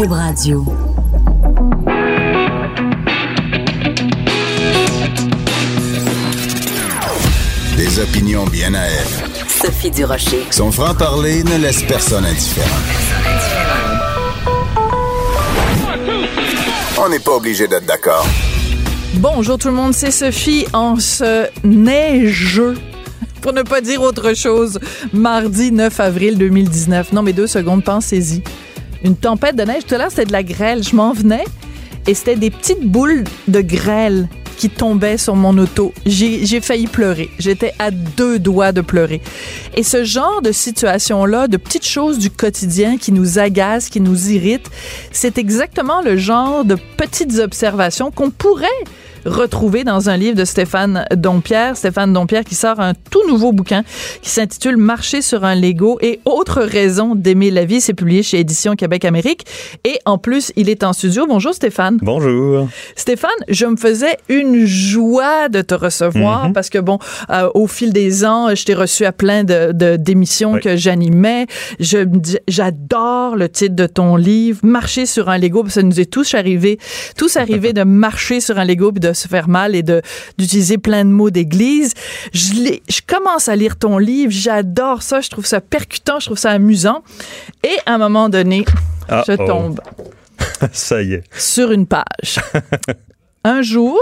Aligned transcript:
Cube 0.00 0.12
Radio. 0.12 0.64
Des 7.76 7.98
opinions 7.98 8.44
bien 8.44 8.74
à 8.74 8.82
elle. 8.82 9.48
Sophie 9.48 9.90
Durocher. 9.90 10.46
Son 10.52 10.70
franc-parler 10.70 11.42
ne 11.42 11.56
laisse 11.56 11.82
personne 11.82 12.24
indifférent. 12.24 12.68
On 17.04 17.08
n'est 17.08 17.18
pas 17.18 17.32
obligé 17.32 17.66
d'être 17.66 17.86
d'accord. 17.86 18.24
Bonjour 19.14 19.58
tout 19.58 19.66
le 19.66 19.74
monde, 19.74 19.94
c'est 19.94 20.12
Sophie 20.12 20.64
en 20.72 20.94
ce 21.00 21.48
neigeux 21.64 22.76
pour 23.40 23.52
ne 23.52 23.62
pas 23.62 23.80
dire 23.80 24.02
autre 24.02 24.34
chose, 24.34 24.78
mardi 25.12 25.72
9 25.72 25.98
avril 26.00 26.38
2019. 26.38 27.12
Non, 27.12 27.22
mais 27.22 27.32
deux 27.32 27.46
secondes, 27.46 27.82
pensez-y. 27.82 28.42
Une 29.04 29.16
tempête 29.16 29.56
de 29.56 29.62
neige, 29.62 29.84
tout 29.86 29.94
à 29.94 29.98
l'heure, 29.98 30.10
c'était 30.10 30.26
de 30.26 30.32
la 30.32 30.42
grêle. 30.42 30.82
Je 30.82 30.94
m'en 30.94 31.12
venais 31.12 31.44
et 32.06 32.14
c'était 32.14 32.36
des 32.36 32.50
petites 32.50 32.84
boules 32.84 33.24
de 33.48 33.60
grêle 33.60 34.28
qui 34.56 34.68
tombaient 34.68 35.18
sur 35.18 35.36
mon 35.36 35.56
auto. 35.56 35.94
J'ai 36.04 36.60
failli 36.60 36.88
pleurer. 36.88 37.30
J'étais 37.38 37.72
à 37.78 37.92
deux 37.92 38.40
doigts 38.40 38.72
de 38.72 38.80
pleurer. 38.80 39.22
Et 39.76 39.84
ce 39.84 40.02
genre 40.02 40.42
de 40.42 40.50
situation-là, 40.50 41.46
de 41.46 41.56
petites 41.56 41.86
choses 41.86 42.18
du 42.18 42.28
quotidien 42.28 42.98
qui 42.98 43.12
nous 43.12 43.38
agacent, 43.38 43.88
qui 43.88 44.00
nous 44.00 44.32
irritent, 44.32 44.68
c'est 45.12 45.38
exactement 45.38 46.02
le 46.02 46.16
genre 46.16 46.64
de 46.64 46.76
petites 46.96 47.38
observations 47.38 48.10
qu'on 48.10 48.30
pourrait 48.30 48.66
retrouver 49.28 49.84
dans 49.84 50.08
un 50.10 50.16
livre 50.16 50.36
de 50.36 50.44
Stéphane 50.44 51.04
Dompierre. 51.14 51.76
Stéphane 51.76 52.12
Dompierre 52.12 52.44
qui 52.44 52.54
sort 52.54 52.80
un 52.80 52.94
tout 53.10 53.26
nouveau 53.28 53.52
bouquin 53.52 53.82
qui 54.22 54.30
s'intitule 54.30 54.76
Marcher 54.76 55.22
sur 55.22 55.44
un 55.44 55.54
Lego 55.54 55.98
et 56.00 56.20
autres 56.24 56.62
raisons 56.62 57.14
d'aimer 57.14 57.50
la 57.50 57.64
vie. 57.64 57.80
C'est 57.80 57.94
publié 57.94 58.22
chez 58.22 58.40
Édition 58.40 58.74
Québec 58.74 59.04
Amérique. 59.04 59.44
Et 59.84 59.98
en 60.04 60.18
plus, 60.18 60.52
il 60.56 60.68
est 60.68 60.82
en 60.84 60.92
studio. 60.92 61.26
Bonjour 61.28 61.54
Stéphane. 61.54 61.98
Bonjour. 62.02 62.68
Stéphane, 62.96 63.30
je 63.48 63.66
me 63.66 63.76
faisais 63.76 64.16
une 64.28 64.64
joie 64.66 65.48
de 65.48 65.60
te 65.62 65.74
recevoir 65.74 66.46
Mhm. 66.48 66.52
parce 66.52 66.70
que 66.70 66.78
bon, 66.78 66.98
euh, 67.30 67.48
au 67.54 67.66
fil 67.66 67.92
des 67.92 68.24
ans, 68.24 68.54
je 68.54 68.64
t'ai 68.64 68.74
reçu 68.74 69.04
à 69.04 69.12
plein 69.12 69.44
de 69.44 69.96
d'émissions 69.96 70.52
Oui. 70.54 70.60
que 70.60 70.76
j'animais. 70.76 71.46
Je 71.80 71.98
j'adore 72.46 73.36
le 73.36 73.48
titre 73.48 73.74
de 73.76 73.86
ton 73.86 74.16
livre, 74.16 74.60
Marcher 74.62 75.06
sur 75.06 75.28
un 75.28 75.38
Lego. 75.38 75.64
Ça 75.68 75.82
nous 75.82 76.00
est 76.00 76.10
tous 76.10 76.34
arrivé, 76.34 76.78
tous 77.16 77.36
arrivé 77.36 77.72
de 77.72 77.82
marcher 77.84 78.40
sur 78.40 78.58
un 78.58 78.64
Lego 78.64 78.92
puis 78.92 79.00
de 79.00 79.12
se 79.18 79.28
faire 79.28 79.48
mal 79.48 79.74
et 79.74 79.82
de 79.82 80.00
d'utiliser 80.38 80.78
plein 80.78 81.04
de 81.04 81.10
mots 81.10 81.30
d'église. 81.30 81.94
Je, 82.32 82.78
je 82.88 83.00
commence 83.06 83.48
à 83.48 83.56
lire 83.56 83.76
ton 83.76 83.98
livre, 83.98 84.32
j'adore 84.32 85.02
ça, 85.02 85.20
je 85.20 85.28
trouve 85.30 85.46
ça 85.46 85.60
percutant, 85.60 86.20
je 86.20 86.26
trouve 86.26 86.38
ça 86.38 86.50
amusant. 86.50 87.02
Et 87.64 87.76
à 87.86 87.94
un 87.94 87.98
moment 87.98 88.28
donné, 88.28 88.64
Ah, 89.08 89.22
je 89.26 89.32
oh. 89.38 89.46
tombe 89.46 89.80
Ça 90.72 91.02
y 91.02 91.14
est. 91.14 91.24
sur 91.36 91.72
une 91.72 91.86
page. 91.86 92.40
Un 93.44 93.62
jour, 93.62 93.98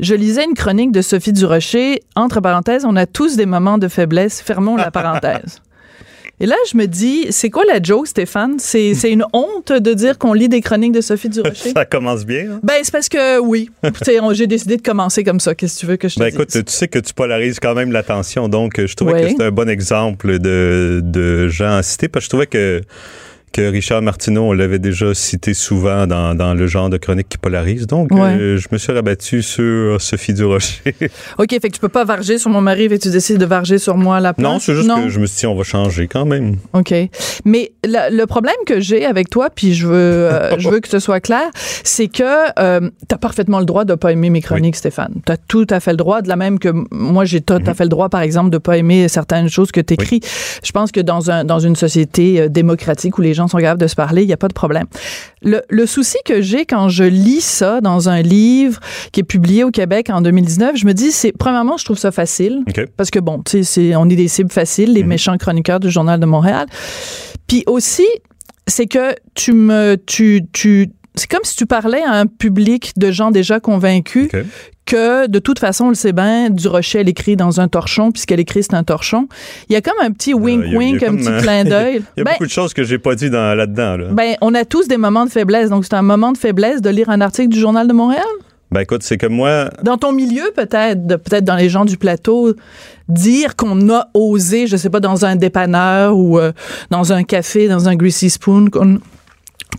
je 0.00 0.14
lisais 0.14 0.44
une 0.44 0.54
chronique 0.54 0.92
de 0.92 1.02
Sophie 1.02 1.32
Durocher. 1.32 2.00
Entre 2.16 2.40
parenthèses, 2.40 2.84
on 2.86 2.96
a 2.96 3.06
tous 3.06 3.36
des 3.36 3.44
moments 3.44 3.76
de 3.76 3.88
faiblesse. 3.88 4.40
Fermons 4.40 4.76
la 4.76 4.90
parenthèse. 4.90 5.60
Et 6.40 6.46
là, 6.46 6.54
je 6.70 6.76
me 6.76 6.86
dis, 6.86 7.26
c'est 7.30 7.50
quoi 7.50 7.64
la 7.66 7.82
joke, 7.82 8.06
Stéphane? 8.06 8.58
C'est 8.58 8.94
c'est 8.94 9.10
une 9.10 9.24
honte 9.32 9.72
de 9.72 9.92
dire 9.92 10.18
qu'on 10.18 10.32
lit 10.34 10.48
des 10.48 10.60
chroniques 10.60 10.92
de 10.92 11.00
Sophie 11.00 11.28
Durocher? 11.28 11.72
Ça 11.76 11.84
commence 11.84 12.24
bien. 12.24 12.52
hein? 12.52 12.60
Ben, 12.62 12.74
c'est 12.82 12.92
parce 12.92 13.08
que 13.08 13.40
oui. 13.40 13.70
On- 14.22 14.32
J'ai 14.32 14.46
décidé 14.46 14.76
de 14.76 14.82
commencer 14.82 15.24
comme 15.24 15.40
ça. 15.40 15.54
Qu'est-ce 15.56 15.74
que 15.74 15.80
tu 15.80 15.86
veux 15.86 15.96
que 15.96 16.08
je 16.08 16.14
te 16.14 16.20
Ben 16.20 16.26
dise? 16.26 16.34
écoute, 16.36 16.50
tu 16.50 16.72
sais 16.72 16.86
que 16.86 17.00
tu 17.00 17.12
polarises 17.12 17.58
quand 17.58 17.74
même 17.74 17.90
l'attention, 17.90 18.48
donc 18.48 18.78
euh, 18.78 18.86
je 18.86 18.94
trouvais 18.94 19.14
Oui. 19.14 19.22
que 19.22 19.28
c'était 19.30 19.44
un 19.44 19.50
bon 19.50 19.68
exemple 19.68 20.38
de, 20.38 21.00
de 21.02 21.48
gens 21.48 21.76
à 21.76 21.82
citer, 21.82 22.06
parce 22.08 22.24
que 22.24 22.26
je 22.26 22.30
trouvais 22.30 22.46
que, 22.46 22.82
que 23.52 23.70
Richard 23.70 24.02
Martineau, 24.02 24.42
on 24.42 24.52
l'avait 24.52 24.78
déjà 24.78 25.14
cité 25.14 25.54
souvent 25.54 26.06
dans, 26.06 26.34
dans 26.34 26.54
le 26.54 26.66
genre 26.66 26.88
de 26.90 26.96
chronique 26.96 27.28
qui 27.28 27.38
polarise, 27.38 27.86
donc 27.86 28.10
Ouais. 28.12 28.20
euh, 28.38 28.56
je 28.58 28.68
me 28.72 28.78
suis 28.78 28.92
rabattu 28.92 29.42
sur 29.42 30.00
Sophie 30.00 30.34
Durocher. 30.34 30.94
OK, 31.38 31.50
fait 31.50 31.60
que 31.60 31.74
tu 31.74 31.80
peux 31.80 31.88
pas 31.88 32.04
varger 32.04 32.38
sur 32.38 32.50
mon 32.50 32.60
mari 32.60 32.84
et 32.84 32.98
tu 32.98 33.10
décides 33.10 33.38
de 33.38 33.46
varger 33.46 33.78
sur 33.78 33.96
moi 33.96 34.16
à 34.16 34.20
la 34.20 34.34
place? 34.34 34.50
non, 34.52 34.58
c'est 34.58 34.74
juste 34.74 34.88
que 34.94 35.08
je 35.08 35.20
me 35.20 35.26
suis 35.26 35.40
dit, 35.40 35.46
on 35.46 35.54
va 35.54 35.64
changer 35.64 36.08
quand 36.08 36.24
même. 36.24 36.56
OK. 36.72 36.94
Mais 37.44 37.72
la- 37.86 38.10
le 38.10 38.26
problème 38.26 38.54
que 38.66 38.80
j'ai 38.80 39.04
avec 39.04 39.30
toi, 39.30 39.48
puis 39.54 39.74
je 39.74 39.86
veux, 39.86 39.94
euh, 39.94 40.58
je 40.58 40.68
veux 40.68 40.80
que 40.80 40.88
ce 40.88 40.98
soit 40.98 41.20
clair, 41.20 41.48
c'est 41.84 42.08
que 42.08 42.22
tu 42.52 43.14
as 43.14 43.18
parfaitement 43.18 43.58
le 43.58 43.64
droit 43.64 43.84
de 43.84 43.94
pas 43.94 44.12
aimer 44.12 44.30
mes 44.30 44.40
chroniques, 44.40 44.76
Stéphane. 44.76 45.14
Tu 45.26 45.32
as 45.32 45.36
tout 45.36 45.66
à 45.70 45.80
fait 45.80 45.90
le 45.92 45.96
droit, 45.96 46.22
de 46.22 46.28
la 46.28 46.36
même 46.36 46.58
que 46.58 46.68
moi, 46.90 47.24
j'ai 47.24 47.40
tout 47.40 47.54
à 47.66 47.74
fait 47.74 47.84
le 47.84 47.88
droit, 47.90 48.08
par 48.08 48.20
exemple, 48.20 48.50
de 48.50 48.58
pas 48.58 48.76
aimer 48.76 49.08
certaines 49.08 49.48
choses 49.48 49.72
que 49.72 49.80
tu 49.80 49.94
écris. 49.94 50.20
Je 50.64 50.72
pense 50.72 50.92
que 50.92 51.00
dans, 51.00 51.30
un, 51.30 51.44
dans 51.44 51.58
une 51.58 51.76
société 51.76 52.40
euh, 52.40 52.48
démocratique 52.48 53.18
où 53.18 53.22
les 53.22 53.34
gens 53.34 53.47
sont 53.48 53.58
capables 53.58 53.80
de 53.80 53.86
se 53.86 53.94
parler, 53.94 54.22
il 54.22 54.26
n'y 54.26 54.32
a 54.32 54.36
pas 54.36 54.48
de 54.48 54.52
problème. 54.54 54.86
Le, 55.42 55.62
le 55.68 55.86
souci 55.86 56.16
que 56.24 56.40
j'ai 56.42 56.64
quand 56.66 56.88
je 56.88 57.04
lis 57.04 57.40
ça 57.40 57.80
dans 57.80 58.08
un 58.08 58.22
livre 58.22 58.80
qui 59.12 59.20
est 59.20 59.24
publié 59.24 59.64
au 59.64 59.70
Québec 59.70 60.10
en 60.10 60.20
2019, 60.20 60.76
je 60.76 60.86
me 60.86 60.92
dis, 60.94 61.12
c'est 61.12 61.32
premièrement, 61.32 61.76
je 61.76 61.84
trouve 61.84 61.98
ça 61.98 62.10
facile. 62.12 62.62
Parce 62.96 63.10
que 63.10 63.18
bon, 63.18 63.42
tu 63.42 63.64
sais, 63.64 63.94
on 63.96 64.08
est 64.08 64.16
des 64.16 64.28
cibles 64.28 64.52
faciles, 64.52 64.90
Mhm. 64.90 64.94
les 64.96 65.02
méchants 65.04 65.36
chroniqueurs 65.36 65.80
du 65.80 65.90
Journal 65.90 66.18
de 66.20 66.26
Montréal. 66.26 66.66
Puis 67.46 67.64
aussi, 67.66 68.06
c'est 68.66 68.86
que 68.86 69.14
tu 69.34 69.52
me, 69.52 69.96
tu, 70.06 70.42
tu, 70.52 70.90
c'est 71.14 71.30
comme 71.30 71.40
si 71.44 71.56
tu 71.56 71.66
parlais 71.66 72.02
à 72.02 72.12
un 72.12 72.26
public 72.26 72.92
de 72.96 73.10
gens 73.10 73.30
déjà 73.30 73.60
convaincus. 73.60 74.28
Que 74.88 75.26
de 75.26 75.38
toute 75.38 75.58
façon, 75.58 75.84
on 75.84 75.88
le 75.90 75.94
sait 75.94 76.12
bien, 76.12 76.50
du 76.50 76.66
Rocher, 76.68 77.00
elle 77.00 77.08
écrit 77.08 77.36
dans 77.36 77.60
un 77.60 77.68
torchon, 77.68 78.10
puis 78.10 78.22
ce 78.22 78.26
qu'elle 78.26 78.40
écrit, 78.40 78.62
c'est 78.62 78.74
un 78.74 78.82
torchon. 78.84 79.28
Il 79.68 79.74
y 79.74 79.76
a 79.76 79.80
comme 79.80 79.94
un 80.02 80.10
petit 80.10 80.32
Euh, 80.32 80.36
wink-wink, 80.38 81.02
un 81.02 81.06
comme 81.06 81.16
petit 81.18 81.28
un- 81.28 81.38
clin 81.40 81.64
d'œil. 81.64 82.02
Il 82.16 82.20
y 82.20 82.20
a 82.22 82.24
Ben, 82.24 82.32
beaucoup 82.32 82.46
de 82.46 82.50
choses 82.50 82.72
que 82.74 82.82
j'ai 82.84 82.98
pas 82.98 83.14
dit 83.14 83.30
dans, 83.30 83.54
là-dedans. 83.54 83.96
Là. 83.96 84.06
ben, 84.12 84.34
on 84.40 84.54
a 84.54 84.64
tous 84.64 84.88
des 84.88 84.96
moments 84.96 85.24
de 85.26 85.30
faiblesse, 85.30 85.70
donc 85.70 85.84
c'est 85.84 85.94
un 85.94 86.02
moment 86.02 86.32
de 86.32 86.38
faiblesse 86.38 86.80
de 86.80 86.90
lire 86.90 87.10
un 87.10 87.20
article 87.20 87.48
du 87.50 87.60
Journal 87.60 87.86
de 87.86 87.92
Montréal? 87.92 88.24
Ben 88.70 88.80
écoute, 88.80 89.02
c'est 89.02 89.16
que 89.16 89.26
moi, 89.26 89.70
Dans 89.82 89.96
ton 89.96 90.12
milieu, 90.12 90.50
peut-être, 90.54 91.06
peut-être 91.06 91.44
dans 91.44 91.56
les 91.56 91.68
gens 91.70 91.84
du 91.86 91.96
plateau, 91.96 92.54
dire 93.08 93.56
qu'on 93.56 93.88
a 93.90 94.08
osé, 94.12 94.66
je 94.66 94.76
sais 94.76 94.90
pas, 94.90 95.00
dans 95.00 95.24
un 95.24 95.36
dépanneur 95.36 96.16
ou 96.16 96.38
euh, 96.38 96.52
dans 96.90 97.12
un 97.14 97.22
café, 97.22 97.66
dans 97.68 97.88
un 97.88 97.94
Greasy 97.96 98.28
Spoon, 98.28 98.68
qu'on 98.70 98.98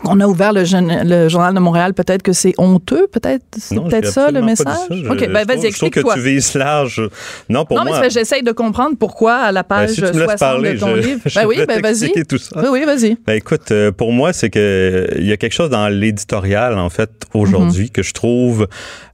qu'on 0.04 0.18
a 0.20 0.26
ouvert 0.26 0.52
le, 0.52 0.64
jeune- 0.64 1.02
le 1.04 1.28
journal 1.28 1.52
de 1.54 1.58
Montréal, 1.60 1.94
peut-être 1.94 2.22
que 2.22 2.32
c'est 2.32 2.54
honteux, 2.58 3.06
peut-être, 3.12 3.44
c'est 3.58 3.74
non, 3.74 3.88
peut-être 3.88 4.06
ça 4.06 4.30
le 4.30 4.40
message. 4.40 4.64
pas 4.66 4.94
dit 4.94 5.02
ça. 5.02 5.08
Je- 5.08 5.08
ok, 5.24 5.32
ben 5.32 5.44
vas-y, 5.46 5.66
explique-toi. 5.66 6.14
que 6.14 6.18
tu 6.20 6.24
vises 6.24 6.54
large. 6.54 7.02
Non, 7.48 7.64
pour 7.64 7.76
Non, 7.76 7.84
mais 7.84 7.90
moi. 7.90 8.00
parce 8.00 8.14
que 8.14 8.18
j'essaye 8.20 8.42
de 8.42 8.52
comprendre 8.52 8.96
pourquoi 8.98 9.34
à 9.34 9.52
la 9.52 9.62
ben, 9.62 9.68
page 9.68 9.90
si 9.90 9.96
tu 9.96 10.02
me 10.02 10.06
60 10.12 10.28
laisses 10.30 10.40
parler, 10.40 10.74
de 10.74 10.78
ton 10.78 10.96
je, 10.96 11.00
livre. 11.00 11.20
je 11.26 11.34
Ben 11.38 11.46
oui, 11.46 11.56
ben 11.66 11.80
vas-y. 11.82 11.82
t'expliquer 12.00 12.24
tout 12.24 12.38
ça. 12.38 12.60
Oui, 12.62 12.68
oui, 12.70 12.84
vas-y. 12.86 13.16
Ben 13.26 13.34
écoute, 13.34 13.70
euh, 13.72 13.90
pour 13.92 14.12
moi, 14.12 14.32
c'est 14.32 14.48
que 14.48 15.08
il 15.18 15.26
y 15.26 15.32
a 15.32 15.36
quelque 15.36 15.52
chose 15.54 15.70
dans 15.70 15.88
l'éditorial 15.88 16.78
en 16.78 16.88
fait 16.88 17.10
aujourd'hui 17.34 17.84
Mhm. 17.84 17.90
que 17.90 18.02
je 18.02 18.12
trouve, 18.14 18.68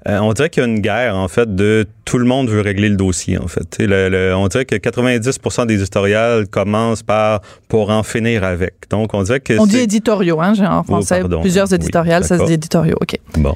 euh, 0.08 0.18
on 0.20 0.32
dirait 0.32 0.50
qu'il 0.50 0.62
y 0.62 0.66
a 0.66 0.68
une 0.68 0.80
guerre 0.80 1.16
en 1.16 1.28
fait 1.28 1.54
de 1.54 1.86
tout 2.04 2.18
le 2.18 2.24
monde 2.24 2.48
veut 2.48 2.60
régler 2.60 2.88
le 2.88 2.96
dossier 2.96 3.38
en 3.38 3.48
fait. 3.48 3.76
Le- 3.80 4.08
le- 4.08 4.34
on 4.36 4.46
dirait 4.48 4.64
que 4.64 4.76
90% 4.76 5.66
des 5.66 5.74
éditoriales 5.74 6.46
commencent 6.48 7.02
par 7.02 7.40
pour 7.68 7.90
en 7.90 8.02
finir 8.02 8.44
avec. 8.44 8.74
Donc 8.90 9.14
on 9.14 9.22
dirait 9.22 9.40
que 9.40 9.58
On 9.58 9.66
dit 9.66 9.78
éditoriaux, 9.80 10.40
hein, 10.40 10.54
j'ai 10.54 10.66
en 10.66 10.82
français. 10.84 11.20
pardon. 11.20 11.40
Plusieurs 11.40 11.68
Oui, 11.70 11.74
éditoriales, 11.76 12.24
ça 12.24 12.38
se 12.38 12.44
dit 12.44 12.52
éditoriaux. 12.54 12.96
OK. 13.00 13.16
bon, 13.38 13.54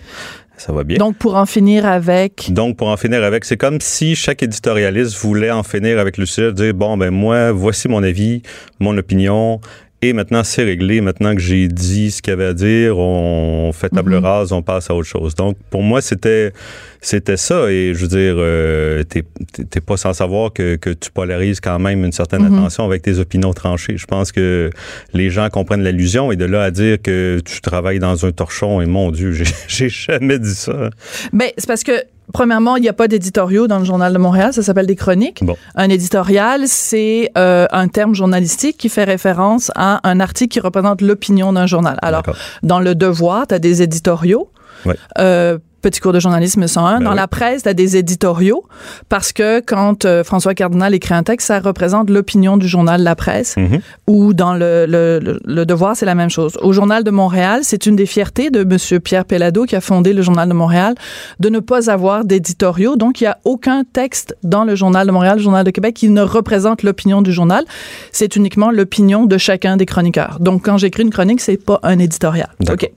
ça 0.57 0.73
va 0.73 0.85
bien. 0.85 0.99
Donc, 0.99 1.17
pour 1.17 1.37
en 1.37 1.47
finir 1.47 1.87
avec. 1.87 2.53
Donc, 2.53 2.77
pour 2.77 2.89
en 2.89 2.97
finir 2.99 3.25
avec, 3.25 3.47
c'est 3.47 3.57
comme 3.57 3.81
si 3.81 4.15
chaque 4.15 4.43
éditorialiste 4.43 5.17
voulait 5.17 5.51
en 5.51 5.63
finir 5.63 5.99
avec 5.99 6.19
le 6.19 6.27
sujet, 6.27 6.53
dire, 6.53 6.75
bon, 6.75 6.99
ben 6.99 7.11
moi, 7.11 7.51
voici 7.53 7.89
mon 7.89 8.03
avis, 8.03 8.43
mon 8.79 8.95
opinion, 8.99 9.61
et 10.03 10.13
maintenant, 10.13 10.43
c'est 10.45 10.65
réglé. 10.65 11.01
Maintenant 11.01 11.35
que 11.35 11.41
j'ai 11.41 11.69
dit 11.69 12.11
ce 12.11 12.23
qu'il 12.23 12.31
y 12.31 12.35
avait 12.35 12.47
à 12.47 12.55
dire, 12.55 12.99
on 12.99 13.71
fait 13.73 13.91
table 13.91 14.17
Mhm. 14.17 14.25
rase, 14.25 14.53
on 14.53 14.63
passe 14.63 14.91
à 14.91 14.95
autre 14.95 15.09
chose. 15.09 15.35
Donc, 15.35 15.57
pour 15.71 15.83
moi, 15.83 16.01
c'était 16.01 16.53
c'était 17.01 17.37
ça. 17.37 17.71
Et 17.71 17.95
je 17.95 18.01
veux 18.01 18.09
dire, 18.09 18.35
euh, 18.39 19.03
t'es 19.05 19.81
pas 19.81 19.97
sans 19.97 20.13
savoir 20.13 20.53
que, 20.53 20.77
que 20.77 20.91
tu 20.91 21.11
polarises 21.11 21.61
quand 21.61 21.79
même 21.79 22.05
une 22.05 22.13
certaine 22.13 22.43
Mhm. 22.43 22.59
attention 22.59 22.85
avec 22.85 23.03
tes 23.03 23.19
opinions 23.19 23.53
tranchées. 23.53 23.97
Je 23.97 24.07
pense 24.07 24.33
que 24.33 24.71
les 25.13 25.31
gens 25.31 25.49
comprennent 25.51 25.83
l'allusion 25.83 26.33
et 26.33 26.37
de 26.37 26.45
là 26.45 26.63
à 26.63 26.71
dire 26.71 27.01
que 27.03 27.41
tu 27.45 27.61
travailles 27.61 27.99
dans 27.99 28.25
un 28.27 28.33
torchon, 28.33 28.81
et 28.81 28.87
mon 28.87 29.11
Dieu, 29.11 29.33
j'ai 29.69 29.89
jamais 29.89 30.39
dit 30.39 30.55
ça. 30.55 30.91
Ben, 31.33 31.51
c'est 31.57 31.67
parce 31.67 31.85
que 31.85 31.93
Premièrement, 32.33 32.77
il 32.77 32.83
n'y 32.83 32.89
a 32.89 32.93
pas 32.93 33.09
d'éditoriaux 33.09 33.67
dans 33.67 33.81
le 33.81 33.85
Journal 33.85 34.13
de 34.13 34.19
Montréal, 34.19 34.53
ça 34.53 34.63
s'appelle 34.63 34.87
des 34.87 34.95
chroniques. 34.95 35.43
Bon. 35.45 35.57
Un 35.75 35.89
éditorial, 35.89 36.63
c'est 36.67 37.33
euh, 37.37 37.67
un 37.73 37.89
terme 37.89 38.15
journalistique 38.15 38.77
qui 38.79 38.89
fait 38.89 39.03
référence 39.03 39.73
à 39.75 39.99
un 40.09 40.21
article 40.21 40.53
qui 40.53 40.61
représente 40.61 41.01
l'opinion 41.03 41.53
d'un 41.53 41.67
journal. 41.67 41.99
Alors, 42.03 42.23
dans 42.63 42.79
Le 42.79 42.95
Devoir, 42.95 43.49
tu 43.49 43.55
as 43.57 43.59
des 43.59 43.83
éditoriaux. 43.83 44.49
Ouais. 44.87 44.95
Euh, 45.19 45.59
Petit 45.83 46.01
cours 46.01 46.13
de 46.13 46.21
journalisme 46.21 46.67
101. 46.67 46.99
Ben 46.99 47.05
dans 47.05 47.11
oui. 47.11 47.17
la 47.17 47.29
presse, 47.29 47.63
tu 47.63 47.75
des 47.75 47.97
éditoriaux 47.97 48.65
parce 49.09 49.33
que 49.33 49.61
quand 49.61 50.05
euh, 50.05 50.25
François 50.25 50.55
Cardinal 50.55 50.93
écrit 50.95 51.15
un 51.15 51.23
texte, 51.23 51.47
ça 51.49 51.61
représente 51.61 52.11
l'opinion 52.11 52.57
du 52.57 52.69
journal 52.69 53.03
La 53.03 53.15
Presse 53.17 53.57
Mhm. 53.57 53.81
ou 54.07 54.35
dans 54.35 54.55
le, 54.55 54.87
le, 54.87 55.19
le- 55.21 55.41
le 55.45 55.67
Devoir, 55.67 55.97
c'est 55.97 56.07
la 56.07 56.15
même 56.15 56.31
chose. 56.31 56.59
Au 56.63 56.73
Journal 56.73 57.05
de 57.05 57.11
Montréal, 57.11 57.61
c'est 57.63 57.87
une 57.87 57.97
des 57.97 58.07
fiertés 58.07 58.51
de 58.51 58.61
M. 58.61 59.01
Pierre 59.01 59.25
Pellado 59.25 59.65
qui 59.65 59.77
a 59.77 59.81
fondé 59.81 60.13
le 60.13 60.23
Journal 60.23 60.49
de 60.49 60.55
Montréal 60.55 60.95
de 61.39 61.49
ne 61.49 61.61
pas 61.61 61.91
avoir 61.91 62.25
d'éditoriaux. 62.25 62.97
Donc, 62.97 63.21
il 63.21 63.25
n'y 63.25 63.29
a 63.29 63.39
aucun 63.45 63.85
texte 63.85 64.37
dans 64.43 64.65
le 64.65 64.75
Journal 64.75 65.07
de 65.07 65.13
Montréal, 65.13 65.37
le 65.37 65.43
Journal 65.43 65.65
de 65.65 65.71
Québec, 65.71 65.95
qui 65.95 66.09
ne 66.09 66.23
représente 66.23 66.83
l'opinion 66.83 67.23
du 67.23 67.33
journal. 67.33 67.65
C'est 68.13 68.37
uniquement 68.37 68.71
l'opinion 68.71 69.27
de 69.27 69.39
chacun 69.39 69.77
des 69.77 69.87
chroniqueurs. 69.87 70.39
Donc, 70.41 70.65
quand 70.65 70.77
j'écris 70.77 71.03
une 71.05 71.11
chronique, 71.11 71.41
c'est 71.41 71.57
pas 71.57 71.79
un 71.83 71.99
éditorial. 71.99 72.49
OK. 72.71 72.91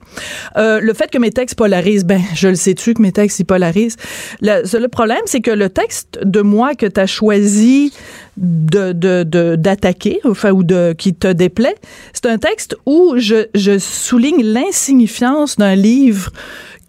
Euh, 0.56 0.80
le 0.80 0.92
fait 0.94 1.10
que 1.10 1.18
mes 1.18 1.30
textes 1.30 1.56
polarisent, 1.56 2.04
ben, 2.04 2.20
je 2.34 2.48
le 2.48 2.54
sais-tu 2.74 2.94
que 2.94 3.02
mes 3.02 3.12
textes, 3.12 3.44
polarisent. 3.44 3.96
Le, 4.40 4.86
problème, 4.86 5.20
c'est 5.26 5.40
que 5.40 5.50
le 5.50 5.68
texte 5.68 6.18
de 6.22 6.40
moi 6.40 6.74
que 6.74 6.86
tu 6.86 7.00
as 7.00 7.06
choisi 7.06 7.92
de, 8.36 8.92
d'attaquer, 9.54 10.20
enfin, 10.24 10.50
ou 10.50 10.64
de, 10.64 10.94
qui 10.96 11.14
te 11.14 11.32
déplaît, 11.32 11.76
c'est 12.12 12.26
un 12.26 12.38
texte 12.38 12.76
où 12.86 13.14
je 13.16 13.78
souligne 13.78 14.42
l'insignifiance 14.42 15.56
d'un 15.56 15.74
livre 15.74 16.30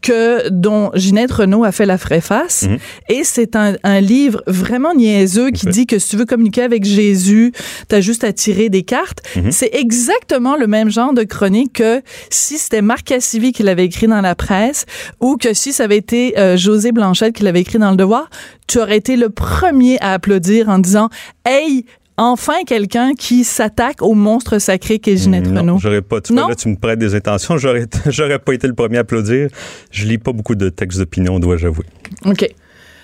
que 0.05 0.49
dont 0.49 0.91
Ginette 0.93 1.31
Renault 1.31 1.63
a 1.63 1.71
fait 1.71 1.85
la 1.87 1.95
vraie 1.95 2.21
face 2.21 2.63
Mhm. 2.69 2.77
et 3.09 3.23
c'est 3.23 3.55
un, 3.55 3.75
un 3.83 3.99
livre 4.01 4.43
vraiment 4.47 4.93
niaiseux 4.93 5.49
qui 5.51 5.65
dit 5.67 5.87
que 5.87 5.97
si 5.99 6.09
tu 6.09 6.17
veux 6.17 6.25
communiquer 6.25 6.61
avec 6.61 6.85
Jésus, 6.85 7.51
t'as 7.87 8.01
juste 8.01 8.23
à 8.23 8.31
tirer 8.31 8.69
des 8.69 8.83
cartes. 8.83 9.21
Mhm. 9.35 9.51
C'est 9.51 9.71
exactement 9.73 10.55
le 10.57 10.67
même 10.67 10.89
genre 10.91 11.13
de 11.13 11.23
chronique 11.23 11.73
que 11.73 12.01
si 12.29 12.57
c'était 12.57 12.81
Marc 12.81 13.05
Cassivi 13.07 13.51
qui 13.51 13.63
l'avait 13.63 13.85
écrit 13.85 14.07
dans 14.07 14.21
la 14.21 14.35
presse 14.35 14.85
ou 15.19 15.37
que 15.37 15.53
si 15.53 15.73
ça 15.73 15.83
avait 15.85 15.97
été 15.97 16.37
euh, 16.37 16.55
José 16.55 16.91
Blanchette 16.91 17.33
qui 17.35 17.43
l'avait 17.43 17.61
écrit 17.61 17.79
dans 17.79 17.89
Le 17.91 17.97
Devoir, 17.97 18.29
tu 18.67 18.79
aurais 18.79 18.97
été 18.97 19.15
le 19.17 19.29
premier 19.29 19.99
à 20.01 20.13
applaudir 20.13 20.69
en 20.69 20.79
disant 20.79 21.09
Hey, 21.45 21.85
enfin 22.17 22.63
quelqu'un 22.65 23.13
qui 23.13 23.43
s'attaque 23.43 24.01
au 24.01 24.13
monstre 24.13 24.59
sacré 24.59 24.99
qu'est 24.99 25.17
Ginette 25.17 25.47
Non, 25.47 25.61
Renault. 25.61 25.77
j'aurais 25.79 26.01
pas. 26.01 26.21
Tu 26.21 26.33
Non? 26.33 26.47
là, 26.47 26.55
tu 26.55 26.69
me 26.69 26.75
prêtes 26.75 26.99
des 26.99 27.13
intentions. 27.15 27.57
J'aurais, 27.57 27.85
j'aurais 28.07 28.39
pas 28.39 28.53
été 28.53 28.67
le 28.67 28.73
premier 28.73 28.97
à 28.97 29.01
applaudir. 29.01 29.49
Je 29.91 30.05
lis 30.05 30.17
pas 30.17 30.31
beaucoup 30.31 30.55
de 30.55 30.69
textes 30.69 30.99
d'opinion, 30.99 31.39
dois-je 31.39 31.67
avouer. 31.67 31.85
OK. 32.25 32.47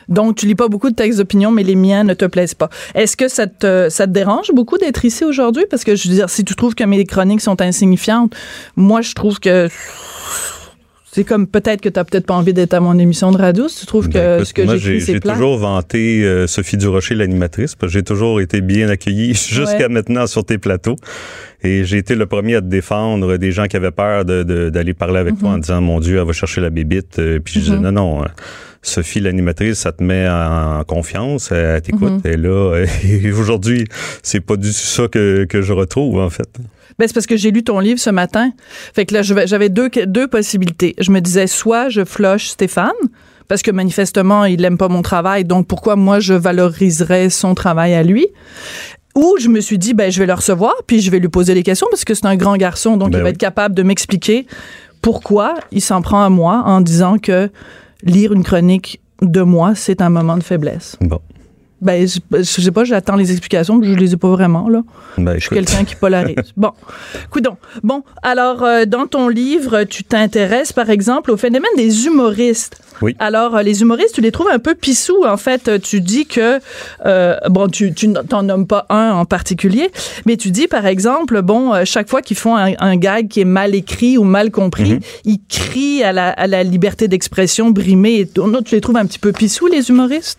Donc, 0.09 0.35
tu 0.35 0.45
lis 0.45 0.55
pas 0.55 0.67
beaucoup 0.67 0.89
de 0.89 0.95
textes 0.95 1.19
d'opinion, 1.19 1.51
mais 1.51 1.63
les 1.63 1.75
miens 1.75 2.03
ne 2.03 2.13
te 2.13 2.25
plaisent 2.25 2.55
pas. 2.55 2.69
Est-ce 2.95 3.15
que 3.15 3.27
ça 3.29 3.47
te, 3.47 3.87
ça 3.89 4.07
te 4.07 4.11
dérange 4.11 4.47
beaucoup 4.53 4.77
d'être 4.77 5.05
ici 5.05 5.23
aujourd'hui? 5.23 5.63
Parce 5.69 5.83
que, 5.85 5.95
je 5.95 6.09
veux 6.09 6.15
dire, 6.15 6.29
si 6.29 6.43
tu 6.43 6.55
trouves 6.55 6.75
que 6.75 6.83
mes 6.83 7.05
chroniques 7.05 7.39
sont 7.41 7.61
insignifiantes, 7.61 8.33
moi, 8.75 9.01
je 9.01 9.13
trouve 9.13 9.39
que 9.39 9.69
c'est 11.13 11.23
comme 11.25 11.45
peut-être 11.47 11.81
que 11.81 11.89
tu 11.89 11.93
peut-être 12.03 12.25
pas 12.25 12.35
envie 12.35 12.53
d'être 12.53 12.73
à 12.73 12.79
mon 12.79 12.97
émission 12.97 13.31
de 13.31 13.37
radio 13.37 13.67
si 13.67 13.81
tu 13.81 13.85
trouves 13.85 14.07
que 14.07 14.13
Ben, 14.13 14.35
écoute, 14.37 14.47
ce 14.47 14.53
que 14.53 14.77
j'ai, 14.77 14.99
c'est 15.01 15.13
j'ai 15.13 15.19
toujours 15.19 15.57
vanté 15.57 16.23
euh, 16.23 16.47
Sophie 16.47 16.77
Durocher, 16.77 17.15
l'animatrice, 17.15 17.75
parce 17.75 17.91
que 17.91 17.99
j'ai 17.99 18.03
toujours 18.03 18.39
été 18.39 18.61
bien 18.61 18.87
accueilli 18.89 19.33
jusqu'à 19.49 19.77
Ouais. 19.77 19.89
maintenant 19.89 20.25
sur 20.27 20.45
tes 20.45 20.57
plateaux. 20.57 20.95
Et 21.63 21.83
j'ai 21.83 21.97
été 21.97 22.15
le 22.15 22.25
premier 22.25 22.55
à 22.55 22.61
te 22.61 22.67
défendre 22.67 23.37
des 23.37 23.51
gens 23.51 23.67
qui 23.67 23.75
avaient 23.77 23.91
peur 23.91 24.25
de, 24.25 24.43
de- 24.43 24.69
d'aller 24.69 24.93
parler 24.93 25.19
avec 25.19 25.37
toi 25.37 25.49
en 25.49 25.53
Mhm. 25.55 25.59
disant, 25.61 25.81
mon 25.81 25.99
Dieu, 25.99 26.17
elle 26.17 26.25
va 26.25 26.33
chercher 26.33 26.61
la 26.61 26.69
bébite. 26.69 27.19
Euh, 27.19 27.39
Puis 27.43 27.55
je 27.55 27.59
disais, 27.59 27.77
non, 27.77 27.91
non, 27.91 28.23
euh, 28.23 28.27
Sophie, 28.83 29.19
l'animatrice, 29.19 29.79
ça 29.79 29.91
te 29.91 30.03
met 30.03 30.27
en 30.27 30.83
confiance, 30.85 31.51
elle 31.51 31.81
t'écoute, 31.81 32.21
elle 32.23 32.31
est 32.31 32.37
là. 32.37 32.83
Et 33.03 33.31
aujourd'hui, 33.31 33.85
c'est 34.23 34.41
pas 34.41 34.55
du 34.55 34.69
tout 34.69 34.73
ça 34.73 35.07
que, 35.07 35.45
que 35.45 35.61
je 35.61 35.73
retrouve, 35.73 36.19
en 36.19 36.29
fait. 36.29 36.49
Ben, 36.97 37.07
c'est 37.07 37.13
parce 37.13 37.27
que 37.27 37.37
j'ai 37.37 37.51
lu 37.51 37.63
ton 37.63 37.79
livre 37.79 37.99
ce 37.99 38.09
matin. 38.09 38.51
Fait 38.93 39.05
que 39.05 39.13
là, 39.13 39.21
j'avais 39.21 39.69
deux, 39.69 39.89
deux 40.07 40.27
possibilités. 40.27 40.95
Je 40.99 41.11
me 41.11 41.21
disais, 41.21 41.47
soit 41.47 41.89
je 41.89 42.03
flush 42.05 42.47
Stéphane, 42.47 42.91
parce 43.47 43.61
que 43.61 43.71
manifestement, 43.71 44.45
il 44.45 44.61
n'aime 44.61 44.77
pas 44.77 44.87
mon 44.87 45.01
travail, 45.01 45.45
donc 45.45 45.67
pourquoi 45.67 45.95
moi, 45.95 46.19
je 46.19 46.33
valoriserais 46.33 47.29
son 47.29 47.53
travail 47.53 47.93
à 47.93 48.03
lui? 48.03 48.27
Ou 49.13 49.35
je 49.39 49.49
me 49.49 49.59
suis 49.59 49.77
dit, 49.77 49.93
ben, 49.93 50.11
je 50.11 50.19
vais 50.19 50.25
le 50.25 50.33
recevoir, 50.33 50.73
puis 50.87 51.01
je 51.01 51.11
vais 51.11 51.19
lui 51.19 51.27
poser 51.27 51.53
des 51.53 51.63
questions, 51.63 51.87
parce 51.91 52.05
que 52.05 52.13
c'est 52.13 52.25
un 52.25 52.37
grand 52.37 52.55
garçon, 52.55 52.97
donc 52.97 53.11
Ben 53.11 53.19
il 53.19 53.23
va 53.23 53.29
être 53.29 53.37
capable 53.37 53.75
de 53.75 53.83
m'expliquer 53.83 54.47
pourquoi 55.01 55.55
il 55.71 55.81
s'en 55.81 56.01
prend 56.01 56.23
à 56.23 56.29
moi 56.29 56.63
en 56.65 56.79
disant 56.79 57.17
que 57.17 57.49
lire 58.03 58.33
une 58.33 58.43
chronique 58.43 59.01
de 59.21 59.41
moi, 59.41 59.75
c'est 59.75 60.01
un 60.01 60.09
moment 60.09 60.37
de 60.37 60.43
faiblesse. 60.43 60.97
Ben, 61.81 62.07
je, 62.07 62.19
je 62.37 62.43
sais 62.61 62.71
pas, 62.71 62.83
j'attends 62.83 63.15
les 63.15 63.31
explications, 63.31 63.79
puis 63.79 63.93
je 63.93 63.97
les 63.97 64.13
ai 64.13 64.17
pas 64.17 64.29
vraiment, 64.29 64.69
là. 64.69 64.81
Ben, 65.17 65.33
Je 65.35 65.39
suis 65.47 65.49
quelqu'un 65.55 65.83
qui 65.83 65.95
polarise. 65.95 66.35
Bon, 66.57 66.71
coudon. 67.31 67.57
Bon, 67.81 68.03
alors 68.21 68.63
euh, 68.63 68.85
dans 68.85 69.07
ton 69.07 69.27
livre, 69.29 69.83
tu 69.83 70.03
t'intéresses 70.03 70.73
par 70.73 70.89
exemple 70.91 71.31
au 71.31 71.37
phénomène 71.37 71.71
des 71.77 72.05
humoristes. 72.05 72.81
Oui. 73.01 73.15
Alors 73.17 73.55
euh, 73.55 73.63
les 73.63 73.81
humoristes, 73.81 74.13
tu 74.13 74.21
les 74.21 74.31
trouves 74.31 74.49
un 74.51 74.59
peu 74.59 74.75
pissous 74.75 75.25
en 75.25 75.37
fait. 75.37 75.81
Tu 75.81 76.01
dis 76.01 76.27
que 76.27 76.59
euh, 77.05 77.35
bon, 77.49 77.67
tu 77.67 77.93
tu 77.93 78.13
t'en 78.29 78.43
nommes 78.43 78.67
pas 78.67 78.85
un 78.89 79.11
en 79.13 79.25
particulier, 79.25 79.89
mais 80.27 80.37
tu 80.37 80.51
dis 80.51 80.67
par 80.67 80.85
exemple 80.85 81.41
bon, 81.41 81.83
chaque 81.83 82.09
fois 82.09 82.21
qu'ils 82.21 82.37
font 82.37 82.55
un, 82.55 82.73
un 82.79 82.95
gag 82.95 83.27
qui 83.27 83.41
est 83.41 83.45
mal 83.45 83.73
écrit 83.73 84.17
ou 84.19 84.23
mal 84.23 84.51
compris, 84.51 84.93
Mhm. 84.93 84.99
ils 85.25 85.39
crient 85.49 86.03
à 86.03 86.11
la, 86.11 86.29
à 86.29 86.45
la 86.47 86.63
liberté 86.63 87.07
d'expression 87.07 87.71
brimée. 87.71 88.19
Et 88.19 88.27
tu 88.27 88.75
les 88.75 88.81
trouves 88.81 88.97
un 88.97 89.05
petit 89.07 89.19
peu 89.19 89.31
pissous 89.31 89.65
les 89.67 89.89
humoristes? 89.89 90.37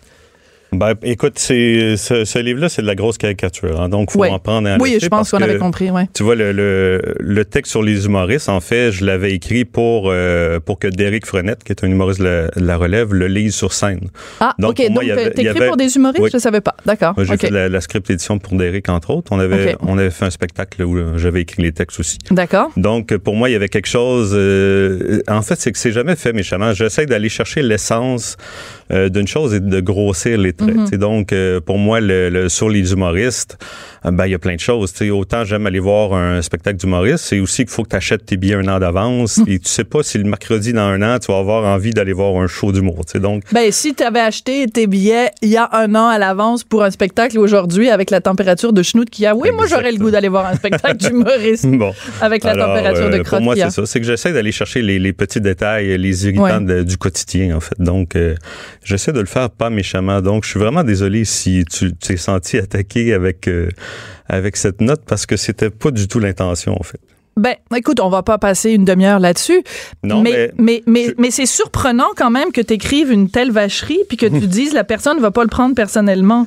Ben, 0.75 0.93
écoute, 1.03 1.33
c'est, 1.37 1.95
ce, 1.97 2.25
ce 2.25 2.39
livre-là, 2.39 2.69
c'est 2.69 2.81
de 2.81 2.87
la 2.87 2.95
grosse 2.95 3.17
caricature. 3.17 3.79
Hein, 3.81 3.89
donc, 3.89 4.11
faut 4.11 4.23
en 4.23 4.39
prendre 4.39 4.69
en 4.69 4.77
Oui, 4.79 4.97
je 5.01 5.07
pense 5.07 5.31
qu'on 5.31 5.37
avait 5.41 5.57
compris. 5.57 5.89
Ouais. 5.91 6.07
Tu 6.13 6.23
vois, 6.23 6.35
le, 6.35 6.51
le, 6.51 7.01
le 7.19 7.45
texte 7.45 7.71
sur 7.71 7.83
les 7.83 8.05
humoristes, 8.05 8.49
en 8.49 8.59
fait, 8.61 8.91
je 8.91 9.05
l'avais 9.05 9.33
écrit 9.33 9.65
pour, 9.65 10.09
euh, 10.11 10.59
pour 10.59 10.79
que 10.79 10.87
Derek 10.87 11.25
Frenette, 11.25 11.63
qui 11.63 11.71
est 11.71 11.83
un 11.83 11.87
humoriste 11.87 12.19
de 12.19 12.25
la, 12.25 12.47
de 12.49 12.65
la 12.65 12.77
relève, 12.77 13.13
le 13.13 13.27
lise 13.27 13.55
sur 13.55 13.73
scène. 13.73 14.09
Ah, 14.39 14.53
Donc, 14.59 14.79
ok. 14.79 14.89
moi, 14.89 15.03
Donc 15.03 15.11
avait- 15.11 15.31
t'écris 15.31 15.47
avait- 15.57 15.67
pour 15.67 15.77
des 15.77 15.95
humoristes, 15.95 16.23
Oui. 16.23 16.29
je 16.33 16.37
savais 16.37 16.61
pas. 16.61 16.75
D'accord. 16.85 17.13
J'ai 17.17 17.33
Ok. 17.33 17.41
fait 17.41 17.49
la, 17.49 17.69
la 17.69 17.81
script 17.81 18.09
édition 18.09 18.39
pour 18.39 18.53
Derek, 18.57 18.89
entre 18.89 19.11
autres. 19.11 19.31
On 19.31 19.39
avait, 19.39 19.75
on 19.81 19.97
avait 19.97 20.09
fait 20.11 20.25
un 20.25 20.29
spectacle 20.31 20.83
où 20.83 20.97
euh, 20.97 21.17
j'avais 21.17 21.41
écrit 21.41 21.61
les 21.63 21.71
textes 21.71 21.99
aussi. 21.99 22.17
D'accord. 22.31 22.71
Donc, 22.77 23.15
pour 23.17 23.35
moi, 23.35 23.49
il 23.49 23.53
y 23.53 23.55
avait 23.55 23.69
quelque 23.69 23.87
chose. 23.87 24.31
euh, 24.33 25.21
en 25.27 25.41
fait, 25.41 25.55
c'est 25.59 25.71
que 25.71 25.77
c'est 25.77 25.91
jamais 25.91 26.15
fait 26.15 26.33
méchamment. 26.33 26.73
J'essaie 26.73 27.05
d'aller 27.05 27.29
chercher 27.29 27.61
l'essence 27.61 28.37
euh, 28.93 29.09
d'une 29.09 29.27
chose 29.27 29.53
et 29.53 29.59
de 29.59 29.79
grossir 29.79 30.37
les 30.37 30.53
traits. 30.53 30.87
Sais, 30.89 30.97
Donc, 30.97 31.33
euh, 31.33 31.59
pour 31.59 31.77
moi, 31.77 31.99
le, 31.99 32.29
le- 32.29 32.49
sur 32.49 32.69
les 32.69 32.93
humoristes, 32.93 33.57
euh, 34.05 34.11
ben, 34.11 34.25
il 34.27 34.31
y 34.31 34.35
a 34.35 34.39
plein 34.39 34.55
de 34.55 34.59
choses. 34.59 34.93
Autant 35.11 35.43
j'aime 35.45 35.65
aller 35.67 35.79
voir 35.79 36.13
un 36.13 36.41
spectacle 36.41 36.77
d'humoriste, 36.77 37.25
c'est 37.25 37.39
aussi 37.39 37.63
qu'il 37.63 37.71
faut 37.73 37.83
que 37.83 37.89
tu 37.89 37.95
achètes 37.95 38.25
tes 38.25 38.37
billets 38.37 38.55
un 38.55 38.67
an 38.67 38.79
d'avance. 38.79 39.37
Mhm. 39.39 39.45
Et 39.47 39.59
tu 39.59 39.67
sais 39.69 39.83
pas 39.83 40.03
si 40.03 40.17
le 40.17 40.23
mercredi 40.25 40.73
dans 40.73 40.81
un 40.81 41.01
an, 41.01 41.17
tu 41.19 41.31
vas 41.31 41.39
avoir 41.39 41.65
envie 41.65 41.91
d'aller 41.91 42.13
voir 42.13 42.35
un 42.41 42.47
show 42.47 42.71
d'humour. 42.71 43.01
Donc, 43.15 43.43
Ben, 43.51 43.71
si 43.71 43.93
tu 43.95 44.03
avais 44.03 44.19
acheté 44.19 44.67
tes 44.67 44.87
billets 44.87 45.29
il 45.41 45.49
y 45.49 45.57
a 45.57 45.67
un 45.73 45.93
an 45.95 46.07
à 46.07 46.17
l'avance 46.19 46.63
pour 46.63 46.83
un 46.83 46.91
spectacle 46.91 47.39
aujourd'hui 47.39 47.89
avec 47.89 48.11
la 48.11 48.21
température 48.21 48.73
de 48.73 48.83
schnout 48.83 49.09
qu'il 49.09 49.23
y 49.23 49.27
a, 49.27 49.35
oui, 49.35 49.49
moi, 49.51 49.65
j'aurais 49.67 49.91
le 49.91 49.97
goût 49.97 50.11
d'aller 50.11 50.27
voir 50.29 50.45
un 50.45 50.55
spectacle 50.55 50.97
d'humoriste 50.97 51.65
bon. 51.67 51.93
avec 52.21 52.43
la 52.43 52.51
Alors, 52.51 52.67
température 52.75 53.09
de 53.09 53.17
crotte 53.23 53.39
Pour 53.39 53.41
moi, 53.41 53.55
c'est 53.55 53.69
ça. 53.71 53.85
C'est 53.85 53.99
que 53.99 54.05
j'essaie 54.05 54.33
d'aller 54.33 54.51
chercher 54.51 54.81
les, 54.81 54.99
les 54.99 55.13
petits 55.13 55.41
détails, 55.41 55.97
les 55.97 56.25
irritants 56.25 56.43
Ouais. 56.43 56.59
de- 56.59 56.83
du 56.83 56.97
quotidien, 56.97 57.55
en 57.55 57.59
fait. 57.59 57.75
Donc, 57.79 58.15
euh, 58.15 58.35
j'essaie 58.83 59.11
de 59.13 59.19
le 59.19 59.25
faire 59.25 59.49
pas 59.49 59.69
méchamment. 59.69 60.21
Donc, 60.21 60.43
je 60.43 60.49
suis 60.51 60.59
vraiment 60.59 60.83
désolé 60.83 61.25
si 61.25 61.63
tu 61.65 61.93
t'es 61.95 62.17
senti 62.17 62.57
attaqué 62.57 63.13
avec, 63.13 63.47
euh, 63.47 63.69
avec 64.27 64.57
cette 64.57 64.81
note 64.81 65.01
parce 65.05 65.25
que 65.25 65.35
c'était 65.37 65.69
pas 65.69 65.91
du 65.91 66.07
tout 66.07 66.19
l'intention, 66.19 66.75
en 66.79 66.83
fait. 66.83 66.99
Ben, 67.35 67.55
écoute, 67.75 67.99
on 67.99 68.09
va 68.09 68.21
pas 68.21 68.37
passer 68.37 68.71
une 68.71 68.85
demi-heure 68.85 69.19
là-dessus. 69.19 69.63
Non, 70.03 70.21
mais, 70.21 70.31
mais- 70.31 70.51
mais, 70.57 70.83
mais, 70.85 71.05
je- 71.07 71.13
mais 71.17 71.31
c'est 71.31 71.47
surprenant 71.47 72.09
quand 72.15 72.29
même 72.29 72.51
que 72.51 72.61
tu 72.61 72.73
écrives 72.73 73.11
une 73.11 73.29
telle 73.29 73.51
vacherie 73.51 73.99
puis 74.07 74.17
que 74.17 74.27
tu 74.27 74.45
dises 74.47 74.73
la 74.73 74.83
personne 74.83 75.17
ne 75.17 75.21
va 75.21 75.31
pas 75.31 75.41
le 75.43 75.49
prendre 75.49 75.73
personnellement. 75.73 76.45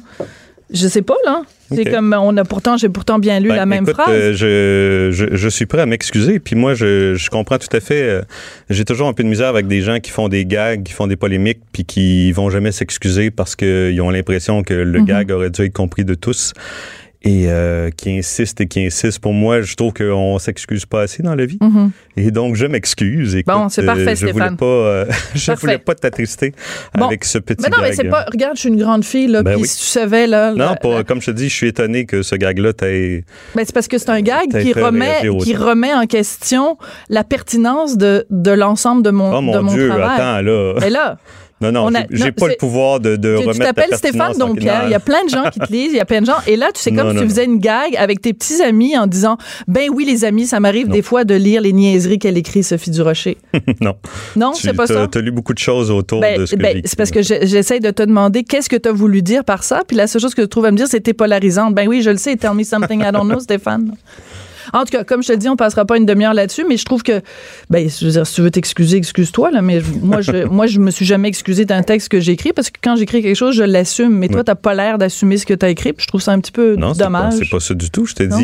Je 0.72 0.88
sais 0.88 1.02
pas, 1.02 1.14
là. 1.24 1.42
C'est 1.72 1.84
comme, 1.84 2.12
on 2.18 2.36
a 2.36 2.44
pourtant, 2.44 2.76
j'ai 2.76 2.88
pourtant 2.88 3.18
bien 3.18 3.38
lu 3.40 3.48
Ben, 3.48 3.56
la 3.56 3.66
même 3.66 3.84
écoute, 3.84 3.94
phrase. 3.94 4.08
euh, 4.10 4.32
je, 4.32 5.10
je, 5.12 5.36
je 5.36 5.48
suis 5.48 5.66
prêt 5.66 5.80
à 5.80 5.86
m'excuser. 5.86 6.38
Puis 6.40 6.54
moi, 6.56 6.74
je, 6.74 7.14
je 7.14 7.30
comprends 7.30 7.58
tout 7.58 7.68
à 7.72 7.80
fait. 7.80 8.02
euh, 8.02 8.22
J'ai 8.70 8.84
toujours 8.84 9.06
un 9.08 9.12
peu 9.12 9.22
de 9.24 9.28
misère 9.28 9.48
avec 9.48 9.66
des 9.68 9.80
gens 9.80 9.98
qui 10.00 10.10
font 10.10 10.28
des 10.28 10.44
gags, 10.44 10.82
qui 10.84 10.92
font 10.92 11.06
des 11.06 11.16
polémiques, 11.16 11.60
puis 11.72 11.84
qui 11.84 12.30
vont 12.32 12.50
jamais 12.50 12.72
s'excuser 12.72 13.30
parce 13.30 13.54
qu'ils 13.56 14.00
ont 14.00 14.10
l'impression 14.10 14.62
que 14.62 14.74
le 14.74 15.00
Mhm. 15.00 15.04
gag 15.06 15.30
aurait 15.32 15.50
dû 15.50 15.62
être 15.62 15.72
compris 15.72 16.04
de 16.04 16.14
tous. 16.14 16.52
Et 17.26 17.46
euh, 17.48 17.90
qui 17.90 18.16
insistent 18.18 18.60
et 18.60 18.66
qui 18.66 18.86
insistent. 18.86 19.18
Pour 19.20 19.32
moi, 19.32 19.60
je 19.60 19.74
trouve 19.74 19.92
qu'on 19.92 20.38
s'excuse 20.38 20.86
pas 20.86 21.02
assez 21.02 21.22
dans 21.22 21.34
la 21.34 21.44
vie. 21.44 21.58
Mhm. 21.60 21.90
Et 22.16 22.30
donc, 22.30 22.54
je 22.56 22.66
m'excuse. 22.66 23.36
Bon, 23.46 23.68
c'est 23.68 23.84
parfait, 23.84 24.08
euh, 24.12 24.14
je 24.14 24.20
voulais 24.26 24.32
Stéphane. 24.32 24.56
pas, 24.56 24.64
euh, 24.66 25.04
je 25.34 25.46
Parfait. 25.46 25.60
voulais 25.60 25.78
pas 25.78 25.94
t'attrister 25.94 26.52
Bon. 26.96 27.06
avec 27.06 27.24
ce 27.24 27.38
petit 27.38 27.62
Mais 27.64 27.68
non, 27.68 27.78
mais 27.82 27.92
c'est 27.92 28.04
pas. 28.04 28.24
Regarde, 28.30 28.54
je 28.56 28.60
suis 28.60 28.68
une 28.68 28.78
grande 28.78 29.04
fille, 29.04 29.26
là. 29.26 29.42
Ben 29.42 29.52
puis 29.54 29.62
oui. 29.62 29.68
si 29.68 29.78
tu 29.80 29.86
savais, 29.86 30.26
là. 30.26 30.52
Non, 30.54 30.76
pas- 30.80 31.02
comme 31.04 31.20
je 31.20 31.26
te 31.26 31.30
dis, 31.32 31.48
je 31.48 31.54
suis 31.54 31.68
étonné 31.68 32.06
que 32.06 32.22
ce 32.22 32.36
gag-là 32.36 32.72
t'ait. 32.72 33.24
Ben, 33.54 33.64
c'est 33.66 33.74
parce 33.74 33.88
que 33.88 33.98
c'est 33.98 34.10
un 34.10 34.20
gag 34.22 34.48
qui 34.62 34.72
remet, 34.72 35.22
qui 35.42 35.54
remet 35.56 35.92
en 35.94 36.06
question 36.06 36.78
la 37.10 37.24
pertinence 37.24 37.96
de, 37.98 38.24
de 38.30 38.50
l'ensemble 38.52 39.02
de 39.02 39.10
mon, 39.10 39.32
Oh 39.32 39.40
de 39.40 39.46
mon 39.46 39.62
mon 39.62 39.72
Dieu, 39.74 39.88
travail. 39.88 40.20
attends, 40.20 40.42
là. 40.42 40.74
Et 40.86 40.90
là, 40.90 41.18
Non, 41.58 41.72
non, 41.72 41.88
j'ai- 42.10 42.32
pas 42.32 42.48
le 42.48 42.56
pouvoir 42.58 43.00
de, 43.00 43.16
de 43.16 43.36
Tu- 43.36 43.42
tu 43.42 43.48
remettre 43.48 43.58
la 43.60 43.64
t'appelles 43.72 43.96
Stéphane 43.96 44.36
Dompierre. 44.36 44.82
Il 44.84 44.90
y 44.90 44.94
a 44.94 45.00
plein 45.00 45.24
de 45.24 45.30
gens 45.30 45.44
qui 45.50 45.58
te 45.58 45.72
lisent. 45.72 45.92
Il 45.92 45.96
y 45.96 46.00
a 46.00 46.04
plein 46.04 46.20
de 46.20 46.26
gens. 46.26 46.36
Et 46.46 46.54
là, 46.54 46.68
tu 46.74 46.80
sais, 46.82 46.90
comme 46.90 47.06
Non, 47.06 47.10
si 47.12 47.16
non, 47.16 47.22
tu 47.22 47.28
faisais 47.28 47.44
une 47.46 47.58
gag 47.58 47.96
avec 47.96 48.20
tes 48.20 48.34
petits 48.34 48.60
amis 48.62 48.94
en 48.98 49.06
disant 49.06 49.38
Ben 49.66 49.88
oui, 49.90 50.04
les 50.04 50.26
amis, 50.26 50.46
ça 50.46 50.60
m'arrive 50.60 50.88
des 50.88 51.00
fois 51.00 51.24
de 51.24 51.34
lire 51.34 51.62
les 51.62 51.72
niaiseries 51.72 52.18
qu'elle 52.18 52.36
écrit, 52.36 52.62
Sophie 52.62 52.90
Durocher. 52.90 53.38
non. 53.80 53.94
Non, 54.36 54.52
Tu 54.52 54.66
c'est 54.66 54.74
pas 54.74 54.86
ça? 54.86 55.06
as 55.14 55.18
lu 55.20 55.30
beaucoup 55.30 55.54
de 55.54 55.58
choses 55.58 55.90
autour 55.90 56.20
Ben, 56.20 56.40
de 56.40 56.44
ce 56.46 56.56
que 56.56 56.60
ben, 56.60 56.82
c'est 56.84 56.96
parce 56.98 57.10
que 57.10 57.22
j'essaie 57.22 57.80
de 57.80 57.90
te 57.90 58.02
demander 58.02 58.44
qu'est-ce 58.44 58.68
que 58.68 58.76
tu 58.76 58.90
as 58.90 58.92
voulu 58.92 59.22
dire 59.22 59.42
par 59.42 59.64
ça, 59.64 59.80
puis 59.88 59.96
la 59.96 60.06
seule 60.08 60.20
chose 60.20 60.34
que 60.34 60.42
tu 60.42 60.48
trouves 60.48 60.66
à 60.66 60.70
me 60.70 60.76
dire, 60.76 60.86
t'es 60.88 61.14
polarisante. 61.14 61.74
Ben 61.74 61.88
oui, 61.88 62.02
je 62.02 62.10
le 62.10 62.18
sais. 62.18 62.36
Tell 62.36 62.52
me 62.52 62.64
something 62.64 63.00
I 63.00 63.12
don't 63.12 63.24
know, 63.28 63.40
Stéphane. 63.46 63.92
En 64.72 64.84
tout 64.84 64.90
cas, 64.90 65.04
comme 65.04 65.22
je 65.22 65.28
te 65.28 65.32
dis, 65.34 65.48
on 65.48 65.56
passera 65.56 65.84
pas 65.84 65.96
une 65.96 66.06
demi-heure 66.06 66.34
là-dessus, 66.34 66.64
mais 66.68 66.76
je 66.76 66.84
trouve 66.84 67.02
que, 67.02 67.20
ben, 67.70 67.88
je 67.88 68.04
veux 68.04 68.12
dire, 68.12 68.26
si 68.26 68.34
tu 68.34 68.40
veux 68.42 68.50
t'excuser, 68.50 68.96
excuse-toi, 68.96 69.50
là, 69.50 69.62
mais 69.62 69.80
moi, 70.02 70.20
je, 70.20 70.44
moi, 70.50 70.66
je 70.66 70.78
me 70.78 70.90
suis 70.90 71.04
jamais 71.06 71.28
excusé 71.28 71.64
d'un 71.64 71.82
texte 71.82 72.08
que 72.08 72.20
j'ai 72.20 72.32
écrit 72.32 72.52
parce 72.52 72.70
que 72.70 72.78
quand 72.82 72.96
j'écris 72.96 73.22
quelque 73.22 73.36
chose, 73.36 73.54
je 73.54 73.62
l'assume, 73.62 74.16
mais 74.16 74.28
toi, 74.28 74.44
t'as 74.44 74.54
pas 74.54 74.74
l'air 74.74 74.98
d'assumer 74.98 75.36
ce 75.36 75.46
que 75.46 75.54
tu 75.54 75.64
as 75.64 75.68
écrit, 75.68 75.92
puis 75.92 76.04
je 76.04 76.08
trouve 76.08 76.20
ça 76.20 76.32
un 76.32 76.40
petit 76.40 76.52
peu 76.52 76.76
Non, 76.76 76.94
c'est 76.94 77.00
pas, 77.00 77.04
dommage. 77.04 77.34
c'est 77.38 77.50
pas 77.50 77.60
ça 77.60 77.74
du 77.74 77.90
tout. 77.90 78.06
Je 78.06 78.14
te 78.14 78.22
Non? 78.22 78.38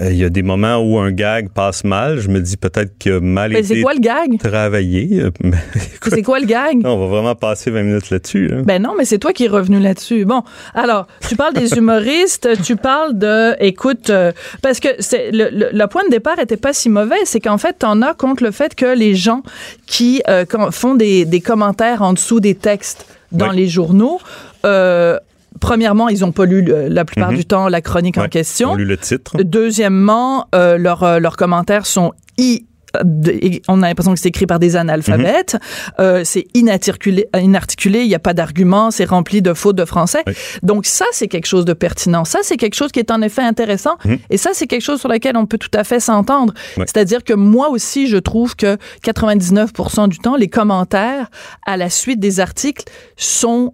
Euh, 0.00 0.10
il 0.10 0.16
y 0.16 0.24
a 0.24 0.30
des 0.30 0.42
moments 0.42 0.78
où 0.78 0.98
un 0.98 1.10
gag 1.12 1.48
passe 1.50 1.84
mal. 1.84 2.18
Je 2.18 2.28
me 2.28 2.40
dis 2.40 2.56
peut-être 2.56 2.92
a 3.06 3.20
mal 3.20 3.52
c'est 3.52 3.74
été 3.74 3.82
quoi 3.82 3.94
le 3.94 4.00
gag? 4.00 4.38
travaillé. 4.38 5.24
mais 5.42 5.56
écoute, 5.94 6.12
C'est 6.14 6.22
quoi 6.22 6.40
le 6.40 6.46
gag? 6.46 6.80
on 6.84 6.98
va 6.98 7.06
vraiment 7.06 7.34
passer 7.34 7.70
20 7.70 7.82
minutes 7.82 8.10
là-dessus. 8.10 8.50
hein. 8.52 8.62
Ben 8.64 8.80
non, 8.82 8.94
mais 8.96 9.04
c'est 9.04 9.18
toi 9.18 9.32
qui 9.32 9.44
es 9.44 9.48
revenu 9.48 9.78
là-dessus. 9.80 10.24
Bon, 10.24 10.42
alors, 10.74 11.06
tu 11.28 11.36
parles 11.36 11.54
des 11.54 11.74
humoristes, 11.78 12.48
tu 12.62 12.76
parles 12.76 13.18
de, 13.18 13.54
écoute, 13.62 14.10
euh, 14.10 14.32
parce 14.62 14.80
que 14.80 14.88
c'est 14.98 15.30
le, 15.30 15.48
le- 15.50 15.70
le 15.72 15.86
point 15.86 16.04
de 16.04 16.10
départ 16.10 16.38
était 16.38 16.56
pas 16.56 16.72
si 16.72 16.88
mauvais, 16.88 17.16
c'est 17.24 17.40
qu'en 17.40 17.58
fait, 17.58 17.74
t'en 17.80 18.02
as 18.02 18.14
contre 18.14 18.42
le 18.44 18.50
fait 18.50 18.74
que 18.74 18.94
les 18.96 19.14
gens 19.14 19.42
qui 19.86 20.22
euh, 20.28 20.44
font 20.70 20.94
des, 20.94 21.24
des 21.24 21.40
commentaires 21.40 22.02
en 22.02 22.12
dessous 22.12 22.40
des 22.40 22.54
textes 22.54 23.06
dans 23.32 23.50
Oui. 23.50 23.56
les 23.56 23.68
journaux, 23.68 24.18
euh, 24.64 25.18
premièrement, 25.60 26.08
ils 26.08 26.24
ont 26.24 26.32
pas 26.32 26.44
lu 26.44 26.62
la 26.62 27.04
plupart 27.04 27.30
Mhm. 27.30 27.36
du 27.36 27.44
temps 27.44 27.68
la 27.68 27.80
chronique 27.80 28.18
en 28.18 28.28
question. 28.28 28.70
On 28.70 28.74
a 28.74 28.78
lu 28.78 28.84
le 28.84 28.96
titre. 28.96 29.36
Deuxièmement, 29.42 30.46
euh, 30.54 30.78
leurs, 30.78 31.02
euh, 31.02 31.18
leurs 31.18 31.36
commentaires 31.36 31.86
sont 31.86 32.12
i 32.38 32.64
on 33.68 33.82
a 33.82 33.88
l'impression 33.88 34.12
que 34.12 34.20
c'est 34.20 34.28
écrit 34.28 34.44
par 34.44 34.58
des 34.58 34.76
analphabètes. 34.76 35.56
Euh, 35.98 36.24
c'est 36.24 36.44
inarticulé, 36.52 37.26
inarticulé, 37.34 38.00
il 38.02 38.08
n'y 38.08 38.14
a 38.14 38.18
pas 38.18 38.34
d'argument, 38.34 38.90
c'est 38.90 39.06
rempli 39.06 39.40
de 39.40 39.54
fautes 39.54 39.76
de 39.76 39.86
français. 39.86 40.22
Oui. 40.26 40.34
Donc 40.62 40.84
ça, 40.84 41.06
c'est 41.12 41.26
quelque 41.26 41.46
chose 41.46 41.64
de 41.64 41.72
pertinent. 41.72 42.26
Ça, 42.26 42.40
c'est 42.42 42.58
quelque 42.58 42.74
chose 42.74 42.92
qui 42.92 42.98
est 42.98 43.10
en 43.10 43.22
effet 43.22 43.40
intéressant. 43.40 43.96
Mhm. 44.04 44.18
Et 44.28 44.36
ça, 44.36 44.50
c'est 44.52 44.66
quelque 44.66 44.82
chose 44.82 45.00
sur 45.00 45.08
lequel 45.08 45.38
on 45.38 45.46
peut 45.46 45.56
tout 45.56 45.70
à 45.72 45.84
fait 45.84 46.00
s'entendre. 46.00 46.52
Oui. 46.76 46.84
C'est-à-dire 46.86 47.24
que 47.24 47.32
moi 47.32 47.70
aussi, 47.70 48.08
je 48.08 48.18
trouve 48.18 48.56
que 48.56 48.76
99% 49.02 50.08
du 50.08 50.18
temps, 50.18 50.36
les 50.36 50.48
commentaires 50.48 51.30
à 51.66 51.78
la 51.78 51.88
suite 51.88 52.20
des 52.20 52.40
articles 52.40 52.84
sont 53.16 53.72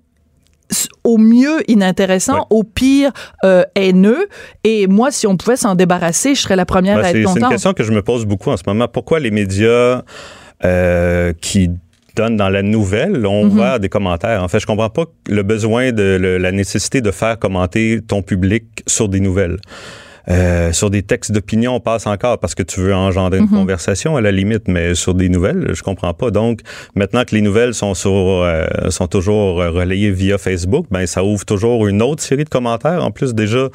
au 1.05 1.17
mieux 1.19 1.59
inintéressants, 1.71 2.35
Ouais. 2.41 2.45
au 2.51 2.63
pire 2.65 3.11
euh, 3.45 3.63
haineux. 3.75 4.29
Et 4.65 4.87
moi, 4.87 5.11
si 5.11 5.27
on 5.27 5.37
pouvait 5.37 5.57
s'en 5.57 5.75
débarrasser, 5.75 6.35
je 6.35 6.41
serais 6.43 6.57
la 6.57 6.67
première 6.67 6.97
Ben, 6.99 7.05
à 7.05 7.09
être 7.09 7.15
c'est 7.15 7.21
une 7.23 7.27
contente. 7.27 7.51
question 7.51 7.73
que 7.73 7.83
je 7.83 7.93
me 7.93 8.03
pose 8.03 8.27
beaucoup 8.27 8.51
en 8.51 8.57
ce 8.57 8.63
moment. 8.67 8.87
Pourquoi 8.89 9.21
les 9.21 9.31
médias 9.31 10.03
euh, 10.65 11.33
qui 11.41 11.71
donnent 12.17 12.37
dans 12.37 12.49
la 12.51 12.63
nouvelle 12.63 13.25
ont 13.27 13.45
Mhm. 13.45 13.51
ouvert 13.53 13.81
des 13.81 13.89
commentaires? 13.89 14.43
En 14.43 14.49
fait, 14.49 14.59
je 14.61 14.67
comprends 14.67 14.91
pas 14.91 15.05
le 15.29 15.43
besoin 15.43 15.93
de 15.93 16.19
le- 16.21 16.37
la 16.39 16.53
nécessité 16.53 17.01
de 17.01 17.11
faire 17.13 17.39
commenter 17.39 18.01
ton 18.07 18.23
public 18.23 18.65
sur 18.87 19.09
des 19.09 19.21
nouvelles. 19.21 19.57
Euh, 20.31 20.73
sur 20.73 20.91
des 20.91 21.03
textes 21.03 21.33
d'opinion, 21.33 21.75
on 21.77 21.81
passe 21.81 22.07
encore 22.07 22.39
parce 22.39 22.55
que 22.55 22.63
tu 22.63 22.81
veux 22.81 22.95
engendrer 22.95 23.39
une 23.39 23.45
Mhm. 23.45 23.51
conversation 23.61 24.17
à 24.17 24.21
la 24.21 24.31
limite, 24.31 24.69
mais 24.69 24.95
sur 24.95 25.15
des 25.15 25.29
nouvelles, 25.31 25.71
je 25.73 25.83
comprends 25.83 26.13
pas. 26.13 26.31
Donc, 26.31 26.61
maintenant 26.95 27.25
que 27.25 27.35
les 27.35 27.41
nouvelles 27.41 27.73
sont 27.73 27.95
sur, 27.95 28.11
euh, 28.13 28.67
sont 28.91 29.07
toujours 29.07 29.57
relayées 29.57 30.11
via 30.11 30.37
Facebook, 30.37 30.87
ben 30.91 31.07
ça 31.07 31.25
ouvre 31.25 31.45
toujours 31.47 31.87
une 31.87 32.03
autre 32.03 32.23
série 32.23 32.45
de 32.45 32.49
commentaires. 32.51 33.03
En 33.05 33.11
plus, 33.11 33.35
déjà 33.35 33.69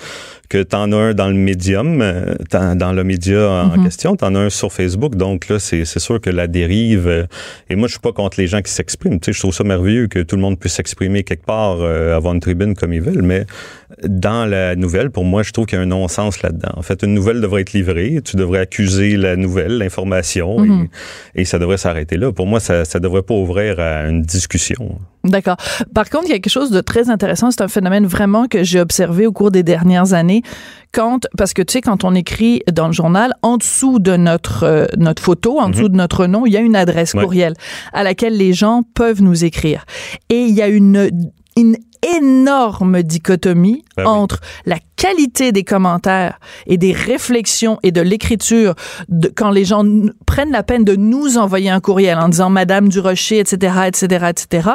que 0.54 0.62
t'en 0.62 0.92
as 0.92 0.96
un 0.96 1.14
dans 1.16 1.28
le 1.30 1.34
médium, 1.34 2.00
euh, 2.02 2.36
dans 2.76 2.94
le 2.94 3.04
média 3.04 3.50
en 3.50 3.78
Mhm. 3.78 3.84
question, 3.86 4.16
t'en 4.16 4.36
as 4.36 4.40
un 4.40 4.50
sur 4.52 4.72
Facebook. 4.72 5.16
Donc 5.16 5.50
là, 5.50 5.58
c'est 5.58 5.84
sûr 5.86 6.22
que 6.22 6.30
la 6.30 6.46
dérive. 6.48 7.08
euh, 7.08 7.26
et 7.72 7.76
moi, 7.76 7.88
je 7.88 7.94
suis 7.94 8.00
pas 8.00 8.12
contre 8.12 8.40
les 8.40 8.46
gens 8.46 8.62
qui 8.62 8.72
s'expriment. 8.72 9.20
Tu 9.20 9.26
sais, 9.26 9.34
je 9.34 9.40
trouve 9.40 9.54
ça 9.54 9.64
merveilleux 9.64 10.06
que 10.08 10.20
tout 10.20 10.36
le 10.36 10.44
monde 10.44 10.60
puisse 10.60 10.74
s'exprimer 10.74 11.24
quelque 11.24 11.46
part, 11.46 11.78
euh, 11.82 12.16
avoir 12.16 12.36
une 12.36 12.40
tribune 12.40 12.76
comme 12.76 12.94
ils 12.94 13.02
veulent. 13.02 13.24
Mais 13.24 13.46
dans 14.08 14.46
la 14.46 14.76
nouvelle, 14.76 15.10
pour 15.10 15.26
moi, 15.26 15.42
je 15.44 15.52
trouve 15.52 15.66
qu'il 15.66 15.78
y 15.78 15.82
a 15.82 15.84
un 15.84 15.88
non-sens 15.88 16.42
là-dedans. 16.44 16.74
En 16.78 16.82
fait, 16.84 17.02
une 17.04 17.14
nouvelle 17.16 17.42
devrait 17.42 17.62
être 17.62 17.74
livrée. 17.74 18.20
Tu 18.24 18.36
devrais 18.38 18.60
accuser 18.60 19.18
la 19.18 19.36
nouvelle, 19.36 19.78
l'information, 19.80 20.60
Mhm. 20.60 20.88
et, 21.36 21.42
et 21.42 21.46
ça 21.46 21.58
devrait 21.58 21.78
s'arrêter 21.78 22.18
là. 22.18 22.32
Pour 22.32 22.46
moi, 22.46 22.60
ça, 22.60 22.86
ça 22.86 23.00
devrait 23.00 23.24
pas 23.24 23.34
ouvrir 23.34 23.80
à 23.80 24.08
une 24.08 24.22
discussion. 24.22 25.00
D'accord. 25.24 25.56
Par 25.96 26.10
contre, 26.10 26.26
il 26.26 26.30
y 26.32 26.34
a 26.34 26.40
quelque 26.40 26.52
chose 26.52 26.70
de 26.70 26.82
très 26.82 27.10
intéressant. 27.10 27.50
C'est 27.50 27.62
un 27.64 27.68
phénomène 27.70 28.06
vraiment 28.06 28.48
que 28.48 28.64
j'ai 28.64 28.82
observé 28.82 29.26
au 29.26 29.32
cours 29.32 29.52
des 29.52 29.64
dernières 29.64 30.14
années. 30.14 30.42
Quand, 30.92 31.26
parce 31.38 31.54
que 31.54 31.62
tu 31.64 31.72
sais, 31.74 31.82
quand 31.82 32.04
on 32.04 32.14
écrit 32.14 32.62
dans 32.72 32.86
le 32.88 32.94
journal, 32.94 33.34
en 33.42 33.58
dessous 33.58 33.98
de 34.00 34.16
notre 34.16 34.64
euh, 34.64 34.86
notre 34.98 35.24
photo, 35.24 35.60
en 35.60 35.70
dessous 35.70 35.90
de 35.90 35.96
notre 35.96 36.28
nom, 36.28 36.46
il 36.46 36.54
y 36.54 36.58
a 36.58 36.60
une 36.60 36.76
adresse 36.76 37.14
Ouais. 37.16 37.24
courriel 37.24 37.54
à 37.94 38.04
laquelle 38.04 38.38
les 38.38 38.54
gens 38.54 38.84
peuvent 38.94 39.22
nous 39.24 39.44
écrire. 39.44 39.86
Et 40.30 40.42
il 40.44 40.54
y 40.54 40.62
a 40.62 40.68
une 40.68 41.10
une 41.58 41.78
énorme 42.18 43.04
dichotomie 43.04 43.84
Ben 43.98 44.04
oui. 44.04 44.10
entre 44.10 44.40
la 44.66 44.78
qualité 44.96 45.52
des 45.52 45.64
commentaires 45.64 46.40
et 46.68 46.78
des 46.78 46.94
réflexions 46.94 47.78
et 47.84 47.92
de 47.92 48.00
l'écriture 48.02 48.74
de, 49.10 49.28
quand 49.36 49.50
les 49.52 49.66
gens 49.66 49.84
prennent 50.26 50.52
la 50.52 50.64
peine 50.64 50.84
de 50.86 50.96
nous 50.96 51.38
envoyer 51.38 51.70
un 51.70 51.80
courriel 51.82 52.18
en 52.18 52.30
disant 52.30 52.50
Madame 52.50 52.88
Durocher, 52.90 53.40
etc., 53.40 53.74
etc., 53.88 54.28
etc. 54.30 54.70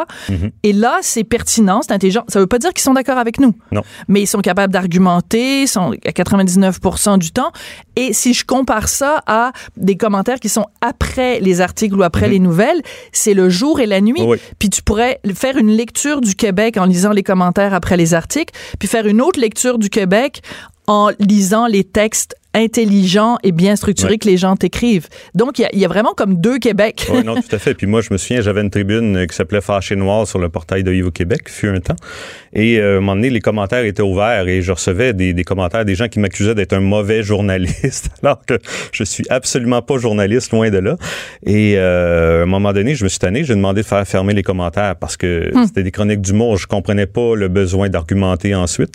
Et 0.63 0.73
là, 0.73 0.99
c'est 1.03 1.25
pertinent, 1.25 1.81
c'est 1.83 1.93
intelligent. 1.93 2.25
Ça 2.29 2.41
veut 2.41 2.47
pas 2.47 2.59
dire 2.59 2.73
qu'ils 2.75 2.83
sont 2.83 2.95
d'accord 2.95 3.17
avec 3.19 3.41
nous. 3.41 3.55
Non. 3.73 3.83
Mais 4.09 4.21
ils 4.23 4.27
sont 4.27 4.41
capables 4.41 4.73
d'argumenter, 4.73 5.67
sont 5.67 5.93
à 6.05 6.11
99% 6.11 7.19
du 7.19 7.31
temps. 7.33 7.53
Et 7.97 8.13
si 8.13 8.35
je 8.35 8.45
compare 8.45 8.89
ça 8.89 9.23
à 9.27 9.53
des 9.77 9.97
commentaires 9.97 10.41
qui 10.41 10.49
sont 10.49 10.67
après 10.81 11.41
les 11.41 11.61
articles 11.61 11.97
ou 11.97 12.03
après 12.03 12.27
Mhm. 12.27 12.33
les 12.33 12.39
nouvelles, 12.39 12.83
c'est 13.13 13.35
le 13.35 13.49
jour 13.49 13.81
et 13.81 13.87
la 13.87 14.01
nuit. 14.01 14.21
Oui. 14.23 14.37
Puis 14.59 14.69
tu 14.71 14.83
pourrais 14.83 15.21
faire 15.35 15.57
une 15.57 15.71
lecture 15.71 16.21
du 16.21 16.35
Québec 16.35 16.77
en 16.77 16.85
lisant 16.85 17.13
commentaires 17.23 17.75
après 17.75 17.97
les 17.97 18.15
articles, 18.15 18.55
puis 18.79 18.89
faire 18.89 19.07
une 19.07 19.21
autre 19.21 19.41
lecture 19.41 19.79
du 19.79 19.91
Québec 19.91 20.43
en 20.87 21.11
lisant 21.19 21.67
les 21.67 21.85
textes 21.85 22.35
intelligents 22.55 23.37
et 23.43 23.53
bien 23.53 23.77
structurés 23.77 24.13
Ouais. 24.13 24.19
que 24.19 24.29
les 24.29 24.37
gens 24.37 24.57
t'écrivent. 24.57 25.09
Donc, 25.35 25.59
il 25.59 25.63
y 25.63 25.65
a- 25.67 25.71
il 25.73 25.79
y, 25.79 25.85
a 25.85 25.89
vraiment 25.89 26.13
comme 26.17 26.41
deux 26.41 26.59
Québec. 26.59 27.07
Oui, 27.13 27.23
non, 27.25 27.35
tout 27.41 27.55
à 27.55 27.59
fait. 27.59 27.75
Puis 27.75 27.87
moi, 27.87 28.01
je 28.01 28.09
me 28.11 28.17
souviens, 28.19 28.41
j'avais 28.41 28.63
une 28.63 28.71
tribune 28.71 29.17
euh, 29.17 29.27
qui 29.27 29.37
s'appelait 29.37 29.61
Fâché 29.61 29.97
Noir 29.97 30.27
sur 30.27 30.39
le 30.39 30.49
portail 30.49 30.83
de 30.83 30.93
Yves 30.93 31.07
au 31.07 31.11
Québec, 31.11 31.49
fut 31.49 31.69
un 31.69 31.81
temps. 31.81 31.97
Et 32.53 32.79
euh, 32.81 32.95
à 32.95 32.97
un 32.97 33.01
moment 33.01 33.15
donné, 33.17 33.31
les 33.31 33.41
commentaires 33.41 33.85
étaient 33.85 34.03
ouverts 34.03 34.49
et 34.49 34.63
je 34.63 34.73
recevais 34.73 35.13
des, 35.13 35.35
des 35.35 35.45
commentaires 35.45 35.85
des 35.85 35.95
gens 35.95 36.09
qui 36.09 36.19
m'accusaient 36.21 36.55
d'être 36.55 36.73
un 36.73 36.81
mauvais 36.81 37.23
journaliste, 37.23 38.11
alors 38.23 38.45
que 38.47 38.59
je 38.93 39.05
suis 39.05 39.25
absolument 39.29 39.83
pas 39.83 39.99
journaliste, 39.99 40.51
loin 40.53 40.71
de 40.71 40.79
là. 40.79 40.97
Et 41.45 41.75
euh, 41.77 42.41
à 42.41 42.43
un 42.45 42.47
moment 42.47 42.73
donné, 42.73 42.95
je 42.95 43.05
me 43.05 43.09
suis 43.09 43.19
tanné, 43.19 43.45
j'ai 43.45 43.55
demandé 43.55 43.83
de 43.83 43.87
faire 43.87 44.07
fermer 44.07 44.33
les 44.35 44.43
commentaires 44.43 44.97
parce 44.97 45.17
que 45.17 45.51
c'était 45.67 45.83
des 45.83 45.91
chroniques 45.91 46.23
d'humour, 46.23 46.57
je 46.57 46.67
comprenais 46.67 47.07
pas 47.07 47.37
le 47.37 47.49
besoin 47.49 47.89
d'argumenter 47.89 48.55
ensuite. 48.55 48.95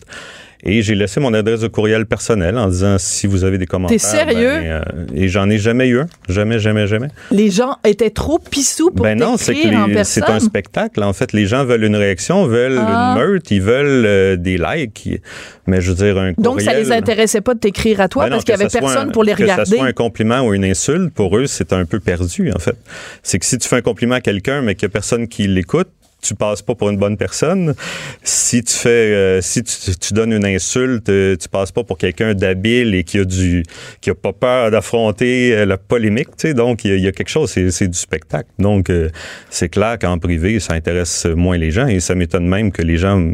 Et 0.66 0.80
j'ai 0.80 0.94
laissé 0.94 1.20
mon 1.20 1.34
adresse 1.34 1.60
de 1.60 1.68
courriel 1.68 2.06
personnel 2.06 2.56
en 2.56 2.68
disant 2.68 2.96
si 2.98 3.26
vous 3.26 3.44
avez 3.44 3.58
des 3.58 3.66
commentaires. 3.66 4.00
sérieux? 4.00 4.48
ben, 4.62 4.82
euh, 4.86 5.04
et 5.14 5.28
j'en 5.28 5.50
ai 5.50 5.58
jamais 5.58 5.88
eu 5.88 6.00
un. 6.00 6.06
Jamais, 6.28 6.58
jamais, 6.58 6.86
jamais. 6.86 7.08
Les 7.30 7.50
gens 7.50 7.76
étaient 7.84 8.08
trop 8.08 8.38
pissous 8.38 8.90
pour 8.90 9.04
Ben 9.04 9.18
non, 9.18 9.36
c'est 9.36 9.54
que 9.54 10.04
c'est 10.04 10.24
un 10.24 10.40
spectacle. 10.40 11.02
En 11.02 11.12
fait, 11.12 11.32
les 11.34 11.44
gens 11.46 11.66
veulent 11.66 11.84
une 11.84 11.96
réaction, 11.96 12.46
veulent 12.46 12.78
Ah. 12.80 13.14
une 13.18 13.22
meute, 13.22 13.50
ils 13.50 13.60
veulent 13.60 14.06
euh, 14.06 14.36
des 14.36 14.56
likes. 14.56 15.20
Mais 15.66 15.82
je 15.82 15.90
veux 15.92 15.96
dire, 15.96 16.16
un 16.18 16.32
Donc, 16.38 16.60
ça 16.62 16.72
courriel- 16.72 16.86
les 16.86 16.92
intéressait 16.92 17.40
pas 17.42 17.52
de 17.54 17.58
t'écrire 17.60 18.00
à 18.00 18.08
toi 18.08 18.24
Ben 18.24 18.30
non, 18.30 18.36
parce 18.36 18.44
qu'il 18.44 18.54
y 18.54 18.58
que 18.58 18.62
avait 18.62 18.70
personne 18.80 19.08
un- 19.08 19.12
pour 19.12 19.24
les 19.24 19.32
Que 19.34 19.42
regarder. 19.42 19.64
ça 19.70 19.76
soit 19.76 19.84
un 19.86 19.92
compliment 19.92 20.40
ou 20.46 20.54
une 20.54 20.64
insulte, 20.64 21.12
pour 21.12 21.36
eux, 21.36 21.46
c'est 21.46 21.72
un 21.74 21.84
peu 21.84 22.00
perdu, 22.00 22.50
en 22.54 22.58
fait. 22.58 22.76
C'est 23.22 23.38
que 23.38 23.44
si 23.44 23.58
tu 23.58 23.68
fais 23.68 23.76
un 23.76 23.82
compliment 23.82 24.14
à 24.14 24.20
quelqu'un, 24.22 24.62
mais 24.62 24.74
qu'il 24.74 24.86
n'y 24.86 24.92
a 24.92 24.94
personne 24.94 25.28
qui 25.28 25.46
l'écoute, 25.46 25.88
tu 26.24 26.34
passes 26.34 26.62
pas 26.62 26.74
pour 26.74 26.90
une 26.90 26.96
bonne 26.96 27.16
personne. 27.16 27.74
Si 28.22 28.62
tu 28.62 28.72
fais, 28.72 28.88
euh, 28.88 29.40
si 29.40 29.62
tu, 29.62 29.94
tu 29.96 30.14
donnes 30.14 30.32
une 30.32 30.46
insulte, 30.46 31.08
euh, 31.08 31.36
tu 31.36 31.48
passes 31.48 31.72
pas 31.72 31.84
pour 31.84 31.98
quelqu'un 31.98 32.34
d'habile 32.34 32.94
et 32.94 33.04
qui 33.04 33.18
a 33.18 33.24
du, 33.24 33.62
qui 34.00 34.10
a 34.10 34.14
pas 34.14 34.32
peur 34.32 34.70
d'affronter 34.70 35.54
euh, 35.54 35.66
la 35.66 35.76
polémique, 35.76 36.28
tu 36.36 36.48
sais. 36.48 36.54
Donc, 36.54 36.84
il 36.84 36.98
y, 36.98 37.02
y 37.02 37.06
a 37.06 37.12
quelque 37.12 37.28
chose, 37.28 37.50
c'est, 37.50 37.70
c'est 37.70 37.88
du 37.88 37.98
spectacle. 37.98 38.48
Donc, 38.58 38.90
euh, 38.90 39.10
c'est 39.50 39.68
clair 39.68 39.98
qu'en 40.00 40.18
privé, 40.18 40.60
ça 40.60 40.74
intéresse 40.74 41.26
moins 41.26 41.58
les 41.58 41.70
gens 41.70 41.86
et 41.86 42.00
ça 42.00 42.14
m'étonne 42.14 42.48
même 42.48 42.72
que 42.72 42.82
les 42.82 42.96
gens 42.96 43.32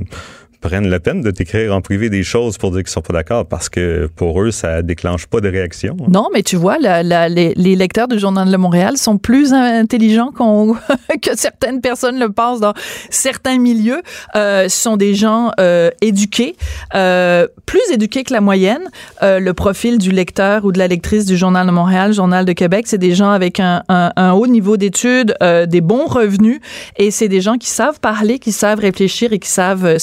prennent 0.61 0.89
la 0.89 1.01
peine 1.01 1.23
de 1.23 1.31
t'écrire 1.31 1.75
en 1.75 1.81
privé 1.81 2.11
des 2.11 2.23
choses 2.23 2.59
pour 2.59 2.71
dire 2.71 2.81
qu'ils 2.81 2.91
sont 2.91 3.01
pas 3.01 3.13
d'accord 3.13 3.47
parce 3.47 3.69
que 3.69 4.09
pour 4.17 4.43
eux, 4.43 4.51
ça 4.51 4.83
déclenche 4.83 5.27
pas 5.27 5.41
de 5.41 5.49
réaction. 5.49 5.97
Non, 6.09 6.29
mais 6.33 6.43
tu 6.43 6.57
vois, 6.57 6.79
les, 6.79 7.55
lecteurs 7.55 8.09
du 8.09 8.19
Journal 8.19 8.51
de 8.51 8.57
Montréal 8.57 8.97
sont 8.97 9.19
plus 9.19 9.53
intelligents 9.53 10.31
que 11.23 11.37
certaines 11.37 11.81
personnes 11.81 12.19
le 12.19 12.31
pensent 12.31 12.61
dans 12.61 12.75
certains 13.11 13.59
milieux. 13.59 14.03
Euh, 14.37 14.69
sont 14.69 14.97
des 14.97 15.15
gens 15.15 15.51
euh, 15.61 15.91
éduqués, 16.01 16.57
euh, 16.95 17.47
plus 17.67 17.83
éduqués 17.93 18.25
que 18.25 18.33
la 18.33 18.41
moyenne. 18.41 18.83
Le 19.23 19.53
profil 19.53 19.99
du 19.99 20.11
lecteur 20.11 20.65
ou 20.65 20.73
de 20.73 20.79
la 20.79 20.89
lectrice 20.89 21.27
du 21.27 21.37
Journal 21.37 21.67
de 21.67 21.73
Montréal, 21.73 22.13
Journal 22.13 22.45
de 22.45 22.53
Québec, 22.53 22.87
c'est 22.87 22.99
des 22.99 23.15
gens 23.15 23.31
avec 23.31 23.61
un, 23.61 23.83
un, 23.89 24.33
haut 24.33 24.47
niveau 24.47 24.77
d'études, 24.77 25.35
des 25.41 25.81
bons 25.81 26.07
revenus, 26.07 26.61
et 26.97 27.11
c'est 27.11 27.29
des 27.29 27.41
gens 27.41 27.57
qui 27.57 27.69
savent 27.69 28.01
parler, 28.01 28.39
qui 28.39 28.53
savent 28.53 28.81
réfléchir 28.81 29.33
et 29.33 29.39
qui 29.39 29.49
savent 29.49 29.85
euh, 29.85 29.99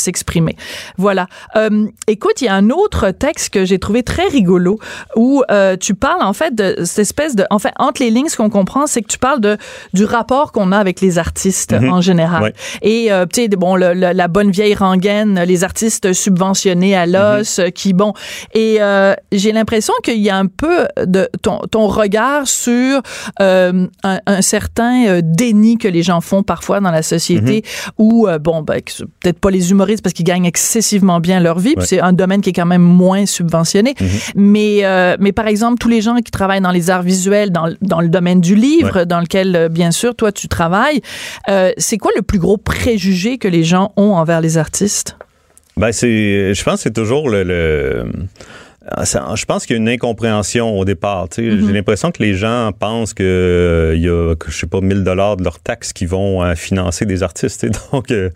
Voilà. 0.97 1.27
Euh, 1.55 1.87
écoute, 2.07 2.41
il 2.41 2.45
y 2.45 2.47
a 2.47 2.55
un 2.55 2.69
autre 2.69 3.11
texte 3.11 3.49
que 3.53 3.65
j'ai 3.65 3.79
trouvé 3.79 4.03
très 4.03 4.27
rigolo 4.27 4.79
où 5.15 5.43
euh, 5.51 5.75
tu 5.77 5.93
parles 5.95 6.21
en 6.23 6.33
fait 6.33 6.53
de 6.55 6.83
cette 6.85 6.99
espèce 6.99 7.35
de, 7.35 7.45
en 7.49 7.59
fait, 7.59 7.73
entre 7.77 8.01
les 8.01 8.09
lignes, 8.09 8.29
ce 8.29 8.37
qu'on 8.37 8.49
comprend, 8.49 8.87
c'est 8.87 9.01
que 9.01 9.07
tu 9.07 9.17
parles 9.19 9.41
de 9.41 9.57
du 9.93 10.05
rapport 10.05 10.51
qu'on 10.51 10.71
a 10.71 10.77
avec 10.77 11.01
les 11.01 11.17
artistes 11.17 11.73
Mhm. 11.73 11.91
en 11.93 12.01
général. 12.01 12.43
Ouais. 12.43 12.53
Et 12.81 13.11
euh, 13.11 13.25
tu 13.31 13.41
sais, 13.41 13.47
bon, 13.49 13.75
le- 13.75 13.93
le- 13.93 14.11
la 14.13 14.27
bonne 14.27 14.51
vieille 14.51 14.75
rengaine, 14.75 15.39
les 15.43 15.63
artistes 15.63 16.13
subventionnés 16.13 16.95
à 16.95 17.05
l'os, 17.05 17.59
Mhm. 17.59 17.71
qui 17.71 17.93
bon. 17.93 18.13
Et 18.53 18.79
j'ai 19.31 19.51
l'impression 19.51 19.93
qu'il 20.03 20.19
y 20.19 20.29
a 20.29 20.37
un 20.37 20.45
peu 20.47 20.87
de 21.05 21.27
ton, 21.41 21.59
ton 21.71 21.87
regard 21.87 22.47
sur 22.47 23.01
un, 23.39 23.87
un 24.03 24.41
certain 24.41 25.19
déni 25.23 25.77
que 25.77 25.87
les 25.87 26.03
gens 26.03 26.21
font 26.21 26.43
parfois 26.43 26.79
dans 26.79 26.91
la 26.91 27.01
société, 27.03 27.63
Mhm. 27.65 27.93
où 27.97 28.27
bon, 28.41 28.61
ben, 28.61 28.81
peut-être 29.21 29.39
pas 29.39 29.49
les 29.51 29.71
humoristes 29.71 30.03
parce 30.03 30.13
qu'ils 30.13 30.25
gagnent 30.25 30.36
excessivement 30.43 31.19
bien 31.19 31.39
leur 31.39 31.59
vie, 31.59 31.73
Ouais. 31.77 31.85
c'est 31.85 31.99
un 31.99 32.13
domaine 32.13 32.41
qui 32.41 32.49
est 32.49 32.53
quand 32.53 32.65
même 32.65 32.81
moins 32.81 33.25
subventionné. 33.25 33.95
Mhm. 33.99 34.07
Mais 34.35 34.79
euh, 34.83 35.15
mais 35.19 35.31
par 35.31 35.47
exemple, 35.47 35.77
tous 35.79 35.89
les 35.89 36.01
gens 36.01 36.15
qui 36.17 36.31
travaillent 36.31 36.61
dans 36.61 36.71
les 36.71 36.89
arts 36.89 37.03
visuels, 37.03 37.51
dans, 37.51 37.73
dans 37.81 38.01
le 38.01 38.09
domaine 38.09 38.41
du 38.41 38.55
livre, 38.55 39.03
dans 39.05 39.19
lequel 39.19 39.55
euh, 39.55 39.69
bien 39.69 39.91
sûr 39.91 40.15
toi 40.15 40.31
tu 40.31 40.47
travailles, 40.47 41.01
euh, 41.49 41.71
c'est 41.77 41.97
quoi 41.97 42.11
le 42.15 42.21
plus 42.21 42.39
gros 42.39 42.57
préjugé 42.57 43.37
que 43.37 43.47
les 43.47 43.63
gens 43.63 43.93
ont 43.97 44.13
envers 44.13 44.41
les 44.41 44.57
artistes? 44.57 45.17
Ben 45.77 45.91
c'est, 45.91 46.53
je 46.53 46.63
pense 46.63 46.75
que 46.75 46.81
c'est 46.81 46.93
toujours 46.93 47.29
le. 47.29 47.43
le- 47.43 48.05
ça- 49.03 49.25
je 49.35 49.45
pense 49.45 49.65
qu'il 49.65 49.75
y 49.75 49.79
a 49.79 49.81
une 49.81 49.89
incompréhension 49.89 50.77
au 50.77 50.85
départ. 50.85 51.27
sais. 51.31 51.41
Mhm. 51.41 51.67
J'ai 51.67 51.73
l'impression 51.73 52.11
que 52.11 52.21
les 52.23 52.33
gens 52.33 52.71
pensent 52.77 53.13
que 53.13 53.23
euh, 53.23 53.95
il 53.95 54.01
y 54.03 54.09
a, 54.09 54.35
que, 54.35 54.51
je 54.51 54.57
sais 54.57 54.67
pas, 54.67 54.81
1000 54.81 55.03
dollars 55.03 55.37
de 55.37 55.43
leurs 55.43 55.59
taxes 55.59 55.93
qui 55.93 56.05
vont 56.05 56.43
euh, 56.43 56.55
financer 56.55 57.05
des 57.05 57.23
artistes. 57.23 57.65
Donc, 57.91 58.11
euh, 58.11 58.29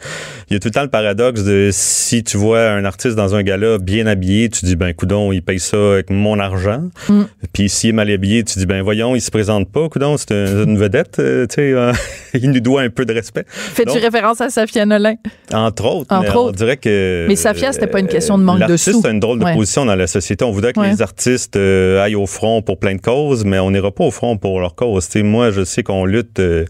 il 0.50 0.54
y 0.54 0.56
a 0.56 0.60
tout 0.60 0.68
le 0.68 0.74
temps 0.74 0.82
le 0.84 0.90
paradoxe 0.90 1.44
de 1.44 1.70
si 1.72 2.24
tu 2.24 2.38
vois 2.38 2.70
un 2.70 2.86
artiste 2.86 3.16
dans 3.16 3.36
un 3.36 3.44
gala 3.44 3.78
bien 3.78 4.08
habillé, 4.08 4.50
tu 4.50 4.66
dis 4.66 4.76
ben 4.76 4.94
coudon, 4.94 5.32
il 5.32 5.42
paye 5.42 5.60
ça 5.60 5.78
avec 5.94 6.10
mon 6.10 6.40
argent. 6.40 6.84
Mm. 7.10 7.22
Puis 7.54 7.70
s'il 7.70 7.92
est 7.92 7.94
mal 7.94 8.10
habillé, 8.12 8.44
tu 8.44 8.60
dis 8.60 8.66
ben 8.66 8.82
voyons, 8.82 9.16
il 9.16 9.22
se 9.22 9.32
présente 9.32 9.72
pas, 9.72 9.88
coudon, 9.90 10.18
c'est 10.18 10.32
un- 10.32 10.64
une 10.66 10.78
vedette. 10.78 11.20
euh, 11.20 11.46
euh, 11.58 11.94
il 12.34 12.52
nous 12.52 12.60
doit 12.60 12.82
un 12.82 12.90
peu 12.90 13.06
de 13.06 13.14
respect. 13.14 13.46
Fais-tu 13.48 13.98
référence 13.98 14.42
à 14.42 14.50
Safia 14.50 14.86
Nolin? 14.86 15.16
Entre 15.54 15.86
autres. 15.86 16.08
Entre 16.16 16.22
mais 16.24 16.30
on 16.36 16.40
autres. 16.46 16.58
dirait 16.58 16.78
que. 16.78 17.26
Mais 17.28 17.36
Safia, 17.36 17.72
c'était 17.72 17.88
pas 17.88 18.00
une 18.00 18.08
question 18.08 18.38
de 18.38 18.44
manque 18.44 18.56
de 18.58 18.62
l'artiste 18.62 18.92
sous. 18.92 19.06
a 19.06 19.10
une 19.12 19.20
drôle 19.20 19.40
de 19.40 19.46
Ouais. 19.46 19.54
position 19.56 19.86
dans 19.86 19.96
la 19.96 20.08
société. 20.08 20.41
On 20.44 20.52
voudrait 20.52 20.74
que 20.74 20.80
Ouais. 20.80 20.90
les 20.92 21.02
artistes 21.02 21.56
euh, 21.56 22.02
aillent 22.02 22.16
au 22.16 22.26
front 22.26 22.62
pour 22.62 22.78
plein 22.80 22.96
de 22.96 23.02
causes, 23.02 23.46
mais 23.46 23.60
on 23.60 23.72
n'ira 23.72 23.92
pas 23.92 24.04
au 24.06 24.12
front 24.12 24.38
pour 24.38 24.60
leur 24.60 24.76
cause. 24.76 25.08
Moi, 25.16 25.52
je 25.52 25.64
sais 25.64 25.84
qu'on 25.84 26.06
lutte. 26.06 26.40
euh, 26.40 26.66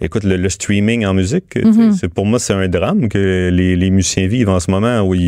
écoute, 0.00 0.24
le, 0.24 0.36
le 0.36 0.48
streaming 0.48 1.04
en 1.06 1.14
musique, 1.14 1.56
Mhm. 1.56 1.92
c'est 1.92 2.08
pour 2.12 2.26
moi, 2.26 2.38
c'est 2.38 2.52
un 2.52 2.68
drame 2.68 3.08
que 3.08 3.50
les, 3.52 3.76
les 3.76 3.90
musiciens 3.90 4.26
vivent 4.28 4.48
en 4.48 4.60
ce 4.60 4.70
moment 4.70 5.00
où 5.02 5.14
il, 5.14 5.22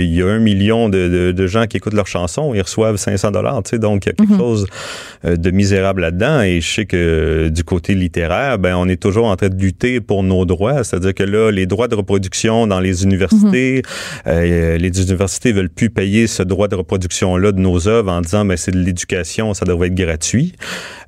il 0.00 0.14
y 0.14 0.22
a 0.22 0.26
un 0.26 0.38
million 0.38 0.88
de, 0.88 1.08
de- 1.08 1.32
de 1.32 1.46
gens 1.46 1.66
qui 1.66 1.76
écoutent 1.76 1.94
leurs 1.94 2.06
chansons, 2.06 2.54
ils 2.54 2.62
reçoivent 2.62 2.96
500 2.96 3.30
dollars. 3.32 3.62
Donc 3.78 4.06
il 4.06 4.08
y 4.08 4.10
a 4.10 4.12
quelque 4.14 4.32
Mhm. 4.32 4.38
chose 4.38 4.66
euh, 5.24 5.36
de 5.36 5.50
misérable 5.50 6.00
là-dedans. 6.02 6.40
Et 6.42 6.60
je 6.60 6.68
sais 6.74 6.84
que 6.86 7.48
du 7.48 7.64
côté 7.64 7.94
littéraire, 7.94 8.58
ben 8.58 8.74
on 8.76 8.88
est 8.88 9.00
toujours 9.00 9.26
en 9.26 9.36
train 9.36 9.48
de 9.48 9.56
lutter 9.60 10.00
pour 10.00 10.22
nos 10.22 10.44
droits. 10.44 10.84
C'est-à-dire 10.84 11.14
que 11.14 11.22
là, 11.24 11.50
les 11.50 11.66
droits 11.66 11.88
de 11.88 11.94
reproduction 11.94 12.66
dans 12.66 12.80
les 12.80 13.04
universités, 13.04 13.82
euh, 14.26 14.76
les 14.78 15.02
universités 15.02 15.52
veulent 15.52 15.68
plus 15.70 15.90
payer 15.90 16.26
ce 16.26 16.42
droit 16.42 16.68
de 16.68 16.74
reproduction-là 17.34 17.52
de 17.52 17.60
nos 17.60 17.88
œuvres 17.88 18.10
en 18.12 18.20
disant, 18.20 18.44
ben 18.44 18.56
c'est 18.56 18.70
de 18.70 18.78
l'éducation, 18.78 19.54
ça 19.54 19.64
devrait 19.64 19.88
être 19.88 19.94
gratuit. 19.94 20.52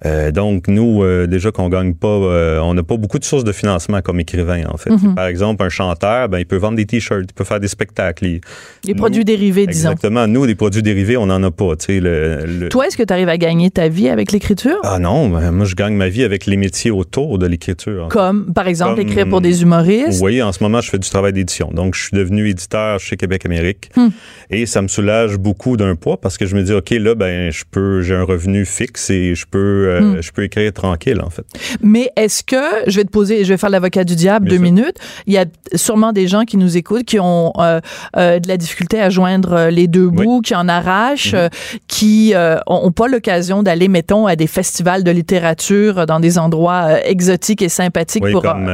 Euh, 0.04 0.30
donc 0.30 0.68
nous, 0.68 1.02
euh, 1.02 1.26
déjà 1.26 1.50
qu'on 1.50 1.68
gagne 1.68 1.94
pas, 1.94 2.06
euh, 2.08 2.60
on 2.60 2.74
n'a 2.74 2.82
pas 2.82 2.96
beaucoup 2.96 3.18
de 3.18 3.24
sources 3.24 3.44
de 3.44 3.52
financement 3.52 4.00
comme 4.02 4.20
écrivain 4.20 4.64
en 4.72 4.76
fait. 4.76 4.90
Mhm. 4.90 5.14
Par 5.14 5.26
exemple, 5.26 5.62
un 5.62 5.68
chanteur, 5.68 6.28
ben 6.28 6.38
il 6.38 6.46
peut 6.46 6.56
vendre 6.56 6.76
des 6.76 6.86
t-shirts, 6.86 7.26
il 7.30 7.34
peut 7.34 7.44
faire 7.44 7.60
des 7.60 7.68
spectacles. 7.68 8.26
Il- 8.26 8.40
Les 8.84 8.92
Nous, 8.92 8.98
produits 8.98 9.24
dérivés, 9.24 9.66
disons. 9.66 9.90
Exactement. 9.90 10.26
Nous, 10.26 10.46
des 10.46 10.54
produits 10.54 10.82
dérivés, 10.82 11.16
on 11.16 11.26
n'en 11.26 11.42
a 11.42 11.50
pas. 11.50 11.72
Le, 11.88 12.44
le- 12.46 12.68
Toi, 12.68 12.86
est-ce 12.86 12.96
que 12.96 13.02
tu 13.02 13.12
arrives 13.12 13.28
à 13.28 13.38
gagner 13.38 13.70
ta 13.70 13.88
vie 13.88 14.08
avec 14.08 14.32
l'écriture? 14.32 14.76
ah 14.84 14.98
non, 14.98 15.28
ben, 15.28 15.50
moi 15.52 15.64
je 15.66 15.74
gagne 15.74 15.94
ma 15.94 16.08
vie 16.08 16.22
avec 16.24 16.46
les 16.46 16.56
métiers 16.56 16.90
autour 16.90 17.38
de 17.38 17.46
l'écriture. 17.46 18.08
Comme, 18.08 18.52
par 18.52 18.66
exemple, 18.68 18.96
Comme- 18.96 19.08
écrire 19.08 19.28
pour 19.28 19.40
des 19.40 19.62
humoristes? 19.62 20.20
Oui, 20.22 20.42
en 20.42 20.52
ce 20.52 20.62
moment, 20.62 20.80
je 20.80 20.90
fais 20.90 20.98
du 20.98 21.08
travail 21.08 21.32
d'édition. 21.32 21.70
Donc, 21.72 21.94
je 21.94 22.02
suis 22.04 22.16
devenu 22.16 22.48
éditeur 22.48 22.98
chez 23.00 23.16
Québec 23.16 23.44
Amérique. 23.46 23.90
Hmm. 23.96 24.08
Et 24.50 24.66
ça 24.66 24.82
me 24.82 24.88
soulage 24.88 25.36
beaucoup 25.36 25.76
d'un 25.76 25.94
poids 25.96 26.15
parce 26.20 26.38
que 26.38 26.46
je 26.46 26.54
me 26.56 26.62
dis, 26.62 26.72
OK, 26.72 26.90
là, 26.90 27.14
ben, 27.14 27.50
je 27.50 27.64
peux, 27.70 28.02
j'ai 28.02 28.14
un 28.14 28.22
revenu 28.24 28.64
fixe 28.64 29.10
et 29.10 29.34
je 29.34 29.46
peux, 29.46 29.58
euh, 29.88 30.00
Hmm. 30.00 30.22
je 30.22 30.30
peux 30.32 30.42
écrire 30.44 30.72
tranquille, 30.72 31.20
en 31.22 31.30
fait. 31.30 31.44
Mais 31.82 32.10
est-ce 32.16 32.42
que, 32.42 32.56
je 32.86 32.96
vais 32.96 33.04
te 33.04 33.10
poser, 33.10 33.44
je 33.44 33.52
vais 33.52 33.56
faire 33.56 33.70
l'avocat 33.70 34.04
du 34.04 34.14
diable 34.16 34.46
Bien 34.46 34.58
deux 34.58 34.64
sûr. 34.64 34.72
minutes, 34.74 34.96
il 35.26 35.32
y 35.32 35.38
a 35.38 35.44
sûrement 35.74 36.12
des 36.12 36.26
gens 36.28 36.44
qui 36.44 36.56
nous 36.56 36.76
écoutent 36.76 37.04
qui 37.04 37.18
ont 37.20 37.52
euh, 37.58 37.80
euh, 38.16 38.38
de 38.38 38.48
la 38.48 38.56
difficulté 38.56 39.00
à 39.00 39.10
joindre 39.10 39.68
les 39.70 39.86
deux 39.88 40.06
Oui. 40.06 40.24
bouts, 40.24 40.40
qui 40.40 40.54
en 40.54 40.68
arrachent, 40.68 41.34
Mhm. 41.34 41.48
qui 41.88 42.32
euh, 42.34 42.56
ont, 42.66 42.86
ont 42.86 42.92
pas 42.92 43.08
l'occasion 43.08 43.62
d'aller, 43.62 43.88
mettons, 43.88 44.26
à 44.26 44.36
des 44.36 44.46
festivals 44.46 45.02
de 45.04 45.10
littérature 45.10 46.06
dans 46.06 46.20
des 46.20 46.38
endroits 46.38 47.04
exotiques 47.06 47.62
et 47.62 47.68
sympathiques 47.68 48.24
Oui, 48.24 48.32
pour... 48.32 48.42
comme, 48.42 48.70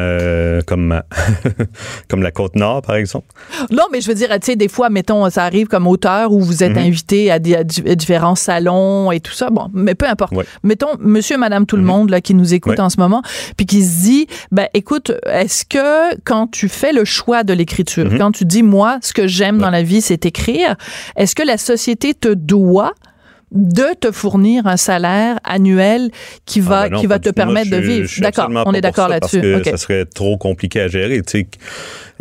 comme, 0.67 1.03
comme 2.09 2.23
la 2.23 2.31
Côte-Nord, 2.31 2.83
par 2.83 2.97
exemple. 2.97 3.27
Non, 3.71 3.85
mais 3.93 4.01
je 4.01 4.09
veux 4.09 4.15
dire, 4.15 4.29
tu 4.33 4.39
sais, 4.43 4.57
des 4.57 4.69
fois, 4.69 4.91
mettons, 4.91 5.29
ça 5.31 5.45
arrive 5.45 5.67
comme 5.67 5.87
auteur 5.87 6.33
où 6.33 6.41
vous 6.41 6.63
êtes 6.63 6.73
Mhm. 6.73 6.79
invité 6.79 7.22
à, 7.31 7.39
di- 7.39 7.55
à 7.55 7.65
di- 7.65 7.83
à 7.89 7.95
différents 7.95 8.35
salons 8.35 9.11
et 9.13 9.21
tout 9.21 9.33
ça. 9.33 9.51
Bon, 9.51 9.69
mais 9.73 9.95
peu 9.95 10.07
importe. 10.09 10.33
Ouais. 10.33 10.45
Mettons, 10.63 10.89
monsieur, 11.01 11.37
madame, 11.39 11.67
tout 11.67 11.77
le 11.77 11.83
Mhm. 11.83 11.89
monde 11.89 12.11
là, 12.11 12.21
qui 12.21 12.35
nous 12.35 12.55
écoute 12.55 12.73
Ouais. 12.73 12.81
en 12.81 12.91
ce 12.91 12.99
moment, 13.01 13.23
puis 13.57 13.67
qui 13.67 13.83
se 13.83 14.03
dit, 14.03 14.27
ben, 14.51 14.67
écoute, 14.75 15.13
est-ce 15.27 15.65
que 15.65 16.17
quand 16.25 16.47
tu 16.49 16.69
fais 16.69 16.93
le 16.93 17.05
choix 17.05 17.45
de 17.45 17.53
l'écriture, 17.53 18.07
Mhm. 18.11 18.19
quand 18.19 18.33
tu 18.33 18.45
dis, 18.45 18.63
moi, 18.63 18.99
ce 19.03 19.13
que 19.13 19.27
j'aime 19.27 19.57
Ouais. 19.57 19.63
dans 19.63 19.71
la 19.71 19.83
vie, 19.83 20.01
c'est 20.01 20.25
écrire, 20.27 20.77
est-ce 21.17 21.35
que 21.35 21.43
la 21.43 21.59
société 21.59 22.15
te 22.15 22.29
doit 22.33 22.93
de 23.55 23.95
te 24.01 24.11
fournir 24.11 24.67
un 24.67 24.77
salaire 24.77 25.39
annuel 25.45 26.11
qui 26.47 26.61
va, 26.61 26.81
Ah 26.81 26.89
ben 26.89 26.95
non, 26.95 27.01
qui 27.01 27.07
va 27.07 27.19
te. 27.19 27.29
Moi, 27.29 27.33
permettre 27.35 27.71
de 27.71 27.77
vivre? 27.77 28.09
D'accord, 28.21 28.49
on 28.67 28.73
est 28.73 28.81
d'accord 28.81 29.09
parce 29.09 29.33
là-dessus. 29.33 29.41
que 29.41 29.57
OK. 29.59 29.65
Ça 29.67 29.77
serait 29.77 30.05
trop 30.07 30.37
compliqué 30.37 30.81
à 30.81 30.89
gérer. 30.89 31.21
Tu 31.23 31.41
sais, 31.41 31.47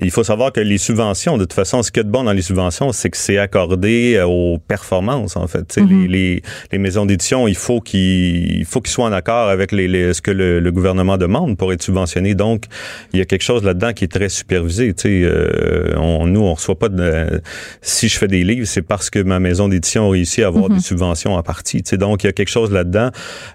il 0.02 0.12
faut 0.12 0.24
savoir 0.24 0.52
que 0.52 0.60
les 0.60 0.78
subventions, 0.78 1.38
de 1.38 1.44
toute 1.44 1.54
façon, 1.54 1.84
ce 1.84 1.92
qu'il 1.92 2.00
y 2.00 2.02
a 2.02 2.04
de 2.04 2.10
bon 2.12 2.24
dans 2.24 2.34
les 2.34 2.42
subventions, 2.42 2.92
c'est 2.92 3.10
que 3.10 3.18
c'est 3.18 3.38
accordé 3.38 4.16
euh, 4.16 4.26
aux 4.26 4.58
performances, 4.58 5.36
en 5.36 5.48
fait. 5.48 5.60
Tu 5.68 5.74
sais, 5.76 5.82
Mhm. 5.82 6.02
les, 6.02 6.08
les, 6.08 6.44
les 6.72 6.78
maisons 6.80 7.06
d'édition, 7.06 7.48
il 7.48 7.56
faut 7.56 7.82
qu'ils 7.82 8.60
il 8.60 8.66
faut 8.66 8.82
qu'ils 8.82 8.92
soient 8.92 9.06
en 9.06 9.12
accord 9.14 9.50
avec 9.50 9.72
les, 9.72 9.88
les- 9.88 10.14
ce 10.14 10.22
que 10.22 10.32
le, 10.32 10.60
le 10.60 10.72
gouvernement 10.72 11.18
demande 11.18 11.56
pour 11.58 11.72
être 11.72 11.84
subventionné. 11.84 12.36
Donc, 12.36 12.66
il 13.14 13.20
y 13.20 13.22
a 13.22 13.26
quelque 13.26 13.44
chose 13.44 13.64
là-dedans 13.64 13.94
qui 13.94 14.04
est 14.06 14.12
très 14.12 14.30
supervisé. 14.30 14.94
Tu 14.94 15.02
sais, 15.04 15.22
euh, 15.24 15.94
on, 15.98 16.26
nous, 16.28 16.42
on 16.42 16.54
reçoit 16.54 16.78
pas 16.78 16.90
de... 16.90 17.42
Si 17.82 18.08
je 18.10 18.18
fais 18.18 18.28
des 18.28 18.44
livres, 18.44 18.66
c'est 18.68 18.82
parce 18.82 19.10
que 19.10 19.20
ma 19.20 19.40
maison 19.40 19.68
d'édition 19.68 20.08
a 20.08 20.12
réussi 20.12 20.44
à 20.44 20.48
avoir 20.48 20.70
Mhm. 20.70 20.78
des 20.78 20.84
subventions 20.84 21.21
en 21.30 21.42
partie. 21.44 21.84
Tu 21.84 21.90
sais, 21.92 21.98
donc, 21.98 22.24
il 22.24 22.28
y 22.28 22.30
a 22.30 22.34
quelque 22.34 22.50
chose 22.50 22.72
là-dedans. 22.72 23.10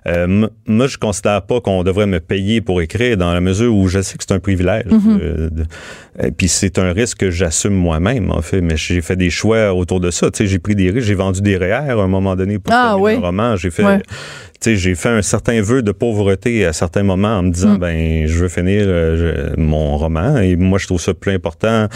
Euh, 0.07 0.47
moi, 0.67 0.87
je 0.87 0.97
considère 0.99 1.43
pas 1.43 1.61
qu'on 1.61 1.83
devrait 1.83 2.07
me 2.07 2.21
payer 2.21 2.61
pour 2.61 2.81
écrire 2.81 3.17
dans 3.17 3.33
la 3.33 3.41
mesure 3.41 3.75
où 3.75 3.89
je 3.89 4.01
sais 4.03 4.17
que 4.19 4.25
c'est 4.27 4.35
un 4.35 4.39
privilège. 4.41 4.85
Euh, 4.93 5.51
et 6.23 6.31
puis 6.31 6.49
c'est 6.49 6.79
un 6.79 6.93
risque 6.93 7.19
que 7.19 7.31
j'assume 7.31 7.75
moi-même, 7.75 8.31
en 8.31 8.43
fait. 8.43 8.61
Mais 8.61 8.77
j'ai 8.77 9.01
fait 9.03 9.17
des 9.17 9.31
choix 9.31 9.75
autour 9.75 10.01
de 10.01 10.11
ça. 10.11 10.29
J'ai 10.39 10.59
pris 10.59 10.75
des 10.75 10.91
risques. 10.91 11.07
J'ai 11.07 11.15
vendu 11.15 11.41
des 11.41 11.57
REER 11.57 11.73
à 11.73 12.03
un 12.03 12.07
moment 12.09 12.37
donné 12.37 12.59
pour 12.59 12.73
Ah, 12.75 12.97
oui. 12.99 13.15
un 13.15 13.21
roman. 13.21 13.57
J'ai 13.57 13.71
fait, 13.71 13.85
Ouais. 13.85 14.03
J'ai 14.65 14.95
fait 14.95 15.09
un 15.09 15.23
certain 15.23 15.61
vœu 15.63 15.83
de 15.83 15.93
pauvreté 15.93 16.65
à 16.67 16.73
certains 16.73 17.03
moments 17.03 17.39
en 17.39 17.43
me 17.43 17.51
disant, 17.51 17.75
Mm. 17.75 17.79
ben, 17.79 18.27
je 18.27 18.39
veux 18.39 18.49
finir 18.49 18.83
euh, 18.87 19.53
je- 19.57 19.61
mon 19.61 19.97
roman. 19.99 20.39
Et 20.39 20.57
moi, 20.57 20.79
je 20.79 20.87
trouve 20.87 21.01
ça 21.01 21.15
plus 21.15 21.33
important. 21.33 21.89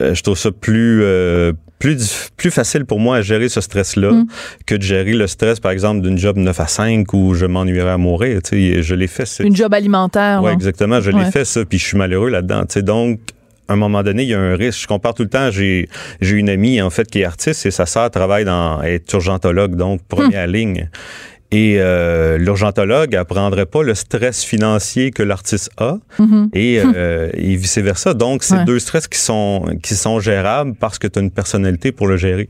Euh, 0.00 0.14
je 0.14 0.22
trouve 0.22 0.38
ça 0.38 0.50
plus 0.50 1.02
euh, 1.02 1.52
plus 1.78 2.30
plus 2.36 2.50
facile 2.50 2.84
pour 2.86 2.98
moi 2.98 3.16
à 3.16 3.20
gérer 3.22 3.48
ce 3.48 3.60
stress-là 3.60 4.10
Mm. 4.12 4.26
que 4.66 4.74
de 4.74 4.82
gérer 4.82 5.12
le 5.12 5.26
stress, 5.26 5.60
par 5.60 5.72
exemple, 5.72 6.00
d'une 6.02 6.16
job 6.18 6.36
9 6.38 6.58
à 6.60 6.66
5 6.66 7.12
où 7.12 7.34
je 7.34 7.46
m'ennuierais 7.46 7.90
à 7.90 7.98
mourir. 7.98 8.40
Tu 8.42 8.74
sais, 8.74 8.82
je 8.82 8.94
l'ai 8.94 9.06
fait. 9.08 9.26
c'est- 9.26 9.44
Une 9.44 9.54
job 9.56 9.74
alimentaire. 9.74 10.40
oui, 10.42 10.52
exactement. 10.52 11.00
Je 11.00 11.10
l'ai 11.10 11.24
fait, 11.30 11.44
ça, 11.44 11.64
puis 11.64 11.78
je 11.78 11.84
suis 11.84 11.98
malheureux 11.98 12.30
là-dedans. 12.30 12.60
Tu 12.62 12.74
sais, 12.74 12.82
donc, 12.82 13.20
à 13.68 13.72
un 13.72 13.76
moment 13.76 14.02
donné, 14.02 14.22
il 14.24 14.28
y 14.28 14.34
a 14.34 14.40
un 14.40 14.56
risque. 14.56 14.82
Je 14.82 14.86
compare 14.86 15.14
tout 15.14 15.22
le 15.24 15.28
temps. 15.30 15.50
J'ai, 15.50 15.88
j'ai 16.20 16.36
une 16.36 16.48
amie, 16.50 16.80
en 16.82 16.90
fait, 16.90 17.10
qui 17.10 17.20
est 17.20 17.24
artiste 17.24 17.64
et 17.66 17.70
sa 17.70 17.86
sœur 17.86 18.10
travaille 18.10 18.44
dans, 18.44 18.82
est 18.82 19.10
urgentologue, 19.12 19.74
donc 19.76 20.02
première 20.06 20.46
ligne. 20.46 20.88
Et 21.50 21.76
euh, 21.78 22.36
l'urgentologue 22.38 23.14
apprendrait 23.14 23.66
pas 23.66 23.82
le 23.82 23.94
stress 23.94 24.42
financier 24.44 25.10
que 25.12 25.22
l'artiste 25.22 25.70
a 25.76 25.98
et, 26.52 26.80
euh, 26.96 27.30
et 27.34 27.54
vice-versa. 27.56 28.14
Donc, 28.14 28.42
c'est 28.42 28.56
Ouais. 28.56 28.64
deux 28.64 28.78
stress 28.78 29.06
qui 29.08 29.18
sont, 29.18 29.78
qui 29.82 29.94
sont 29.94 30.18
gérables 30.20 30.74
parce 30.74 30.98
que 30.98 31.06
tu 31.06 31.18
as 31.18 31.22
une 31.22 31.30
personnalité 31.30 31.92
pour 31.92 32.06
le 32.08 32.16
gérer. 32.16 32.48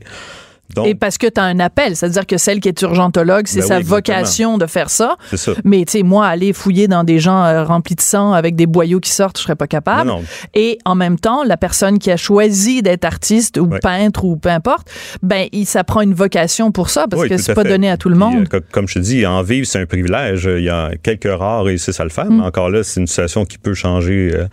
Donc, 0.73 0.87
Et 0.87 0.95
parce 0.95 1.17
que 1.17 1.27
tu 1.27 1.39
as 1.39 1.43
un 1.43 1.59
appel, 1.59 1.95
c'est-à-dire 1.95 2.25
que 2.25 2.37
celle 2.37 2.59
qui 2.59 2.67
est 2.69 2.81
urgentologue, 2.81 3.45
c'est 3.47 3.59
Ben 3.59 3.67
sa 3.67 3.77
oui, 3.77 3.83
vocation 3.83 4.57
de 4.57 4.65
faire 4.65 4.89
ça. 4.89 5.15
ça. 5.33 5.51
Mais 5.63 5.85
tu 5.85 5.99
sais, 5.99 6.03
moi, 6.03 6.25
aller 6.27 6.53
fouiller 6.53 6.87
dans 6.87 7.03
des 7.03 7.19
gens 7.19 7.43
euh, 7.45 7.63
remplis 7.63 7.95
de 7.95 8.01
sang 8.01 8.33
avec 8.33 8.55
des 8.55 8.65
boyaux 8.65 8.99
qui 8.99 9.11
sortent, 9.11 9.37
je 9.37 9.43
serais 9.43 9.55
pas 9.55 9.67
capable. 9.67 10.09
Non, 10.09 10.17
non. 10.17 10.23
Et 10.53 10.79
en 10.85 10.95
même 10.95 11.19
temps, 11.19 11.43
la 11.43 11.55
personne 11.55 11.99
qui 11.99 12.09
a 12.11 12.17
choisi 12.17 12.81
d'être 12.81 13.05
artiste 13.05 13.57
ou 13.57 13.67
peintre 13.81 14.25
ou 14.25 14.37
peu 14.37 14.49
importe, 14.49 14.89
ben, 15.21 15.47
il 15.51 15.65
s'apprend 15.65 16.01
une 16.01 16.13
vocation 16.15 16.71
pour 16.71 16.89
ça 16.89 17.05
parce 17.09 17.21
Oui, 17.21 17.29
que 17.29 17.37
c'est 17.37 17.53
pas 17.53 17.61
fait. 17.63 17.69
donné 17.69 17.89
à 17.89 17.97
tout 17.97 18.09
le 18.09 18.15
Puis, 18.15 18.23
monde. 18.25 18.47
euh, 18.53 18.59
co- 18.59 18.65
comme 18.71 18.87
je 18.87 18.95
te 18.95 18.99
dis, 18.99 19.25
en 19.25 19.43
vivre, 19.43 19.67
c'est 19.67 19.79
un 19.79 19.85
privilège. 19.85 20.49
Il 20.51 20.63
y 20.63 20.69
a 20.69 20.91
quelques 21.01 21.29
rares 21.31 21.63
réussissent 21.63 21.99
à 21.99 22.03
le 22.03 22.09
faire, 22.09 22.25
Mm. 22.25 22.37
mais 22.39 22.43
encore 22.43 22.69
là, 22.69 22.83
c'est 22.83 22.99
une 22.99 23.07
situation 23.07 23.45
qui 23.45 23.57
peut 23.59 23.73
changer 23.75 24.31
euh, 24.33 24.45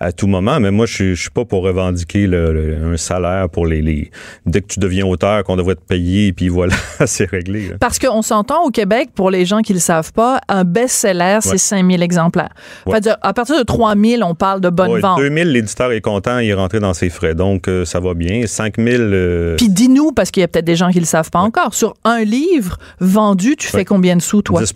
à 0.00 0.12
tout 0.12 0.26
moment. 0.26 0.60
Mais 0.60 0.70
moi, 0.70 0.86
je 0.86 0.94
suis- 0.94 1.14
je 1.16 1.20
suis 1.22 1.30
pas 1.30 1.44
pour 1.44 1.62
revendiquer 1.62 2.26
le- 2.26 2.52
le- 2.52 2.92
un 2.92 2.96
salaire 2.96 3.48
pour 3.48 3.66
les, 3.66 3.82
les- 3.82 4.10
Dès 4.46 4.60
que 4.60 4.66
tu 4.68 4.80
deviens 4.80 5.06
auteur, 5.06 5.42
qu'on 5.44 5.56
devrait 5.56 5.74
te 5.74 5.84
payer, 5.86 6.32
puis 6.32 6.48
voilà, 6.48 6.74
c'est 7.06 7.28
réglé. 7.28 7.68
là. 7.68 7.74
Parce 7.80 7.98
qu'on 7.98 8.22
s'entend 8.22 8.62
au 8.64 8.70
Québec, 8.70 9.10
pour 9.14 9.30
les 9.30 9.44
gens 9.44 9.60
qui 9.60 9.72
le 9.72 9.78
savent 9.80 10.12
pas, 10.12 10.40
un 10.48 10.64
best-seller, 10.64 11.38
c'est 11.42 11.50
Ouais. 11.52 11.58
5000 11.58 12.02
exemplaires. 12.02 12.52
Ouais. 12.86 12.98
À 13.22 13.32
partir 13.32 13.58
de 13.58 13.62
3000, 13.62 14.22
on 14.22 14.34
parle 14.34 14.60
de 14.60 14.70
bonne 14.70 14.92
Ouais, 14.92 15.00
vente. 15.00 15.18
2000, 15.18 15.52
l'éditeur 15.52 15.92
est 15.92 16.00
content, 16.00 16.38
il 16.38 16.48
est 16.48 16.54
rentré 16.54 16.80
dans 16.80 16.94
ses 16.94 17.10
frais. 17.10 17.34
Donc, 17.34 17.68
euh, 17.68 17.84
ça 17.84 18.00
va 18.00 18.14
bien. 18.14 18.46
5000, 18.46 19.00
euh, 19.00 19.56
Puis 19.56 19.68
dis-nous, 19.68 20.12
parce 20.12 20.30
qu'il 20.30 20.40
y 20.40 20.44
a 20.44 20.48
peut-être 20.48 20.64
des 20.64 20.76
gens 20.76 20.90
qui 20.90 21.00
le 21.00 21.06
savent 21.06 21.30
pas 21.30 21.40
encore, 21.40 21.74
sur 21.74 21.94
un 22.04 22.24
livre 22.24 22.78
vendu, 23.00 23.56
tu 23.56 23.66
fais 23.66 23.84
combien 23.84 24.16
de 24.16 24.22
sous, 24.22 24.42
toi? 24.42 24.60
10 24.60 24.72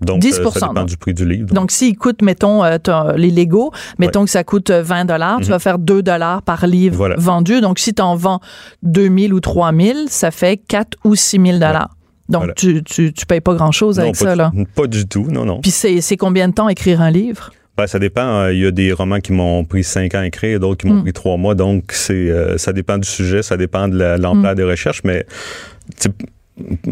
Donc, 0.00 0.20
10 0.20 0.40
euh, 0.40 0.50
ça 0.50 0.60
dépend 0.60 0.74
donc. 0.74 0.88
du 0.88 0.96
prix 0.96 1.14
du 1.14 1.26
livre. 1.26 1.46
Donc, 1.54 1.70
s'il 1.70 1.96
coûte, 1.96 2.20
mettons, 2.22 2.62
euh, 2.64 2.76
les 3.16 3.30
Lego, 3.30 3.72
mettons 3.98 4.24
que 4.24 4.30
ça 4.30 4.44
coûte 4.44 4.70
euh, 4.70 4.82
20 4.82 5.06
dollars, 5.06 5.38
tu 5.40 5.46
vas 5.48 5.58
faire 5.58 5.78
2 5.78 6.02
dollars 6.02 6.42
par 6.42 6.66
livre 6.66 6.92
Mhm. 6.94 6.98
Voilà. 6.98 7.14
vendu. 7.18 7.60
Donc, 7.60 7.78
si 7.78 7.94
tu 7.94 8.02
en 8.02 8.14
vends 8.16 8.40
2000 8.82 9.32
ou 9.32 9.40
3000, 9.40 10.06
ça 10.08 10.30
fait 10.30 10.58
4 10.58 10.96
ou 11.04 11.14
6000 11.14 11.54
dollars. 11.58 11.90
Donc, 12.28 12.40
Voilà. 12.40 12.54
tu, 12.54 12.82
tu, 12.82 13.12
tu 13.12 13.24
payes 13.24 13.40
pas 13.40 13.54
grand-chose 13.54 13.98
avec 14.00 14.14
pas, 14.18 14.24
ça, 14.24 14.32
du- 14.32 14.38
là. 14.38 14.52
pas 14.74 14.86
du 14.86 15.06
tout, 15.06 15.26
non, 15.30 15.44
non. 15.44 15.60
Puis, 15.60 15.70
c'est 15.70 16.16
combien 16.16 16.48
de 16.48 16.54
temps 16.54 16.68
écrire 16.68 17.00
un 17.00 17.10
livre? 17.10 17.50
Ben, 17.78 17.86
ça 17.86 17.98
dépend. 17.98 18.22
Euh, 18.40 18.52
Il 18.54 18.60
y 18.60 18.66
a 18.66 18.70
des 18.70 18.90
romans 18.92 19.20
qui 19.20 19.32
m'ont 19.32 19.64
pris 19.64 19.84
cinq 19.84 20.14
ans 20.14 20.20
à 20.20 20.26
écrire, 20.26 20.58
d'autres 20.58 20.80
qui 20.80 20.86
m'ont 20.88 20.94
Mm. 21.00 21.02
pris 21.02 21.12
trois 21.12 21.36
mois. 21.36 21.54
Donc, 21.54 21.92
c'est, 21.92 22.14
euh, 22.14 22.56
ça 22.58 22.72
dépend 22.72 22.96
du 22.98 23.06
sujet, 23.08 23.42
ça 23.42 23.56
dépend 23.58 23.86
de 23.86 23.96
la- 23.98 24.16
l'ampleur 24.16 24.52
Mm. 24.52 24.56
des 24.56 24.64
recherches. 24.64 25.02
Mais 25.04 25.24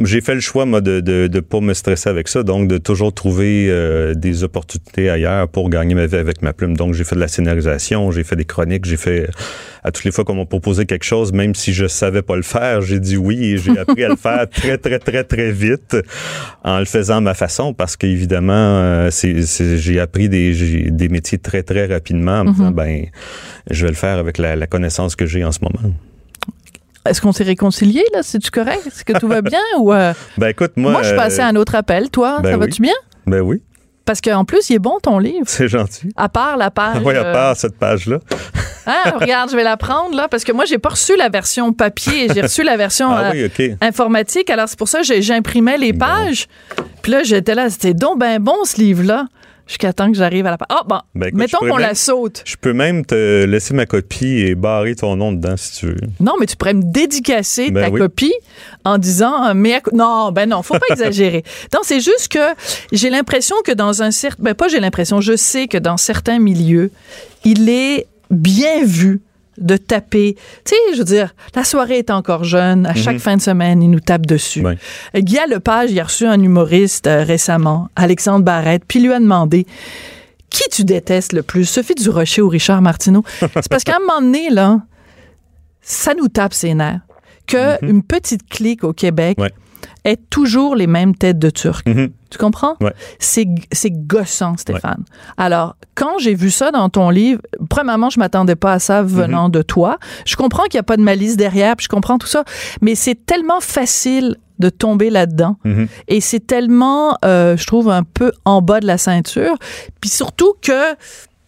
j'ai 0.03 0.21
fait 0.21 0.35
le 0.35 0.41
choix, 0.41 0.67
moi, 0.67 0.81
de 0.83 1.01
ne 1.01 1.27
de, 1.27 1.41
pas 1.41 1.61
me 1.61 1.73
stresser 1.73 2.11
avec 2.11 2.29
ça. 2.29 2.43
Donc, 2.43 2.69
de 2.69 2.77
toujours 2.77 3.15
trouver 3.15 3.69
euh, 3.71 4.15
des 4.15 4.45
opportunités 4.45 5.09
ailleurs 5.09 5.49
pour 5.49 5.71
gagner 5.71 5.95
ma 5.95 6.07
vie 6.07 6.17
avec 6.17 6.43
ma 6.43 6.53
plume. 6.53 6.77
Donc, 6.77 6.93
j'ai 6.93 7.05
fait 7.05 7.15
de 7.15 7.21
la 7.21 7.29
scénarisation, 7.29 8.11
j'ai 8.11 8.25
fait 8.25 8.37
des 8.37 8.45
chroniques, 8.45 8.85
j'ai 8.85 8.97
fait... 8.97 9.31
À 9.83 9.93
toutes 9.93 10.05
les 10.05 10.13
fois 10.13 10.25
qu'on 10.25 10.35
m'a 10.35 10.47
proposé 10.47 10.87
quelque 10.87 11.05
chose, 11.05 11.33
même 11.33 11.55
si 11.55 11.75
je 11.75 11.87
savais 11.87 12.23
pas 12.23 12.37
le 12.37 12.43
faire, 12.43 12.81
j'ai 12.81 13.01
dit 13.01 13.19
oui 13.19 13.53
et 13.53 13.59
j'ai 13.59 13.79
appris 13.79 14.03
à 14.05 14.09
le 14.09 14.17
faire 14.17 14.49
très, 14.51 14.79
très, 14.79 14.99
très, 14.99 15.25
très 15.25 15.53
vite 15.53 15.97
en 16.63 16.79
le 16.79 16.87
faisant 16.87 17.19
à 17.19 17.21
ma 17.21 17.35
façon 17.35 17.75
parce 17.75 17.97
qu'évidemment, 17.97 18.53
euh, 18.55 19.11
j'ai 19.11 20.01
appris 20.01 20.31
des, 20.31 20.91
des 20.91 21.09
métiers 21.11 21.37
très, 21.37 21.63
très 21.63 21.85
rapidement 21.85 22.41
en 22.41 22.45
me 22.45 22.53
disant, 22.53 22.71
ben, 22.71 23.05
je 23.71 23.85
vais 23.85 23.91
le 23.91 23.97
faire 23.97 24.17
avec 24.17 24.39
la, 24.39 24.57
la 24.57 24.67
connaissance 24.67 25.17
que 25.17 25.27
j'ai 25.27 25.45
en 25.45 25.53
ce 25.53 25.61
moment. 25.61 25.95
Est-ce 27.09 27.21
qu'on 27.21 27.33
s'est 27.33 27.45
réconcilié, 27.45 28.03
là? 28.15 28.23
C'est-tu 28.23 28.51
correct? 28.51 28.81
Est-ce 28.87 29.05
que 29.05 29.19
tout 29.19 29.29
va 29.29 29.43
bien? 29.43 29.61
ou 29.79 29.93
euh, 29.93 30.13
Ben, 30.39 30.49
écoute, 30.49 30.73
moi. 30.77 30.93
Moi, 30.93 31.03
je 31.03 31.09
suis 31.09 31.17
passée 31.17 31.41
euh, 31.41 31.45
à 31.45 31.49
un 31.49 31.57
autre 31.57 31.75
appel. 31.75 32.11
Toi, 32.11 32.41
ben 32.43 32.51
ça 32.53 32.55
oui. 32.59 32.61
va-tu 32.67 32.81
bien? 32.83 32.95
Ben 33.27 33.41
oui, 33.41 33.61
Parce 34.07 34.21
qu'en 34.21 34.45
plus, 34.45 34.71
il 34.71 34.75
est 34.77 34.79
bon, 34.79 34.99
ton 35.03 35.19
livre. 35.19 35.45
c'est 35.47 35.69
gentil. 35.69 36.09
À 36.17 36.29
part 36.29 36.57
la 36.57 36.71
page. 36.71 37.03
oui, 37.05 37.15
à 37.15 37.25
euh, 37.27 37.33
part 37.33 37.57
cette 37.57 37.77
page-là. 37.79 38.19
hein, 38.87 39.13
regarde, 39.21 39.51
je 39.51 39.57
vais 39.57 39.65
la 39.65 39.77
prendre, 39.77 40.17
là, 40.17 40.29
parce 40.29 40.45
que 40.45 40.53
moi, 40.53 40.65
j'ai 40.65 40.79
pas 40.79 40.91
reçu 40.91 41.17
la 41.17 41.29
version 41.29 41.73
papier. 41.73 42.29
J'ai 42.35 42.41
reçu 42.43 42.63
la 42.63 42.77
version 42.77 43.11
Ah 43.11 43.33
euh, 43.35 43.49
oui, 43.59 43.75
informatique. 43.81 44.49
Alors, 44.51 44.69
c'est 44.69 44.79
pour 44.79 44.89
ça 44.89 45.01
que 45.03 45.21
j'imprimais 45.21 45.77
les 45.79 45.93
pages. 45.93 46.47
Puis 47.03 47.13
là, 47.13 47.23
j'étais 47.23 47.55
là, 47.55 47.69
c'était 47.71 47.93
donc 47.95 48.19
ben 48.19 48.39
bon, 48.41 48.65
ce 48.65 48.77
livre-là. 48.79 49.27
Jusqu'à 49.67 49.95
temps 49.95 50.13
que 50.13 50.17
j'arrive 50.19 50.45
à 50.47 50.51
la 50.51 50.59
page. 50.59 50.69
Ah, 50.71 50.83
bon, 50.87 51.01
Ben, 51.15 51.29
écoute, 51.29 51.39
mettons 51.39 51.59
qu'on 51.59 51.79
la 51.79 51.95
saute. 51.95 52.43
Je 52.45 52.57
peux 52.57 52.75
même 52.75 53.07
te 53.07 53.45
laisser 53.45 53.73
ma 53.73 53.87
copie 53.87 54.41
et 54.41 54.55
barrer 54.55 54.95
ton 54.95 55.17
nom 55.17 55.33
dedans 55.33 55.57
si 55.57 55.73
tu 55.81 55.87
veux. 55.87 55.97
Non, 56.21 56.35
mais 56.39 56.45
tu 56.45 56.55
pourrais 56.57 56.75
me 56.75 56.83
dédicacer 56.83 57.71
Ben 57.71 57.85
ta 57.85 57.91
oui. 57.91 57.99
copie 58.01 58.35
en 58.85 58.99
disant 58.99 59.47
euh, 59.49 59.53
mais 59.55 59.75
à- 59.75 59.81
non 59.95 60.33
ben 60.33 60.47
non 60.49 60.63
faut 60.63 60.75
pas 60.79 60.87
exagérer 60.91 61.43
non 61.73 61.81
c'est 61.83 62.01
juste 62.01 62.29
que 62.29 62.39
j'ai 62.93 63.09
l'impression 63.09 63.57
que 63.65 63.73
dans 63.73 64.03
un 64.03 64.11
certain 64.11 64.43
ben 64.43 64.55
pas 64.55 64.69
j'ai 64.69 64.79
l'impression 64.81 65.23
je 65.23 65.35
sais 65.37 65.69
que 65.69 65.79
dans 65.79 65.97
certains 65.97 66.39
milieux 66.39 66.91
il 67.45 67.71
est 67.71 68.07
bien 68.31 68.85
vu 68.85 69.21
de 69.59 69.77
taper. 69.77 70.35
Tu 70.65 70.75
sais, 70.75 70.77
je 70.95 70.99
veux 70.99 71.05
dire, 71.05 71.35
la 71.55 71.65
soirée 71.65 71.99
est 71.99 72.11
encore 72.11 72.45
jeune. 72.45 72.87
À 72.87 72.95
chaque 72.95 73.19
fin 73.19 73.37
de 73.37 73.43
semaine, 73.43 73.83
il 73.83 73.91
nous 73.91 74.01
tape 74.01 74.27
dessus. 74.27 74.63
Mhm. 74.63 74.77
Guy 75.17 75.39
Lepage, 75.49 75.91
il 75.93 76.01
a 76.01 76.05
reçu 76.05 76.27
un 76.27 76.41
humoriste 76.41 77.07
euh, 77.07 77.23
récemment, 77.25 77.89
Alexandre 77.97 78.45
Barrette, 78.45 78.83
puis 78.87 78.99
il 79.01 79.07
lui 79.07 79.13
a 79.13 79.21
demandé 79.21 79.67
qui 80.51 80.63
tu 80.71 80.85
détestes 80.85 81.33
le 81.33 81.43
plus, 81.43 81.65
Sophie 81.65 81.95
Durocher 81.95 82.41
ou 82.43 82.49
Richard 82.49 82.81
Martineau? 82.83 83.25
C'est 83.41 83.69
parce 83.69 83.83
qu'à 83.85 83.97
un 83.97 84.01
moment 84.01 84.21
donné, 84.21 84.51
là, 84.51 84.81
ça 85.81 86.15
nous 86.15 86.29
tape 86.29 86.55
ses 86.55 86.75
nerfs. 86.75 87.01
Que 87.47 87.85
une 87.85 88.03
petite 88.03 88.49
clique 88.49 88.85
au 88.85 88.93
Québec 88.93 89.37
Mhm. 89.39 89.45
Ouais. 89.45 89.53
ait 90.05 90.17
toujours 90.31 90.77
les 90.77 90.87
mêmes 90.87 91.15
têtes 91.15 91.39
de 91.39 91.51
Turcs. 91.51 91.83
Mhm. 91.87 92.11
Tu 92.35 92.39
comprends? 92.39 92.75
Ouais. 92.81 92.93
C'est, 93.21 93.47
c'est 93.71 93.93
gossant, 93.93 94.57
Stéphane. 94.57 95.05
Alors, 95.37 95.77
quand 95.95 96.19
j'ai 96.19 96.35
vu 96.35 96.51
ça 96.51 96.73
dans 96.73 96.89
ton 96.89 97.09
livre, 97.09 97.41
premièrement, 97.71 98.11
je 98.11 98.19
m'attendais 98.19 98.57
pas 98.57 98.73
à 98.73 98.79
ça 98.81 99.05
venant 99.05 99.49
de 99.49 99.63
toi. 99.63 99.99
Je 100.27 100.35
comprends 100.35 100.65
qu'il 100.65 100.79
n'y 100.79 100.81
a 100.81 100.85
pas 100.85 100.97
de 100.97 101.03
malice 101.03 101.37
derrière, 101.37 101.77
puis 101.77 101.85
je 101.85 101.89
comprends 101.89 102.19
tout 102.19 102.27
ça, 102.27 102.43
mais 102.81 102.97
c'est 102.97 103.15
tellement 103.25 103.61
facile 103.61 104.35
de 104.59 104.69
tomber 104.69 105.11
là-dedans. 105.11 105.59
Mhm. 105.63 105.87
Et 106.09 106.21
c'est 106.21 106.45
tellement, 106.45 107.17
euh, 107.25 107.57
je 107.57 107.67
trouve, 107.69 107.89
un 107.89 108.03
peu 108.03 108.33
en 108.45 108.63
bas 108.63 108.81
de 108.81 108.87
la 108.89 108.99
ceinture. 108.99 109.55
Puis 110.01 110.11
surtout 110.11 110.55
que, 110.61 110.97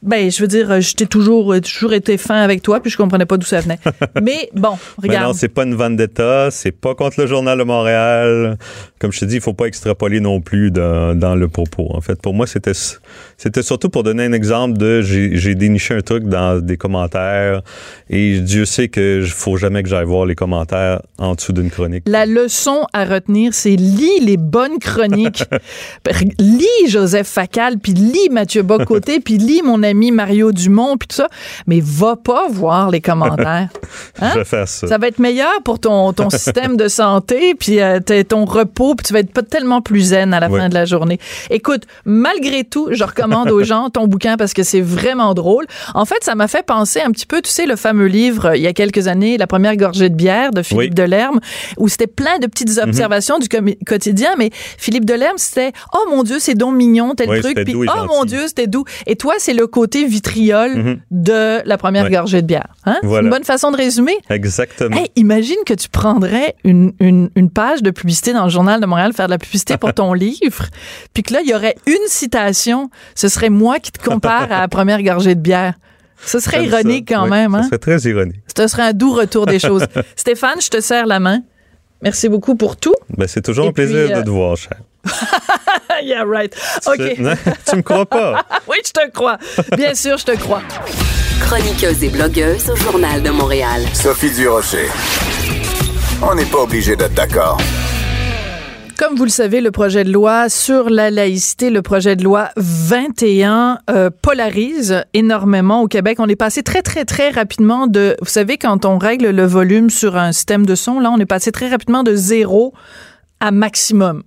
ben, 0.03 0.31
je 0.31 0.43
veux 0.43 0.49
dire, 0.49 0.81
j'étais 0.81 1.07
toujours, 1.07 1.55
euh, 1.55 1.61
toujours 1.61 1.95
été 1.95 2.19
fin 2.19 2.37
avec 2.37 2.63
toi, 2.63 2.81
puis 2.81 2.91
je 2.91 2.97
comprenais 2.97 3.25
pas 3.25 3.39
d'où 3.39 3.47
ça 3.47 3.61
venait. 3.61 3.79
mais 4.23 4.51
bon, 4.55 4.79
Mais 5.03 5.09
non, 5.09 5.15
regarde. 5.15 5.35
c'est 5.35 5.49
pas 5.49 5.65
une 5.65 5.75
vendetta, 5.75 6.51
c'est 6.51 6.73
pas 6.73 6.95
contre 6.95 7.21
le 7.21 7.27
Journal 7.27 7.59
de 7.59 7.65
Montréal. 7.65 8.59
Comme 8.99 9.13
je 9.13 9.21
te 9.21 9.25
dis, 9.25 9.37
il 9.37 9.41
faut 9.41 9.55
pas 9.55 9.67
extrapoler 9.67 10.21
non 10.21 10.41
plus 10.41 10.71
dans, 10.71 11.19
dans 11.19 11.35
le 11.35 11.49
propos. 11.49 11.89
En 11.95 12.01
fait, 12.01 12.21
pour 12.21 12.35
moi, 12.35 12.47
c'était 12.47 12.73
c'était 13.37 13.63
surtout 13.63 13.89
pour 13.89 14.03
donner 14.03 14.25
un 14.25 14.33
exemple 14.33 14.77
de 14.77 15.01
j'ai 15.01 15.37
j'ai 15.37 15.55
déniché 15.55 15.95
un 15.95 16.01
truc 16.01 16.25
dans 16.25 16.61
des 16.61 16.77
commentaires 16.77 17.63
et 18.11 18.41
Dieu 18.41 18.65
sait 18.65 18.89
que 18.89 19.23
faut 19.27 19.57
jamais 19.57 19.83
que 19.83 19.89
j'aille 19.89 20.07
voir 20.07 20.27
les 20.27 20.35
commentaires 20.35 21.01
en 21.19 21.35
dessous 21.35 21.53
d'une 21.53 21.71
chronique. 21.71 22.05
La 22.07 22.27
leçon 22.27 22.87
à 22.93 23.05
retenir, 23.05 23.55
c'est 23.55 23.77
lis 23.77 24.21
les 24.21 24.37
bonnes 24.37 24.79
chroniques. 24.79 25.45
lis 26.39 26.89
Joseph 26.89 27.27
Facal, 27.27 27.79
puis 27.79 27.93
lis 27.93 28.29
Mathieu 28.31 28.63
Bocoté, 28.63 29.21
puis 29.21 29.39
lis 29.39 29.63
mon 29.63 29.83
ami 29.87 30.11
Mario 30.13 30.53
Dumont, 30.53 30.97
puis 30.97 31.09
tout 31.09 31.17
ça. 31.17 31.29
Mais 31.67 31.81
va 31.83 32.17
pas 32.17 32.47
voir 32.51 32.91
les 32.91 33.01
commentaires. 33.01 33.69
Hein? 34.21 34.31
Je 34.35 34.39
vais 34.39 34.45
faire 34.45 34.69
ça. 34.69 34.87
Ça 34.87 34.99
va 34.99 35.09
être 35.09 35.19
meilleur 35.19 35.63
pour 35.65 35.79
ton, 35.79 36.13
ton 36.13 36.31
système 36.37 36.77
de 36.77 36.89
santé, 36.89 37.55
puis 37.55 37.81
euh, 37.81 38.01
ton 38.29 38.45
repos, 38.45 38.95
puis 38.95 39.07
tu 39.07 39.13
vas 39.13 39.21
être 39.21 39.33
pas 39.33 39.43
tellement 39.43 39.81
plus 39.83 40.01
zen 40.09 40.35
à 40.35 40.41
la 40.41 40.49
Oui. 40.49 40.61
fin 40.61 40.69
de 40.69 40.75
la 40.75 40.85
journée. 40.85 41.19
Écoute, 41.51 41.83
malgré 42.05 42.65
tout, 42.65 42.89
je 42.91 43.05
recommande 43.05 43.51
aux 43.51 43.63
gens 43.65 43.91
ton 43.91 44.07
bouquin 44.07 44.37
parce 44.37 44.53
que 44.55 44.63
c'est 44.63 44.81
vraiment 44.81 45.35
drôle. 45.35 45.67
En 45.95 46.05
fait, 46.05 46.23
ça 46.23 46.35
m'a 46.35 46.49
fait 46.49 46.65
penser 46.65 47.01
un 47.01 47.11
petit 47.11 47.27
peu, 47.27 47.41
tu 47.43 47.51
sais, 47.51 47.67
le 47.67 47.77
fameux 47.77 48.07
livre, 48.07 48.47
euh, 48.47 48.57
il 48.57 48.63
y 48.63 48.67
a 48.67 48.73
quelques 48.73 49.07
années, 49.09 49.37
La 49.39 49.47
première 49.47 49.77
gorgée 49.77 50.09
de 50.09 50.15
bière 50.15 50.51
de 50.51 50.63
Philippe 50.63 50.79
Oui. 50.81 50.89
Mhm. 50.89 50.95
Delerme, 50.95 51.41
où 51.79 51.89
c'était 51.89 52.07
plein 52.07 52.39
de 52.39 52.47
petites 52.47 52.79
observations 52.79 53.39
du 53.39 53.49
quotidien, 53.87 54.31
mais 54.39 54.51
Philippe 54.79 55.05
Delerme, 55.05 55.39
c'était 55.39 55.73
«Oh 55.95 56.09
mon 56.11 56.23
Dieu, 56.23 56.37
c'est 56.39 56.55
donc 56.55 56.75
mignon, 56.75 57.15
tel 57.15 57.29
Oui, 57.29 57.41
truc.» 57.41 57.55
Puis 57.65 57.73
doux 57.73 57.85
«et 57.85 57.89
Oh 57.89 58.07
mon. 58.09 58.25
Dieu, 58.25 58.41
c'était 58.47 58.67
doux.» 58.67 58.85
Et 59.07 59.17
toi, 59.17 59.35
c'est 59.39 59.53
le 59.55 59.67
côté 59.77 60.07
vitriol 60.07 60.71
Mhm. 60.75 61.01
de 61.11 61.61
La 61.69 61.77
première 61.77 62.05
Ouais. 62.05 62.11
gorgée 62.11 62.41
de 62.41 62.47
bière. 62.47 62.69
Hein? 62.87 62.97
C'est 63.03 63.09
une 63.21 63.29
bonne 63.31 63.45
façon 63.45 63.71
de 63.71 63.77
résumer? 63.77 64.17
Exactement. 64.31 64.97
Hey, 64.97 65.11
imagine 65.17 65.57
que 65.67 65.75
tu 65.75 65.89
prendrais 65.91 66.55
une, 66.65 66.93
une, 66.99 67.29
une 67.37 67.51
page 67.51 67.83
de 67.83 67.91
publicité 67.91 68.33
dans 68.33 68.45
le 68.45 68.51
Journal 68.51 68.81
de 68.81 68.87
Montréal, 68.87 69.13
faire 69.13 69.27
de 69.27 69.33
la 69.33 69.39
publicité 69.39 69.77
pour 69.77 69.93
ton 69.93 70.13
livre, 70.27 70.65
puis 71.13 71.23
que 71.23 71.35
là, 71.35 71.41
il 71.43 71.49
y 71.51 71.55
aurait 71.55 71.77
une 71.87 72.07
citation. 72.09 72.91
Ce 73.15 73.29
serait 73.29 73.51
moi 73.51 73.79
qui 73.79 73.93
te 73.93 74.03
compare 74.03 74.45
à 74.51 74.61
la 74.63 74.69
première 74.69 75.03
gorgée 75.03 75.35
de 75.35 75.41
bière. 75.41 75.75
Ce 76.25 76.39
serait 76.41 76.59
ça. 76.59 76.81
ironique 76.81 77.09
quand 77.11 77.25
Oui, 77.25 77.31
même. 77.31 77.53
Ça 77.53 77.59
Hein? 77.59 77.63
serait 77.65 77.79
très 77.79 77.99
ironique. 78.11 78.41
Ce 78.57 78.67
serait 78.69 78.83
un 78.85 78.93
doux 78.95 79.13
retour 79.13 79.45
des 79.45 79.59
choses. 79.59 79.85
Stéphane, 80.17 80.59
je 80.63 80.69
te 80.71 80.81
serre 80.81 81.05
la 81.07 81.21
main. 81.21 81.41
Merci 82.03 82.29
beaucoup 82.31 82.57
pour 82.57 82.77
tout. 82.77 82.95
Ben, 83.17 83.27
c'est 83.29 83.43
toujours 83.43 83.67
Et 83.67 83.69
un 83.69 83.73
plaisir 83.73 84.05
puis, 84.07 84.15
euh, 84.15 84.21
de 84.21 84.25
te 84.25 84.31
voir, 84.31 84.57
cher. 84.57 84.79
yeah, 86.03 86.25
right. 86.25 86.55
OK. 86.87 87.15
Tu, 87.17 87.77
me 87.77 87.83
crois 87.83 88.07
pas? 88.07 88.45
oui, 88.69 88.77
je 88.85 88.93
te 88.93 89.11
crois. 89.11 89.39
Bien 89.77 89.95
sûr, 89.95 90.19
je 90.19 90.25
te 90.25 90.37
crois. 90.37 90.63
Chroniqueuse 91.41 92.03
et 92.05 92.09
blogueuse 92.09 92.71
au 92.71 92.77
Journal 92.77 93.23
de 93.23 93.31
Montréal. 93.31 93.83
Sophie 93.93 94.31
Durocher. 94.31 94.89
On 96.23 96.35
n'est 96.35 96.47
pas 96.47 96.59
obligé 96.59 96.97
d'être 96.97 97.15
d'accord. 97.15 97.59
Comme 98.99 99.15
vous 99.15 99.25
le 99.25 99.31
savez, 99.31 99.61
le 99.61 99.71
projet 99.71 100.05
de 100.05 100.11
loi 100.11 100.49
sur 100.49 100.89
la 100.89 101.11
laïcité, 101.11 101.69
le 101.69 101.83
projet 101.83 102.17
de 102.17 102.25
loi 102.25 102.49
21, 102.57 103.79
euh, 103.91 104.09
polarise 104.23 105.05
énormément 105.13 105.83
au 105.83 105.87
Québec. 105.87 106.17
On 106.19 106.29
est 106.29 106.37
passé 106.37 106.63
très, 106.63 106.81
très, 106.81 107.05
très 107.05 107.29
rapidement 107.29 107.87
de... 107.87 108.17
Vous 108.23 108.29
savez, 108.29 108.57
quand 108.57 108.87
on 108.87 108.97
règle 108.97 109.29
le 109.29 109.45
volume 109.45 109.91
sur 109.91 110.17
un 110.17 110.33
système 110.33 110.65
de 110.65 110.75
son, 110.75 110.99
là, 110.99 111.11
on 111.11 111.19
est 111.19 111.27
passé 111.27 111.53
très 111.53 111.69
rapidement 111.69 112.05
de 112.05 112.15
zéro 112.15 112.73
à 113.41 113.51
maximum. 113.51 114.23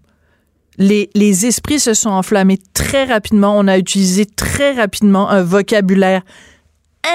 Les, 0.79 1.09
les 1.13 1.45
esprits 1.45 1.79
se 1.79 1.93
sont 1.93 2.09
enflammés 2.09 2.57
très 2.73 3.03
rapidement. 3.03 3.57
On 3.57 3.67
a 3.67 3.77
utilisé 3.77 4.25
très 4.25 4.73
rapidement 4.73 5.29
un 5.29 5.43
vocabulaire 5.43 6.23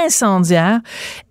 incendiaire. 0.04 0.80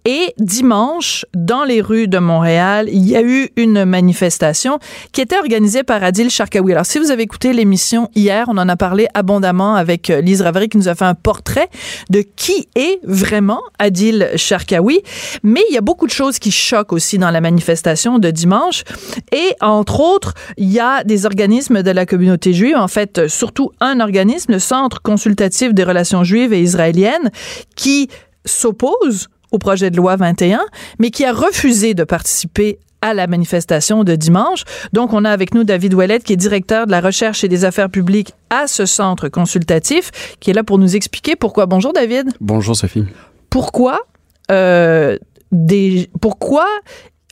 Et 0.05 0.33
dimanche, 0.37 1.25
dans 1.33 1.63
les 1.63 1.79
rues 1.79 2.09
de 2.09 2.17
Montréal, 2.17 2.89
il 2.91 3.07
y 3.07 3.15
a 3.15 3.21
eu 3.21 3.49
une 3.55 3.85
manifestation 3.85 4.79
qui 5.13 5.21
était 5.21 5.37
organisée 5.37 5.83
par 5.83 6.03
Adil 6.03 6.29
Sharkawi. 6.29 6.73
Alors, 6.73 6.85
si 6.85 6.99
vous 6.99 7.09
avez 7.09 7.23
écouté 7.23 7.53
l'émission 7.53 8.09
hier, 8.13 8.47
on 8.49 8.57
en 8.57 8.67
a 8.67 8.75
parlé 8.75 9.07
abondamment 9.13 9.75
avec 9.75 10.09
euh, 10.09 10.19
Lise 10.19 10.41
Ravary 10.41 10.67
qui 10.67 10.77
nous 10.77 10.89
a 10.89 10.95
fait 10.95 11.05
un 11.05 11.15
portrait 11.15 11.69
de 12.09 12.21
qui 12.21 12.67
est 12.75 12.99
vraiment 13.03 13.61
Adil 13.79 14.29
Sharkawi. 14.35 15.01
Mais 15.41 15.61
il 15.69 15.73
y 15.73 15.77
a 15.77 15.81
beaucoup 15.81 16.05
de 16.05 16.11
choses 16.11 16.37
qui 16.37 16.51
choquent 16.51 16.91
aussi 16.91 17.17
dans 17.17 17.31
la 17.31 17.39
manifestation 17.39 18.19
de 18.19 18.29
dimanche. 18.29 18.83
Et 19.31 19.55
entre 19.61 20.01
autres, 20.01 20.33
il 20.57 20.69
y 20.69 20.81
a 20.81 21.05
des 21.05 21.25
organismes 21.25 21.81
de 21.81 21.91
la 21.91 22.05
communauté 22.05 22.51
juive, 22.51 22.75
en 22.75 22.89
fait, 22.89 23.29
surtout 23.29 23.71
un 23.79 24.01
organisme, 24.01 24.51
le 24.51 24.59
Centre 24.59 25.01
consultatif 25.01 25.73
des 25.73 25.85
relations 25.85 26.25
juives 26.25 26.51
et 26.51 26.61
israéliennes, 26.61 27.31
qui 27.77 28.09
s'oppose 28.45 29.29
au 29.51 29.57
projet 29.57 29.91
de 29.91 29.97
loi 29.97 30.15
21, 30.15 30.61
mais 30.99 31.11
qui 31.11 31.25
a 31.25 31.31
refusé 31.31 31.93
de 31.93 32.03
participer 32.03 32.79
à 33.01 33.13
la 33.13 33.27
manifestation 33.27 34.03
de 34.03 34.15
dimanche. 34.15 34.63
Donc, 34.93 35.13
on 35.13 35.25
a 35.25 35.29
avec 35.29 35.53
nous 35.53 35.63
David 35.65 35.93
Ouellette, 35.93 36.23
qui 36.23 36.33
est 36.33 36.37
directeur 36.37 36.87
de 36.87 36.91
la 36.91 37.01
recherche 37.01 37.43
et 37.43 37.49
des 37.49 37.65
affaires 37.65 37.89
publiques 37.89 38.33
à 38.49 38.65
ce 38.65 38.85
centre 38.85 39.27
consultatif, 39.27 40.35
qui 40.39 40.49
est 40.49 40.53
là 40.53 40.63
pour 40.63 40.79
nous 40.79 40.95
expliquer 40.95 41.35
pourquoi. 41.35 41.65
Bonjour, 41.65 41.91
David. 41.91 42.31
Bonjour, 42.39 42.75
Sophie. 42.75 43.03
Pourquoi, 43.49 43.99
euh, 44.51 45.17
des, 45.51 46.09
pourquoi 46.21 46.65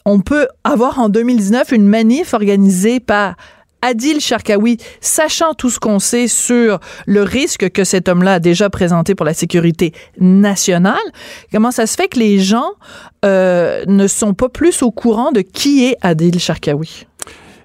on 0.06 0.20
peut 0.20 0.48
avoir 0.64 1.00
en 1.00 1.10
2019 1.10 1.72
une 1.72 1.88
manif 1.88 2.34
organisée 2.34 3.00
par 3.00 3.36
Adil 3.82 4.20
Sharkawi, 4.20 4.78
sachant 5.00 5.54
tout 5.54 5.70
ce 5.70 5.80
qu'on 5.80 6.00
sait 6.00 6.28
sur 6.28 6.80
le 7.06 7.24
risque 7.24 7.70
que 7.72 7.84
cet 7.84 8.08
homme-là 8.08 8.36
a 8.36 8.40
déjà 8.40 8.70
présenté 8.70 9.16
pour 9.16 9.26
la 9.26 9.34
sécurité 9.34 9.94
nationale, 10.20 10.96
comment 11.52 11.72
ça 11.72 11.88
se 11.88 11.96
fait 11.96 12.08
que 12.08 12.20
les 12.20 12.40
gens 12.40 12.72
euh, 13.26 13.84
ne 13.88 14.08
sont 14.08 14.34
pas 14.34 14.50
plus 14.50 14.82
au 14.84 14.92
courant 14.92 15.32
de 15.32 15.42
qui 15.42 15.86
est 15.86 15.98
Adil 16.02 16.40
Sharkawi? 16.40 17.06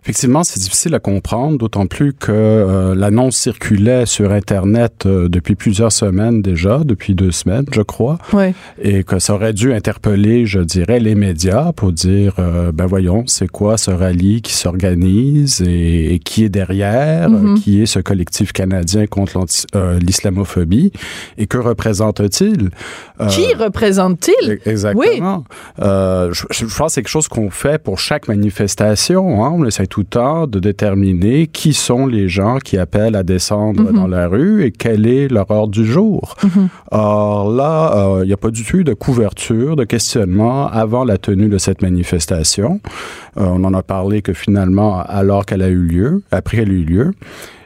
Effectivement, 0.06 0.44
c'est 0.44 0.60
difficile 0.60 0.94
à 0.94 1.00
comprendre, 1.00 1.58
d'autant 1.58 1.86
plus 1.88 2.12
que 2.12 2.30
euh, 2.30 2.94
l'annonce 2.94 3.36
circulait 3.36 4.06
sur 4.06 4.30
Internet 4.30 5.04
euh, 5.04 5.28
depuis 5.28 5.56
plusieurs 5.56 5.90
semaines 5.90 6.42
déjà, 6.42 6.82
depuis 6.84 7.16
deux 7.16 7.32
semaines, 7.32 7.64
je 7.72 7.82
crois, 7.82 8.16
Oui. 8.32 8.54
et 8.80 9.02
que 9.02 9.18
ça 9.18 9.34
aurait 9.34 9.52
dû 9.52 9.72
interpeller, 9.72 10.46
je 10.46 10.60
dirais, 10.60 11.00
les 11.00 11.16
médias 11.16 11.72
pour 11.72 11.90
dire, 11.90 12.34
euh, 12.38 12.70
ben 12.70 12.86
voyons, 12.86 13.24
c'est 13.26 13.48
quoi 13.48 13.76
ce 13.78 13.90
rallye 13.90 14.42
qui 14.42 14.52
s'organise 14.52 15.60
et, 15.66 16.14
et 16.14 16.18
qui 16.20 16.44
est 16.44 16.50
derrière, 16.50 17.28
Mhm. 17.28 17.54
euh, 17.56 17.58
qui 17.58 17.82
est 17.82 17.86
ce 17.86 17.98
collectif 17.98 18.52
canadien 18.52 19.08
contre 19.08 19.44
l'islamophobie, 20.00 20.92
et 21.36 21.48
que 21.48 21.58
représente-t-il? 21.58 22.70
Qui 23.28 23.54
représente-t-il? 23.54 24.52
E- 24.52 24.60
Exactement. 24.70 25.42
Euh, 25.80 26.32
je, 26.32 26.44
je 26.52 26.64
pense 26.66 26.76
que 26.76 26.88
c'est 26.92 27.02
quelque 27.02 27.08
chose 27.10 27.26
qu'on 27.26 27.50
fait 27.50 27.82
pour 27.82 27.98
chaque 27.98 28.28
manifestation. 28.28 29.44
Hein. 29.44 29.50
On 29.52 29.64
essaie 29.64 29.86
tout 29.96 30.04
temps 30.04 30.46
de 30.46 30.59
déterminer 30.59 31.46
qui 31.46 31.72
sont 31.72 32.06
les 32.06 32.28
gens 32.28 32.59
qui 32.59 32.76
appellent 32.76 33.16
à 33.16 33.22
descendre 33.22 33.85
Mhm. 33.85 33.92
dans 33.94 34.06
la 34.06 34.28
rue 34.28 34.62
et 34.62 34.70
quel 34.70 35.06
est 35.06 35.28
leur 35.28 35.50
ordre 35.50 35.72
du 35.72 35.87
jour. 35.87 36.35
Or 36.90 37.50
là, 37.50 37.94
euh, 37.96 38.20
il 38.22 38.26
n'y 38.26 38.32
a 38.35 38.37
pas 38.37 38.50
du 38.50 38.62
tout 38.62 38.82
de 38.82 38.92
couverture, 38.92 39.74
de 39.74 39.85
questionnement 39.85 40.66
avant 40.68 41.04
la 41.04 41.16
tenue 41.16 41.48
de 41.48 41.56
cette 41.56 41.80
manifestation. 41.80 42.80
Euh, 43.38 43.44
on 43.46 43.64
en 43.64 43.72
a 43.72 43.82
parlé 43.82 44.20
que 44.20 44.35
finalement, 44.35 45.00
alors 45.00 45.46
qu'elle 45.46 45.62
a 45.62 45.68
eu 45.68 45.82
lieu, 45.82 46.22
après 46.30 46.59
qu'elle 46.59 46.68
a 46.68 46.74
eu 46.74 46.85
lieu. 46.85 47.12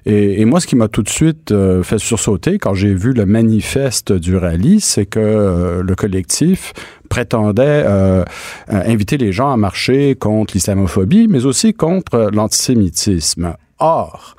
Et, 0.07 0.41
et 0.41 0.45
moi, 0.45 0.61
ce 0.61 0.67
qui 0.67 0.77
m'a 0.77 0.89
tout 0.89 1.03
de 1.03 1.09
suite 1.09 1.53
euh, 1.53 1.83
fait 1.83 1.99
sursauter 1.99 2.59
quand 2.59 2.75
j'ai 2.75 2.95
vu 2.95 3.13
le 3.13 3.27
manifeste 3.27 4.13
du 4.13 4.37
rallye, 4.37 4.81
c'est 4.81 5.07
que 5.07 5.19
euh, 5.21 5.83
le 5.83 5.95
collectif 5.95 6.73
prétendait 7.09 7.83
euh, 7.87 8.25
inviter 8.69 9.17
les 9.19 9.33
gens 9.33 9.51
à 9.53 9.57
marcher 9.57 10.15
contre 10.15 10.55
l'islamophobie, 10.55 11.27
mais 11.29 11.45
aussi 11.45 11.75
contre 11.75 12.31
l'antisémitisme. 12.33 13.55
Or, 13.79 14.37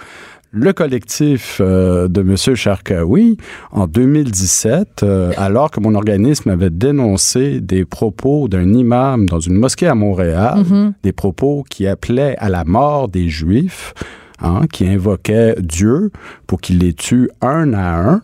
le 0.54 0.74
collectif 0.74 1.60
euh, 1.62 2.08
de 2.08 2.22
M. 2.22 2.36
Sharkawi, 2.56 3.38
en 3.72 3.88
2017, 3.88 5.04
euh, 5.04 5.32
alors 5.38 5.72
que 5.72 5.80
mon 5.80 5.96
organisme 5.96 6.50
avait 6.50 6.70
dénoncé 6.70 7.62
des 7.62 7.86
propos 7.86 8.48
d'un 8.50 8.74
imam 8.74 9.28
dans 9.28 9.40
une 9.40 9.56
mosquée 9.56 9.88
à 9.88 9.96
Montréal, 9.96 10.64
Mhm. 10.70 10.94
des 11.04 11.14
propos 11.14 11.64
qui 11.70 11.88
appelaient 11.88 12.36
à 12.38 12.50
la 12.50 12.64
mort 12.66 13.08
des 13.08 13.30
Juifs, 13.30 13.94
hein, 14.42 14.62
qui 14.72 14.88
invoquaient 14.88 15.56
Dieu 15.60 16.12
pour 16.48 16.62
qu'il 16.62 16.80
les 16.80 16.94
tue 16.94 17.30
un 17.42 17.74
à 17.74 17.98
un, 18.00 18.22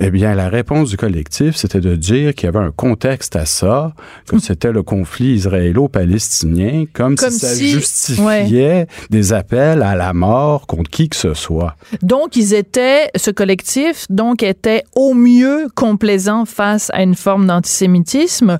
eh 0.00 0.10
bien, 0.12 0.36
la 0.36 0.48
réponse 0.48 0.90
du 0.90 0.96
collectif, 0.96 1.56
c'était 1.56 1.80
de 1.80 1.96
dire 1.96 2.32
qu'il 2.32 2.46
y 2.46 2.48
avait 2.48 2.64
un 2.64 2.70
contexte 2.70 3.34
à 3.34 3.46
ça, 3.46 3.94
que 4.28 4.38
c'était 4.38 4.70
le 4.70 4.84
conflit 4.84 5.32
israélo-palestinien, 5.34 6.84
comme, 6.92 7.16
Comme 7.16 7.30
si 7.30 7.38
ça 7.40 7.48
si- 7.48 7.70
justifiait 7.70 8.86
des 9.10 9.32
appels 9.32 9.82
à 9.82 9.96
la 9.96 10.12
mort 10.12 10.68
contre 10.68 10.88
qui 10.88 11.08
que 11.08 11.16
ce 11.16 11.34
soit. 11.34 11.74
Donc, 12.02 12.36
ils 12.36 12.54
étaient, 12.54 13.10
ce 13.16 13.32
collectif, 13.32 14.06
donc, 14.08 14.44
était 14.44 14.84
au 14.94 15.14
mieux 15.14 15.66
complaisant 15.74 16.44
face 16.44 16.90
à 16.94 17.02
une 17.02 17.16
forme 17.16 17.46
d'antisémitisme, 17.48 18.58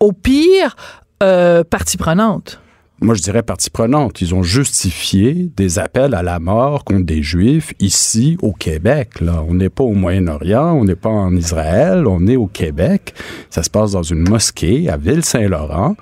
au 0.00 0.12
pire, 0.12 0.74
euh, 1.22 1.64
partie 1.64 1.98
prenante. 1.98 2.60
Moi, 3.00 3.14
je 3.14 3.22
dirais 3.22 3.44
partie 3.44 3.70
prenante. 3.70 4.20
Ils 4.20 4.34
ont 4.34 4.42
justifié 4.42 5.50
des 5.56 5.78
appels 5.78 6.14
à 6.14 6.22
la 6.24 6.40
mort 6.40 6.84
contre 6.84 7.04
des 7.04 7.22
Juifs 7.22 7.72
ici 7.78 8.36
au 8.42 8.52
Québec. 8.52 9.20
Là, 9.20 9.44
on 9.48 9.54
n'est 9.54 9.68
pas 9.68 9.84
au 9.84 9.92
Moyen-Orient, 9.92 10.72
on 10.74 10.84
n'est 10.84 10.96
pas 10.96 11.08
en 11.08 11.34
Israël, 11.36 12.08
on 12.08 12.26
est 12.26 12.34
au 12.36 12.46
Québec. 12.48 13.14
Ça 13.50 13.62
se 13.62 13.70
passe 13.70 13.92
dans 13.92 14.02
une 14.02 14.28
mosquée 14.28 14.88
à 14.90 14.96
Ville-Saint-Laurent, 14.96 15.94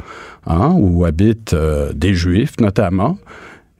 hein, 0.46 0.74
où 0.78 1.04
habitent 1.04 1.52
euh, 1.52 1.92
des 1.94 2.14
Juifs 2.14 2.54
notamment. 2.60 3.18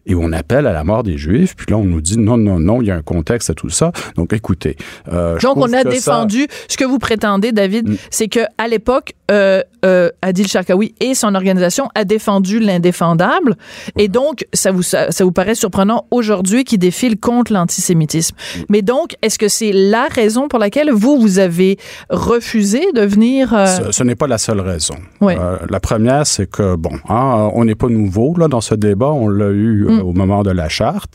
Et 0.08 0.14
on 0.14 0.30
appelle 0.30 0.68
à 0.68 0.72
la 0.72 0.84
mort 0.84 1.02
des 1.02 1.18
Juifs, 1.18 1.56
puis 1.56 1.66
là, 1.70 1.78
on 1.78 1.84
nous 1.84 2.00
dit 2.00 2.16
non, 2.16 2.36
non, 2.36 2.60
non, 2.60 2.80
il 2.80 2.86
y 2.86 2.90
a 2.92 2.94
un 2.96 3.02
contexte 3.02 3.50
à 3.50 3.54
tout 3.54 3.70
ça. 3.70 3.90
Donc, 4.14 4.32
écoutez. 4.32 4.76
euh, 5.10 5.36
Donc, 5.40 5.56
on 5.56 5.72
a 5.72 5.82
ça- 5.82 5.84
défendu. 5.90 6.46
Ce 6.68 6.76
que 6.76 6.84
vous 6.84 6.98
prétendez, 7.00 7.50
David, 7.50 7.88
Mm. 7.88 7.96
c'est 8.10 8.28
que 8.28 8.40
à 8.56 8.68
l'époque, 8.68 9.14
euh, 9.30 9.62
euh, 9.84 10.10
Adil 10.22 10.46
Sharkawi 10.46 10.94
et 11.00 11.14
son 11.14 11.34
organisation 11.34 11.88
a 11.94 12.04
défendu 12.04 12.58
l'indéfendable, 12.60 13.56
et 13.96 14.08
donc 14.08 14.46
ça 14.52 14.70
vous 14.70 14.82
ça, 14.82 15.10
ça 15.10 15.24
vous 15.24 15.32
paraît 15.32 15.54
surprenant 15.54 16.06
aujourd'hui 16.10 16.64
qu'il 16.64 16.78
défile 16.78 17.18
contre 17.18 17.52
l'antisémitisme. 17.52 18.36
Mm. 18.36 18.60
Mais 18.68 18.82
donc, 18.82 19.16
est-ce 19.22 19.38
que 19.38 19.48
c'est 19.48 19.72
la 19.72 20.06
raison 20.10 20.48
pour 20.48 20.58
laquelle 20.58 20.90
vous 20.90 21.18
vous 21.20 21.38
avez 21.38 21.78
refusé 22.10 22.80
de 22.94 23.02
venir 23.02 23.52
euh, 23.54 23.66
Ce, 23.66 23.92
ce 23.92 24.02
n'est 24.02 24.14
pas 24.14 24.26
la 24.26 24.38
seule 24.38 24.60
raison. 24.60 24.94
Oui. 25.20 25.34
Euh, 25.38 25.58
la 25.68 25.80
première, 25.80 26.26
c'est 26.26 26.48
que, 26.50 26.76
bon, 26.76 26.92
hein, 27.08 27.50
on 27.54 27.64
n'est 27.64 27.74
pas 27.74 27.88
nouveau 27.88 28.34
là, 28.36 28.48
dans 28.48 28.60
ce 28.60 28.74
débat. 28.74 29.10
On 29.10 29.28
l'a 29.28 29.50
eu 29.50 29.86
Mm. 29.86 30.00
au 30.02 30.12
moment 30.12 30.42
de 30.42 30.50
la 30.50 30.68
charte. 30.68 31.12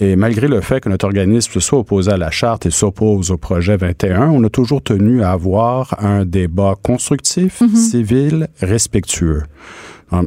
Et 0.00 0.16
malgré 0.16 0.48
le 0.48 0.60
fait 0.60 0.80
que 0.80 0.88
notre 0.88 1.04
organisme 1.04 1.60
soit 1.60 1.78
opposé 1.78 2.10
à 2.12 2.16
la 2.16 2.30
charte 2.30 2.66
et 2.66 2.70
s'oppose 2.70 3.30
au 3.30 3.36
projet 3.36 3.76
21, 3.76 4.30
on 4.30 4.42
a 4.44 4.48
toujours 4.48 4.82
tenu 4.82 5.22
à 5.22 5.30
avoir 5.32 5.94
un 5.98 6.24
débat 6.24 6.74
constructif, 6.82 7.51
Mm-hmm. 7.60 7.76
civil, 7.76 8.48
respectueux. 8.60 9.42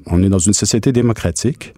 On 0.07 0.23
est 0.23 0.29
dans 0.29 0.39
une 0.39 0.53
société 0.53 0.91
démocratique. 0.91 1.73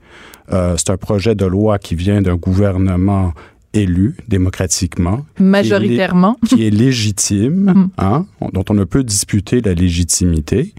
Euh, 0.53 0.75
c'est 0.77 0.91
un 0.91 0.97
projet 0.97 1.35
de 1.35 1.45
loi 1.45 1.77
qui 1.77 1.93
vient 1.95 2.21
d'un 2.21 2.35
gouvernement 2.37 3.33
élu 3.73 4.15
démocratiquement 4.29 5.25
majoritairement 5.39 6.37
qui 6.47 6.65
est 6.65 6.69
légitime, 6.69 7.65
Mm. 7.75 7.89
hein, 7.97 8.25
dont 8.53 8.63
on 8.69 8.73
ne 8.73 8.85
peut 8.85 9.03
disputer 9.03 9.59
la 9.61 9.73
légitimité. 9.73 10.73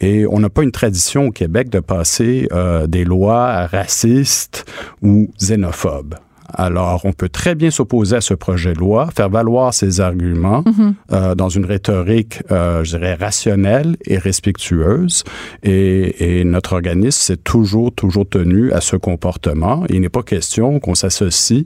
Et 0.00 0.24
on 0.30 0.38
n'a 0.38 0.48
pas 0.48 0.62
une 0.62 0.70
tradition 0.70 1.26
au 1.26 1.30
Québec 1.32 1.68
de 1.68 1.80
passer 1.80 2.46
euh, 2.52 2.86
des 2.86 3.04
lois 3.04 3.66
racistes 3.66 4.64
ou 5.02 5.30
xénophobes. 5.40 6.14
Alors, 6.54 7.02
on 7.04 7.12
peut 7.12 7.28
très 7.28 7.54
bien 7.54 7.70
s'opposer 7.70 8.16
à 8.16 8.20
ce 8.20 8.34
projet 8.34 8.72
de 8.72 8.78
loi, 8.78 9.08
faire 9.14 9.28
valoir 9.28 9.74
ses 9.74 10.00
arguments 10.00 10.62
Mhm. 10.66 10.94
euh, 11.12 11.34
dans 11.34 11.48
une 11.50 11.66
rhétorique, 11.66 12.42
euh, 12.50 12.84
je 12.84 12.96
dirais, 12.96 13.14
rationnelle 13.14 13.96
et 14.06 14.18
respectueuse. 14.18 15.24
Et, 15.62 16.40
et 16.40 16.44
notre 16.44 16.72
organisme 16.72 17.20
s'est 17.20 17.36
toujours, 17.36 17.92
toujours 17.94 18.28
tenu 18.28 18.72
à 18.72 18.80
ce 18.80 18.96
comportement. 18.96 19.84
Il 19.90 20.00
n'est 20.00 20.08
pas 20.08 20.22
question 20.22 20.80
qu'on 20.80 20.94
s'associe 20.94 21.64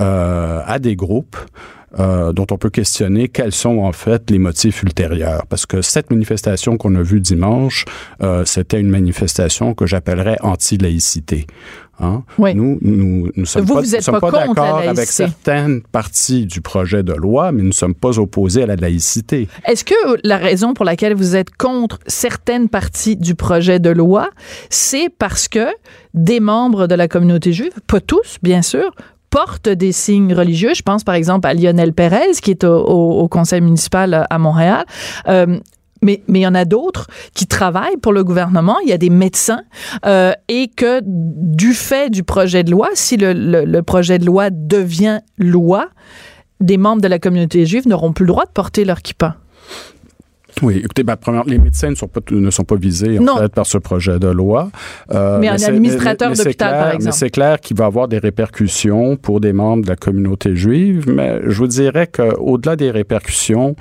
euh, 0.00 0.60
à 0.66 0.78
des 0.78 0.96
groupes 0.96 1.36
euh, 1.98 2.32
dont 2.32 2.46
on 2.50 2.58
peut 2.58 2.68
questionner 2.68 3.28
quels 3.28 3.52
sont 3.52 3.78
en 3.78 3.92
fait 3.92 4.30
les 4.30 4.38
motifs 4.38 4.82
ultérieurs. 4.82 5.46
Parce 5.48 5.64
que 5.64 5.80
cette 5.80 6.10
manifestation 6.10 6.76
qu'on 6.76 6.94
a 6.96 7.02
vue 7.02 7.20
dimanche, 7.20 7.84
euh, 8.22 8.44
c'était 8.44 8.80
une 8.80 8.90
manifestation 8.90 9.72
que 9.72 9.86
j'appellerais 9.86 10.36
anti-laïcité. 10.42 11.46
Hein? 11.98 12.22
Oui. 12.38 12.54
Nous, 12.54 12.78
nous, 12.82 13.30
nous 13.34 13.46
sommes 13.46 13.64
Vous, 13.64 13.74
pas, 13.74 13.80
vous 13.80 13.94
êtes 13.96 14.04
pas 14.04 14.20
pas, 14.20 14.30
d'accord 14.30 14.78
avec 14.78 15.08
certaines 15.08 15.80
parties 15.82 16.44
du 16.44 16.60
projet 16.60 17.02
de 17.02 17.14
loi, 17.14 17.52
mais 17.52 17.62
nous 17.62 17.68
ne 17.68 17.72
sommes 17.74 17.94
pas 17.94 18.18
opposés 18.18 18.62
à 18.62 18.66
la 18.66 18.76
laïcité. 18.76 19.48
Est-ce 19.66 19.84
que 19.84 19.94
la 20.22 20.36
raison 20.36 20.74
pour 20.74 20.84
laquelle 20.84 21.14
vous 21.14 21.36
êtes 21.36 21.56
contre 21.56 21.98
certaines 22.06 22.68
parties 22.68 23.16
du 23.16 23.34
projet 23.34 23.78
de 23.80 23.90
loi, 23.90 24.28
c'est 24.68 25.08
parce 25.08 25.48
que 25.48 25.68
des 26.12 26.40
membres 26.40 26.86
de 26.86 26.94
la 26.94 27.08
communauté 27.08 27.52
juive, 27.52 27.72
pas 27.86 28.00
tous, 28.00 28.36
bien 28.42 28.60
sûr, 28.62 28.90
portent 29.30 29.68
des 29.70 29.92
signes 29.92 30.34
religieux? 30.34 30.74
Je 30.74 30.82
pense 30.82 31.02
par 31.02 31.14
exemple 31.14 31.46
à 31.48 31.54
Lionel 31.54 31.92
Pérez, 31.94 32.32
qui 32.42 32.50
est 32.50 32.64
au, 32.64 32.76
au- 32.84 33.20
au 33.20 33.28
conseil 33.28 33.60
municipal 33.62 34.26
à 34.28 34.38
Montréal. 34.38 34.84
Euh, 35.28 35.58
mais, 36.06 36.22
mais 36.28 36.38
il 36.40 36.42
y 36.42 36.46
en 36.46 36.54
a 36.54 36.64
d'autres 36.64 37.06
qui 37.34 37.46
travaillent 37.46 37.96
pour 38.00 38.12
le 38.12 38.22
gouvernement. 38.24 38.76
Il 38.84 38.88
y 38.88 38.92
a 38.92 38.98
des 38.98 39.10
médecins 39.10 39.62
euh, 40.06 40.32
et 40.48 40.68
que 40.68 41.00
du 41.04 41.72
fait 41.74 42.08
du 42.10 42.22
projet 42.22 42.62
de 42.64 42.70
loi, 42.70 42.88
si 42.94 43.16
le, 43.16 43.32
le- 43.32 43.64
le 43.64 43.82
projet 43.82 44.18
de 44.18 44.24
loi 44.24 44.50
devient 44.50 45.18
loi, 45.38 45.88
des 46.60 46.78
membres 46.78 47.02
de 47.02 47.08
la 47.08 47.18
communauté 47.18 47.66
juive 47.66 47.86
n'auront 47.88 48.12
plus 48.12 48.24
le 48.24 48.28
droit 48.28 48.44
de 48.46 48.50
porter 48.52 48.84
leur 48.84 49.02
kippa. 49.02 49.36
Oui, 50.62 50.80
écoutez, 50.82 51.02
ben, 51.02 51.16
première, 51.16 51.44
les 51.44 51.58
médecins 51.58 51.90
ne 51.90 51.94
sont 51.94 52.08
pas, 52.08 52.20
ne 52.30 52.50
sont 52.50 52.64
pas 52.64 52.76
visés 52.76 53.18
en 53.18 53.22
Non. 53.22 53.36
fait, 53.36 53.52
par 53.52 53.66
ce 53.66 53.76
projet 53.76 54.18
de 54.18 54.28
loi. 54.28 54.70
Euh, 55.12 55.38
Mais 55.38 55.48
un 55.48 55.62
administrateur 55.62 56.32
d'hôpital, 56.32 56.72
par 56.78 56.88
Mais 56.88 56.94
exemple. 56.94 57.14
c'est 57.14 57.28
clair 57.28 57.60
qu'il 57.60 57.76
va 57.76 57.84
avoir 57.84 58.08
des 58.08 58.16
répercussions 58.16 59.16
pour 59.16 59.40
des 59.40 59.52
membres 59.52 59.82
de 59.84 59.88
la 59.90 59.96
communauté 59.96 60.56
juive, 60.56 61.04
mais 61.12 61.40
je 61.46 61.58
vous 61.58 61.66
dirais 61.66 62.06
qu'au-delà 62.06 62.74
des 62.74 62.90
répercussions, 62.90 63.76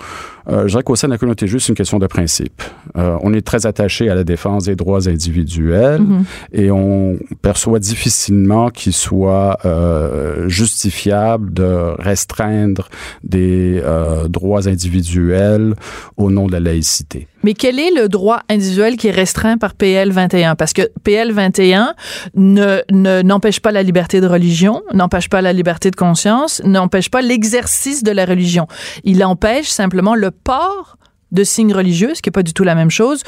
euh, 0.49 0.63
je 0.63 0.73
dirais 0.73 0.83
qu'au 0.83 0.95
sein 0.95 1.07
de 1.07 1.13
la 1.13 1.17
communauté 1.17 1.47
juive, 1.47 1.61
c'est 1.61 1.69
une 1.69 1.75
question 1.75 1.99
de 1.99 2.07
principe. 2.07 2.61
Euh, 2.97 3.17
on 3.21 3.33
est 3.33 3.45
très 3.45 3.65
attaché 3.65 4.09
à 4.09 4.15
la 4.15 4.23
défense 4.23 4.65
des 4.65 4.75
droits 4.75 5.07
individuels 5.07 5.95
Mm-hmm. 6.05 6.23
et 6.53 6.71
on 6.71 7.17
perçoit 7.41 7.79
difficilement 7.79 8.69
qu'il 8.69 8.93
soit 8.93 9.59
euh, 9.65 10.47
justifiable 10.47 11.53
de 11.53 11.93
restreindre 11.99 12.89
des 13.23 13.81
euh, 13.83 14.27
droits 14.27 14.67
individuels 14.67 15.75
au 16.17 16.31
nom 16.31 16.47
de 16.47 16.53
la 16.53 16.59
laïcité. 16.59 17.27
Mais 17.45 17.53
quel 17.53 17.79
est 17.79 17.91
le 17.91 18.09
droit 18.09 18.41
individuel 18.49 18.97
qui 18.97 19.07
est 19.09 19.11
restreint 19.11 19.59
par 19.59 19.75
PL 19.75 20.11
21? 20.11 20.55
Parce 20.55 20.73
que 20.73 20.89
PL 21.03 21.31
21 21.31 21.93
ne, 22.33 22.81
ne- 22.91 23.21
n'empêche 23.21 23.59
pas 23.59 23.71
la 23.71 23.83
liberté 23.83 24.19
de 24.19 24.25
religion, 24.25 24.81
n'empêche 24.95 25.29
pas 25.29 25.43
la 25.43 25.53
liberté 25.53 25.91
de 25.91 25.95
conscience, 25.95 26.59
n'empêche 26.65 27.11
pas 27.11 27.21
l'exercice 27.21 28.01
de 28.01 28.09
la 28.09 28.25
religion. 28.25 28.65
Il 29.03 29.23
empêche 29.23 29.67
simplement 29.67 30.15
le 30.15 30.31
port 30.31 30.97
de 31.31 31.43
signes 31.43 31.71
religieux, 31.75 32.15
ce 32.15 32.23
qui 32.23 32.29
n'est 32.29 32.31
pas 32.31 32.41
du 32.41 32.51
tout 32.53 32.63
la 32.63 32.73
même 32.73 32.89
chose, 32.89 33.21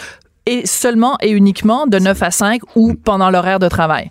et 0.48 0.66
seulement 0.66 1.18
et 1.22 1.30
uniquement 1.30 1.86
de 1.86 2.00
9 2.00 2.24
à 2.24 2.32
5 2.32 2.62
ou 2.76 2.96
pendant 2.96 3.30
l'horaire 3.30 3.60
de 3.60 3.68
travail. 3.68 4.10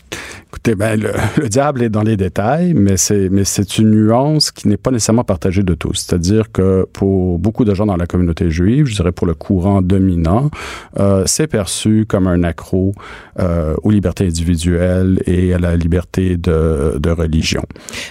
Écoutez, 0.49 0.75
ben, 0.77 0.99
le, 1.01 1.11
le 1.43 1.49
diable 1.49 1.83
est 1.83 1.89
dans 1.89 2.03
les 2.03 2.17
détails, 2.17 2.73
mais 2.75 2.97
c'est, 2.97 3.29
mais 3.31 3.45
c'est 3.45 3.79
une 3.79 3.91
nuance 3.91 4.51
qui 4.53 4.69
n'est 4.69 4.77
pas 4.77 4.91
nécessairement 4.91 5.25
partagée 5.25 5.63
de 5.63 5.75
tous. 5.75 5.95
C'est-à-dire 6.07 6.51
que 6.53 6.87
pour 6.93 7.39
beaucoup 7.39 7.65
de 7.65 7.75
gens 7.75 7.85
dans 7.87 7.97
la 7.97 8.07
communauté 8.07 8.51
juive, 8.51 8.87
je 8.87 8.95
dirais 8.95 9.13
pour 9.13 9.27
le 9.27 9.35
courant 9.35 9.83
dominant, 9.83 10.51
euh, 10.99 11.25
c'est 11.27 11.47
perçu 11.49 12.07
comme 12.09 12.27
un 12.27 12.43
accro 12.45 12.93
euh, 13.41 13.75
aux 13.83 13.91
libertés 13.91 14.27
individuelles 14.27 15.21
et 15.27 15.53
à 15.53 15.59
la 15.59 15.77
liberté 15.77 16.37
de, 16.37 16.97
de 16.99 17.11
religion. 17.11 17.63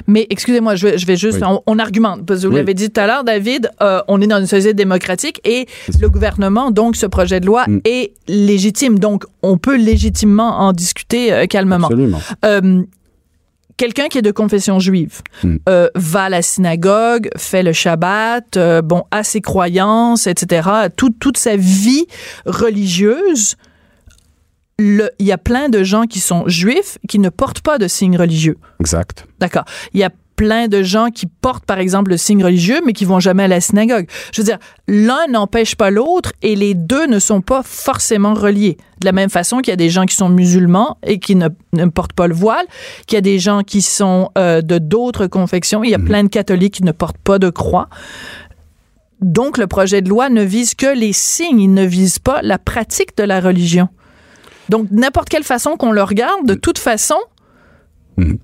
Mais 0.08 0.28
excusez-moi, 0.30 0.76
je, 0.76 0.88
vais- 0.88 0.98
je 0.98 1.06
vais 1.08 1.16
juste, 1.18 1.40
Oui. 1.42 1.48
on, 1.48 1.62
on 1.66 1.80
argumente, 1.80 2.26
parce 2.26 2.42
que 2.42 2.48
vous 2.48 2.54
Oui. 2.54 2.60
l'avez 2.60 2.74
dit 2.74 2.90
tout 2.92 3.00
à 3.02 3.08
l'heure, 3.08 3.24
David, 3.24 3.70
euh, 3.82 4.02
on 4.08 4.22
est 4.22 4.28
dans 4.28 4.40
une 4.40 4.46
société 4.46 4.74
démocratique 4.74 5.40
et 5.46 5.68
le 6.00 6.10
gouvernement, 6.10 6.70
donc 6.72 6.96
ce 6.96 7.06
projet 7.06 7.40
de 7.40 7.46
loi 7.46 7.64
Mm. 7.68 7.80
est 7.86 8.12
légitime. 8.28 9.00
Donc, 9.00 9.24
on 9.42 9.58
peut 9.58 9.78
légitimement 9.78 10.60
en 10.60 10.74
discuter 10.74 11.48
calmement. 11.48 11.88
Absolument. 11.88 12.20
Euh, 12.44 12.84
Quelqu'un 13.78 14.08
qui 14.08 14.18
est 14.18 14.22
de 14.22 14.32
confession 14.32 14.80
juive 14.80 15.20
Mm. 15.44 15.58
euh, 15.68 15.90
va 15.96 16.24
à 16.24 16.30
la 16.30 16.42
synagogue, 16.42 17.28
fait 17.36 17.62
le 17.62 17.74
Shabbat, 17.74 18.56
euh, 18.56 18.82
bon, 18.82 19.04
a 19.12 19.22
ses 19.26 19.42
croyances, 19.42 20.28
etc. 20.28 20.70
Tout- 20.96 21.10
toute 21.20 21.36
sa 21.38 21.58
vie 21.58 22.06
religieuse. 22.46 23.56
Il 24.80 25.10
y 25.20 25.32
a 25.34 25.38
plein 25.38 25.68
de 25.68 25.84
gens 25.84 26.04
qui 26.06 26.22
sont 26.22 26.48
juifs 26.48 26.98
qui 27.10 27.20
ne 27.20 27.28
portent 27.28 27.60
pas 27.62 27.78
de 27.78 27.88
signes 27.90 28.18
religieux. 28.18 28.58
Exact. 28.80 29.26
D'accord. 29.40 29.66
Il 29.94 30.00
y 30.00 30.04
a 30.06 30.10
plein 30.36 30.68
de 30.68 30.84
gens 30.84 31.10
qui 31.10 31.26
portent, 31.28 31.66
par 31.66 31.80
exemple, 31.80 32.12
le 32.12 32.18
signe 32.18 32.44
religieux, 32.44 32.82
mais 32.86 32.94
qui 32.94 33.06
vont 33.06 33.20
jamais 33.20 33.44
à 33.44 33.48
la 33.48 33.62
synagogue. 33.62 34.08
Je 34.34 34.42
veux 34.42 34.46
dire, 34.46 34.58
l'un 34.88 35.28
n'empêche 35.28 35.76
pas 35.76 35.90
l'autre 35.90 36.32
et 36.42 36.56
les 36.56 36.74
deux 36.74 37.08
ne 37.08 37.20
sont 37.20 37.42
pas 37.42 37.62
forcément 37.64 38.34
reliés. 38.34 38.78
De 39.00 39.06
la 39.06 39.12
même 39.12 39.30
façon 39.30 39.60
qu'il 39.60 39.72
y 39.72 39.74
a 39.74 39.78
des 39.78 39.90
gens 39.90 40.06
qui 40.06 40.16
sont 40.16 40.30
musulmans 40.30 40.98
et 41.04 41.20
qui 41.20 41.36
ne, 41.36 41.50
ne 41.74 41.86
portent 41.86 42.14
pas 42.14 42.28
le 42.28 42.34
voile, 42.34 42.66
qu'il 43.08 43.16
y 43.16 43.20
a 43.20 43.22
des 43.22 43.40
gens 43.40 43.64
qui 43.64 43.82
sont 43.82 44.32
euh, 44.38 44.62
de 44.62 44.78
d'autres 44.78 45.28
confections. 45.28 45.84
Il 45.84 45.90
y 45.90 45.96
a 45.96 46.00
plein 46.00 46.24
de 46.24 46.30
catholiques 46.30 46.76
qui 46.76 46.84
ne 46.84 46.92
portent 46.92 47.18
pas 47.18 47.40
de 47.40 47.50
croix. 47.50 47.90
Donc, 49.22 49.58
le 49.58 49.68
projet 49.68 50.02
de 50.02 50.10
loi 50.10 50.30
ne 50.30 50.44
vise 50.44 50.76
que 50.76 50.94
les 50.94 51.14
signes, 51.14 51.62
il 51.62 51.74
ne 51.74 51.86
vise 51.86 52.20
pas 52.20 52.42
la 52.42 52.58
pratique 52.58 53.18
de 53.18 53.24
la 53.24 53.40
religion. 53.40 53.90
Donc, 54.70 54.88
n'importe 54.92 55.30
quelle 55.30 55.44
façon 55.44 55.78
qu'on 55.78 55.92
le 55.92 56.04
regarde, 56.04 56.46
de 56.46 56.54
toute 56.56 56.80
façon, 56.80 57.16
Mhm. 58.18 58.38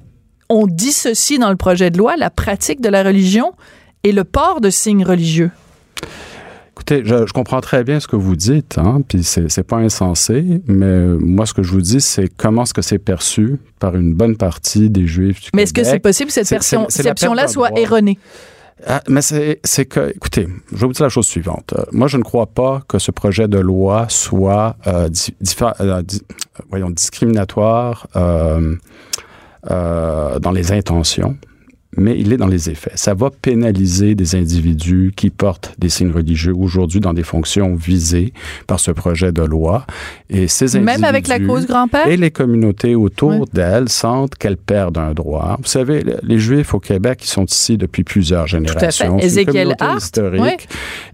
On 0.51 0.67
dissocie 0.67 1.39
dans 1.39 1.49
le 1.49 1.55
projet 1.55 1.89
de 1.89 1.97
loi 1.97 2.15
la 2.17 2.29
pratique 2.29 2.81
de 2.81 2.89
la 2.89 3.03
religion 3.03 3.53
et 4.03 4.11
le 4.11 4.23
port 4.25 4.59
de 4.61 4.69
signes 4.69 5.05
religieux. 5.05 5.49
Écoutez, 6.73 7.03
je, 7.05 7.25
je 7.27 7.33
comprends 7.33 7.61
très 7.61 7.83
bien 7.83 7.99
ce 7.99 8.07
que 8.07 8.15
vous 8.15 8.35
dites, 8.35 8.77
hein, 8.77 9.01
puis 9.07 9.23
c'est, 9.23 9.63
pas 9.63 9.77
insensé, 9.77 10.61
mais 10.67 11.05
moi, 11.19 11.45
ce 11.45 11.53
que 11.53 11.61
je 11.63 11.71
vous 11.71 11.81
dis, 11.81 12.01
c'est 12.01 12.27
comment 12.35 12.63
est-ce 12.63 12.73
que 12.73 12.81
c'est 12.81 12.97
perçu 12.97 13.57
par 13.79 13.95
une 13.95 14.13
bonne 14.13 14.35
partie 14.35 14.89
des 14.89 15.05
Juifs 15.05 15.41
du 15.41 15.49
Mais 15.53 15.63
est-ce 15.63 15.73
que 15.73 15.83
c'est 15.83 15.99
possible 15.99 16.27
que 16.29 16.33
cette 16.33 16.49
perception-là 16.49 17.47
soit 17.47 17.77
erronée? 17.79 18.17
Ah, 18.87 19.01
mais 19.07 19.21
c'est, 19.21 19.85
que, 19.85 20.11
écoutez, 20.15 20.47
je 20.71 20.77
vais 20.77 20.87
vous 20.87 20.93
dire 20.93 21.03
la 21.03 21.09
chose 21.09 21.27
suivante. 21.27 21.73
Euh, 21.77 21.83
moi, 21.91 22.07
je 22.07 22.17
ne 22.17 22.23
crois 22.23 22.47
pas 22.47 22.81
que 22.87 22.97
ce 22.97 23.11
projet 23.11 23.47
de 23.47 23.59
loi 23.59 24.07
soit 24.09 24.75
euh, 24.87 25.07
di- 25.07 25.35
diffé- 25.39 25.71
euh, 25.81 26.01
di- 26.01 26.23
voyons, 26.71 26.89
discriminatoire 26.89 28.07
euh, 29.69 30.39
dans 30.39 30.52
les 30.52 30.71
intentions, 30.71 31.36
mais 31.97 32.17
il 32.17 32.32
est 32.32 32.38
dans 32.38 32.47
les 32.47 32.69
effets. 32.69 32.93
Ça 32.95 33.13
va 33.13 33.30
pénaliser 33.30 34.15
des 34.15 34.36
individus 34.36 35.12
qui 35.13 35.30
portent 35.30 35.76
des 35.78 35.89
signes 35.89 36.12
religieux 36.13 36.54
aujourd'hui 36.58 37.02
dans 37.02 37.13
des 37.13 37.24
fonctions 37.24 37.76
visées 37.76 38.32
par 38.65 38.80
ce 38.80 38.91
projet 38.91 39.34
de 39.34 39.41
loi. 39.41 39.86
Et 40.30 40.47
ces 40.47 40.80
Même 40.80 41.04
avec 41.04 41.28
la 41.28 41.36
individus 41.36 41.54
cause 41.54 41.67
grand-père? 41.67 42.08
Et 42.08 42.15
les 42.15 42.32
communautés 42.32 42.95
autour 42.95 43.45
d'elles 43.52 43.89
sentent 43.89 44.36
qu'elles 44.36 44.56
perdent 44.56 45.00
un 45.00 45.13
droit. 45.13 45.58
Vous 45.62 45.67
savez, 45.67 46.02
le- 46.02 46.15
les 46.24 46.39
Juifs 46.39 46.74
au 46.74 46.80
Québec, 46.80 47.19
ils 47.24 47.28
sont 47.28 47.43
ici 47.45 47.78
depuis 47.78 48.06
plusieurs 48.06 48.47
générations. 48.47 48.89
C'est 48.89 49.06
une 49.08 49.19
Ézéchiel 49.19 49.45
communauté 49.54 49.84
Hart, 49.84 49.97
historique. 50.02 50.41
ouais. 50.41 50.58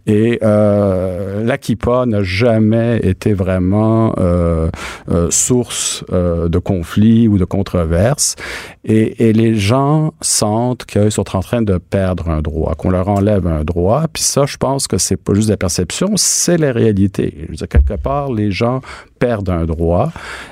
Et 0.07 0.39
euh, 0.41 1.43
la 1.43 1.57
kippa 1.57 2.05
n'a 2.05 2.23
jamais 2.23 2.97
été 3.03 3.33
vraiment 3.33 4.13
euh, 4.17 4.69
euh, 5.11 5.29
source 5.29 6.05
euh, 6.13 6.47
de 6.47 6.57
conflits 6.59 7.27
ou 7.27 7.37
de 7.37 7.43
controverses. 7.43 8.37
Et, 8.85 9.27
et 9.27 9.33
les 9.33 9.55
gens 9.55 10.13
sentent 10.21 10.85
qu'ils 10.85 11.11
sont 11.11 11.35
en 11.35 11.41
train 11.41 11.61
de 11.61 11.77
perdre 11.77 12.29
un 12.29 12.41
droit, 12.41 12.73
qu'on 12.75 12.89
leur 12.89 13.09
enlève 13.09 13.47
un 13.47 13.65
droit. 13.65 14.05
Puis 14.11 14.23
ça, 14.23 14.45
je 14.45 14.55
pense 14.55 14.87
que 14.87 14.97
c'est 14.97 15.17
pas 15.17 15.33
juste 15.33 15.49
la 15.49 15.57
perception, 15.57 16.13
c'est 16.15 16.57
la 16.57 16.71
réalité. 16.71 17.33
Je 17.41 17.47
veux 17.47 17.55
dire, 17.55 17.67
quelque 17.67 18.01
part, 18.01 18.31
les 18.31 18.49
gens 18.49 18.79
perdent 19.17 19.49
un 19.49 19.65
droit 19.65 20.11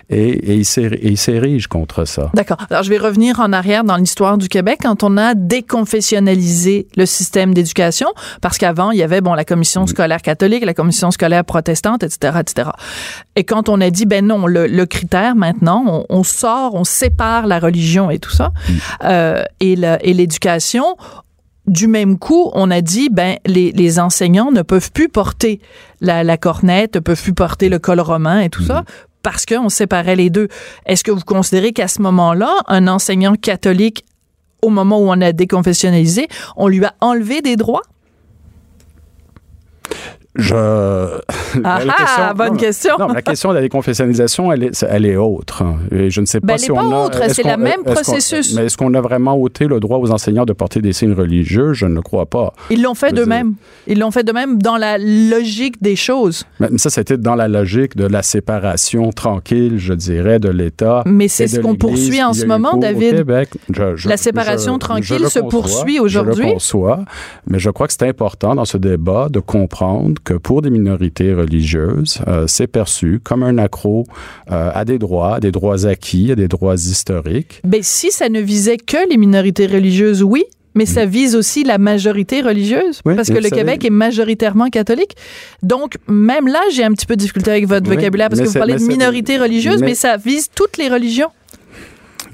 et, 0.10 0.54
et 0.54 0.56
ils 0.56 1.18
s'érigent 1.18 1.68
contre 1.70 2.06
ça. 2.06 2.32
D'accord. 2.34 2.58
Alors, 2.70 2.84
je 2.84 2.90
vais 2.90 2.98
revenir 2.98 3.40
en 3.40 3.54
arrière 3.54 3.84
dans 3.84 3.98
l'histoire 3.98 4.38
du 4.38 4.48
Québec 4.48 4.80
quand 4.84 5.04
on 5.04 5.18
a 5.18 5.34
déconfessionnalisé 5.34 6.88
le 6.96 7.06
système 7.06 7.54
d'éducation, 7.54 8.08
parce 8.42 8.58
qu'avant, 8.58 8.92
il 8.92 8.98
y 8.98 9.04
avait, 9.04 9.22
bon, 9.22 9.34
la 9.34 9.46
commission 9.46 9.88
scolaire 9.88 10.22
catholique, 10.22 10.66
la 10.66 10.74
commission 10.74 11.12
scolaire 11.12 11.46
protestante, 11.46 12.04
etc., 12.04 12.40
etc. 12.40 12.70
Et 13.36 13.44
quand 13.44 13.70
on 13.70 13.82
a 13.82 13.90
dit, 13.90 14.06
ben 14.06 14.26
non, 14.26 14.48
le, 14.48 14.68
le 14.68 14.86
critère, 14.86 15.36
maintenant, 15.36 15.84
on, 15.88 16.06
on 16.10 16.24
sort, 16.24 16.76
on 16.76 16.84
sépare 16.84 17.48
la 17.48 17.60
religion 17.60 18.10
et 18.10 18.20
tout 18.20 18.32
ça, 18.32 18.52
euh, 19.04 19.44
et 19.60 19.76
l'éducation, 19.76 20.98
du 21.68 21.88
même 21.88 22.18
coup, 22.20 22.52
on 22.54 22.70
a 22.72 22.82
dit, 22.82 23.10
ben, 23.10 23.38
les, 23.46 23.72
les 23.72 24.00
enseignants 24.00 24.52
ne 24.52 24.62
peuvent 24.62 24.92
plus 24.92 25.10
porter 25.10 25.60
la, 26.02 26.24
la 26.24 26.38
cornette, 26.38 26.96
ne 26.96 27.00
peuvent 27.00 27.22
plus 27.22 27.34
porter 27.34 27.70
le 27.70 27.80
col 27.80 28.00
romain 28.00 28.40
et 28.40 28.50
tout 28.50 28.64
ça, 28.64 28.84
parce 29.24 29.46
qu'on 29.46 29.70
séparait 29.70 30.16
les 30.16 30.30
deux. 30.30 30.48
Est-ce 30.86 31.04
que 31.04 31.12
vous 31.12 31.22
considérez 31.22 31.74
qu'à 31.74 31.88
ce 31.88 32.02
moment-là, 32.04 32.54
un 32.68 32.88
enseignant 32.88 33.36
catholique, 33.36 34.06
au 34.62 34.70
moment 34.70 35.00
où 35.00 35.10
on 35.10 35.22
a 35.22 35.32
déconfessionnalisé, 35.32 36.28
on 36.56 36.68
lui 36.68 36.84
a 36.86 36.94
enlevé 37.02 37.42
des 37.42 37.56
droits? 37.56 37.82
Je. 40.36 40.56
Ah, 41.64 41.80
ah 42.18 42.34
bonne 42.34 42.50
non, 42.50 42.56
question. 42.58 42.96
Non, 43.00 43.08
la 43.08 43.22
question 43.22 43.50
de 43.50 43.56
la 43.56 43.62
déconfessionnalisation, 43.62 44.52
elle 44.52 44.64
est, 44.64 44.86
elle 44.90 45.06
est 45.06 45.16
autre. 45.16 45.64
Et 45.90 46.10
je 46.10 46.20
ne 46.20 46.26
sais 46.26 46.42
pas 46.42 46.48
Ben, 46.48 46.54
elle 46.56 46.60
si 46.60 46.66
est 46.66 46.74
pas 46.74 46.84
on 46.84 46.92
a. 46.92 47.06
autre, 47.06 47.22
c'est 47.30 47.44
qu'on- 47.44 47.52
le 47.52 47.58
même 47.58 47.84
processus. 47.86 48.54
Mais 48.56 48.66
est-ce 48.66 48.76
qu'on 48.76 48.94
a 48.94 49.00
vraiment 49.00 49.36
ôté 49.38 49.66
le 49.68 49.80
droit 49.80 50.00
aux 50.00 50.12
enseignants 50.12 50.44
de 50.44 50.52
porter 50.52 50.82
des 50.82 50.92
signes 50.92 51.14
religieux? 51.14 51.72
Je 51.72 51.86
ne 51.86 51.96
le 51.96 52.02
crois 52.02 52.26
pas. 52.26 52.54
Ils 52.70 52.82
l'ont 52.82 52.94
fait 52.94 53.12
Je 53.12 53.16
d'eux-mêmes. 53.16 53.54
Ils 53.88 53.98
l'ont 54.00 54.12
fait 54.12 54.24
d'eux-mêmes 54.24 54.62
dans 54.62 54.76
la 54.76 54.98
logique 54.98 55.82
des 55.82 55.96
choses. 55.96 56.44
Mais 56.60 56.68
ça, 56.78 56.90
c'était 56.90 57.18
dans 57.18 57.36
la 57.36 57.48
logique 57.48 57.96
de 57.96 58.06
la 58.06 58.22
séparation 58.22 59.12
tranquille, 59.12 59.76
je 59.78 59.94
dirais, 59.94 60.40
de 60.40 60.50
l'État. 60.50 61.04
Mais 61.06 61.30
c'est 61.30 61.48
ce 61.48 61.62
qu'on 61.62 61.76
poursuit 61.76 62.22
en 62.22 62.34
ce 62.34 62.46
moment, 62.46 62.76
David. 62.76 63.16
Québec. 63.16 63.50
Je- 63.72 63.96
je- 63.96 64.10
La 64.10 64.18
séparation 64.18 64.74
je- 64.74 64.80
tranquille 64.80 65.06
je 65.06 65.16
le 65.16 65.30
se 65.30 65.40
poursuit 65.40 65.96
Je 65.96 66.02
aujourd'hui. 66.02 66.48
le 66.48 66.54
conçois, 66.54 67.06
mais 67.48 67.60
je 67.60 67.70
crois 67.70 67.88
que 67.88 67.94
c'est 67.94 68.08
important 68.10 68.56
dans 68.56 68.66
ce 68.66 68.78
débat 68.78 69.30
de 69.30 69.40
comprendre 69.40 70.16
que 70.26 70.34
pour 70.34 70.62
des 70.62 70.70
minorités 70.70 71.34
religieuses, 71.34 72.20
euh, 72.28 72.46
c'est 72.48 72.68
perçu 72.68 73.22
comme 73.24 73.44
un 73.44 73.58
accro 73.58 74.06
euh, 74.52 74.72
à 74.74 74.84
des 74.84 74.98
droits, 75.00 75.36
à 75.36 75.40
des 75.40 75.52
droits 75.52 75.86
acquis, 75.86 76.32
à 76.32 76.36
des 76.36 76.48
droits 76.50 76.76
historiques. 76.76 77.62
Ben, 77.64 77.82
si 77.82 78.12
ça 78.12 78.28
ne 78.28 78.42
visait 78.42 78.78
que 78.78 79.08
les 79.10 79.18
minorités 79.18 79.68
religieuses, 79.68 80.24
oui, 80.24 80.44
mais 80.74 80.86
ça 80.86 81.06
vise 81.06 81.36
aussi 81.38 81.64
la 81.64 81.78
majorité 81.78 82.42
religieuse, 82.42 83.00
Oui, 83.06 83.16
parce 83.16 83.30
que 83.30 83.34
mais 83.36 83.42
le 83.42 83.50
Québec 83.50 83.86
est 83.86 83.90
majoritairement 83.90 84.68
catholique. 84.70 85.16
Donc, 85.64 85.94
même 86.10 86.48
là, 86.48 86.60
j'ai 86.74 86.84
un 86.84 86.92
petit 86.92 87.06
peu 87.06 87.16
de 87.16 87.22
difficulté 87.22 87.52
avec 87.52 87.66
votre 87.68 87.90
Oui, 87.90 87.96
vocabulaire, 87.96 88.28
parce 88.28 88.42
mais 88.42 88.46
que 88.48 88.52
vous 88.52 88.60
parlez 88.60 88.74
mais 88.74 88.80
de 88.80 88.86
minorité 88.86 89.38
religieuse, 89.38 89.80
mais, 89.80 89.88
mais- 89.88 89.96
ça 89.96 90.18
vise 90.18 90.50
toutes 90.54 90.78
les 90.78 90.90
religions. 90.90 91.30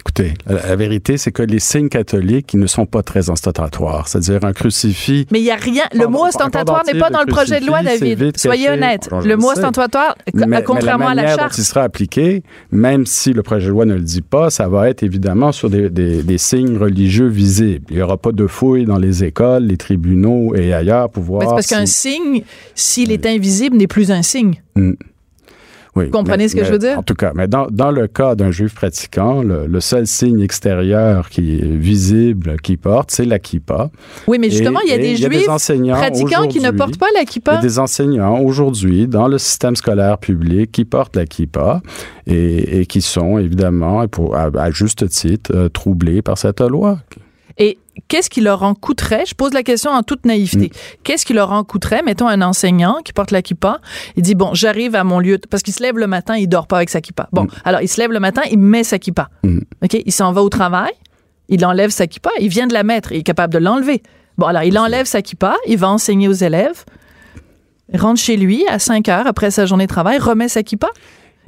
Écoutez, 0.02 0.34
la, 0.48 0.68
la 0.68 0.76
vérité, 0.76 1.18
c'est 1.18 1.32
que 1.32 1.44
les 1.44 1.60
signes 1.60 1.88
catholiques, 1.90 2.54
ils 2.56 2.60
ne 2.60 2.66
sont 2.66 2.86
pas 2.88 3.04
très 3.04 3.30
ostentatoires. 3.30 4.08
C'est-à-dire 4.08 4.44
un 4.44 4.52
crucifix. 4.54 5.28
Mais 5.32 5.40
il 5.40 5.44
n'y 5.44 5.52
a 5.52 5.56
rien. 5.56 5.84
Le 5.94 6.08
mot 6.08 6.26
ostentatoire 6.26 6.84
n'est 6.92 7.00
pas 7.00 7.10
dans 7.12 7.20
le 7.22 7.28
projet 7.28 7.60
de 7.60 7.68
loi, 7.68 7.84
David. 7.84 8.36
Soyez 8.38 8.70
honnête. 8.72 9.08
Bon, 9.12 9.20
le 9.20 9.38
mot 9.38 9.52
ostentatoire, 9.52 10.16
Mais- 10.34 10.48
mais 10.48 10.64
contrairement 10.64 11.10
à 11.10 11.14
la 11.16 11.28
charte. 11.28 11.40
dont 11.56 11.58
il 11.58 11.64
sera 11.64 11.84
appliqué, 11.84 12.42
même 12.72 13.06
si 13.06 13.32
le 13.32 13.44
projet 13.44 13.68
de 13.68 13.72
loi 13.72 13.86
ne 13.86 13.94
le 13.94 14.02
dit 14.02 14.22
pas, 14.24 14.50
ça 14.50 14.68
va 14.68 14.90
être 14.90 15.04
évidemment 15.04 15.52
sur 15.52 15.70
des, 15.70 15.90
des- 15.90 16.24
des 16.24 16.38
signes 16.40 16.78
religieux 16.78 17.28
visibles. 17.28 17.86
Il 17.92 17.98
n'y 17.98 18.02
aura 18.02 18.18
pas 18.18 18.32
de 18.32 18.48
fouilles 18.48 18.86
dans 18.86 18.98
les 18.98 19.24
écoles, 19.24 19.66
les 19.66 19.78
tribunaux 19.78 20.56
et 20.56 20.74
ailleurs 20.74 21.10
pour 21.12 21.22
voir 21.24 21.42
c'est 21.44 21.48
parce 21.56 21.68
qu'un 21.68 21.86
si- 21.86 22.10
signe, 22.14 22.42
s'il 22.74 23.12
est 23.12 23.26
invisible, 23.28 23.78
n'est 23.78 23.88
plus 23.88 24.12
un 24.12 24.24
signe. 24.24 24.56
Oui, 25.96 26.06
Vous 26.06 26.12
comprenez 26.12 26.44
mais- 26.44 26.48
ce 26.48 26.56
que 26.56 26.64
je 26.64 26.72
veux 26.72 26.78
dire? 26.80 26.98
En 26.98 27.04
tout 27.04 27.16
cas, 27.16 27.34
mais 27.36 27.50
dans, 27.50 27.68
dans 27.70 27.92
le 27.92 28.08
cas 28.08 28.36
d'un 28.36 28.50
juif 28.50 28.74
pratiquant, 28.74 29.44
le, 29.44 29.68
le 29.68 29.80
seul 29.82 30.08
signe 30.08 30.40
extérieur 30.40 31.28
qui 31.30 31.56
est 31.60 31.66
visible 31.66 32.56
qu'il 32.62 32.78
porte, 32.78 33.12
c'est 33.12 33.26
la 33.26 33.40
kippa. 33.40 33.90
Oui, 34.28 34.38
mais 34.40 34.50
justement, 34.50 34.80
Et- 34.82 34.88
il 34.88 34.90
y 34.92 34.94
a 34.94 34.98
des 34.98 35.04
il 35.12 35.20
y 35.20 35.26
a 35.26 35.30
des 35.30 35.36
juifs 35.40 35.46
pratiquants 35.46 36.48
qui 36.48 36.62
ne 36.62 36.72
portent 36.72 36.98
pas 36.98 37.08
la 37.14 37.22
Il 37.22 37.24
y 37.24 37.28
kippa. 37.28 37.58
a 37.58 37.62
des 37.62 37.78
enseignants 37.80 38.40
aujourd'hui 38.40 39.08
dans 39.08 39.28
le 39.28 39.38
système 39.38 39.76
scolaire 39.76 40.18
public 40.18 40.72
qui 40.72 40.86
portent 40.86 41.16
la 41.18 41.26
kippa 41.26 41.82
et, 42.26 42.80
et 42.80 42.86
qui 42.86 43.02
sont 43.02 43.38
évidemment, 43.38 44.02
et 44.04 44.08
pour, 44.08 44.36
à, 44.38 44.50
à 44.58 44.72
juste 44.72 45.10
titre, 45.10 45.52
euh, 45.54 45.68
troublés 45.68 46.22
par 46.22 46.38
cette 46.38 46.62
loi. 46.62 47.00
Et 47.58 47.78
qu'est-ce 48.08 48.30
qui 48.30 48.42
leur 48.42 48.64
en 48.64 48.74
coûterait? 48.74 49.26
Je 49.26 49.36
pose 49.36 49.54
la 49.54 49.64
question 49.64 49.92
en 49.92 50.04
toute 50.04 50.26
naïveté. 50.26 50.68
Mm. 50.68 50.98
Qu'est-ce 51.04 51.26
qui 51.26 51.34
leur 51.34 51.52
en 51.52 51.64
coûterait? 51.64 52.02
Mettons 52.04 52.28
un 52.28 52.42
enseignant 52.42 52.98
qui 53.04 53.14
porte 53.14 53.32
la 53.32 53.42
kippa. 53.42 53.80
Il 54.16 54.24
dit, 54.24 54.36
bon, 54.36 54.54
j'arrive 54.54 54.96
à 54.96 55.04
mon 55.04 55.20
lieu, 55.20 55.38
parce 55.50 55.64
qu'il 55.64 55.74
se 55.74 55.82
lève 55.82 55.98
le 55.98 56.08
matin, 56.08 56.36
il 56.36 56.48
dort 56.48 56.68
pas 56.68 56.78
avec 56.78 56.90
sa 56.90 57.02
kippa. 57.02 57.30
Bon, 57.32 57.48
alors 57.64 57.82
il 57.82 57.88
se 57.88 58.00
lève 58.00 58.12
le 58.12 58.20
matin, 58.20 58.42
il 58.50 58.60
met 58.60 58.84
sa 58.84 59.00
kippa. 59.00 59.30
Mm. 59.44 59.60
OK? 59.84 59.94
Il 60.06 60.12
s'en 60.12 60.32
va 60.32 60.44
au 60.44 60.50
travail, 60.50 60.92
il 61.50 61.66
enlève 61.66 61.90
sa 61.90 62.08
kippa, 62.08 62.32
il 62.40 62.50
vient 62.50 62.68
de 62.68 62.74
la 62.74 62.84
mettre, 62.84 63.12
il 63.12 63.20
est 63.20 63.24
capable 63.24 63.54
de 63.54 63.60
l'enlever. 63.60 64.02
Bon, 64.38 64.48
alors 64.48 64.64
il 64.64 64.78
enlève 64.78 65.06
sa 65.06 65.22
kippa, 65.22 65.56
il 65.68 65.78
va 65.78 65.90
enseigner 65.90 66.28
aux 66.28 66.34
élèves, 66.34 66.86
il 67.94 68.00
rentre 68.00 68.20
chez 68.20 68.38
lui 68.38 68.66
à 68.68 68.80
5 68.80 69.10
heures 69.10 69.28
après 69.28 69.52
sa 69.52 69.66
journée 69.66 69.86
de 69.86 69.92
travail, 69.92 70.18
remet 70.18 70.48
sa 70.48 70.64
kippa. 70.64 70.90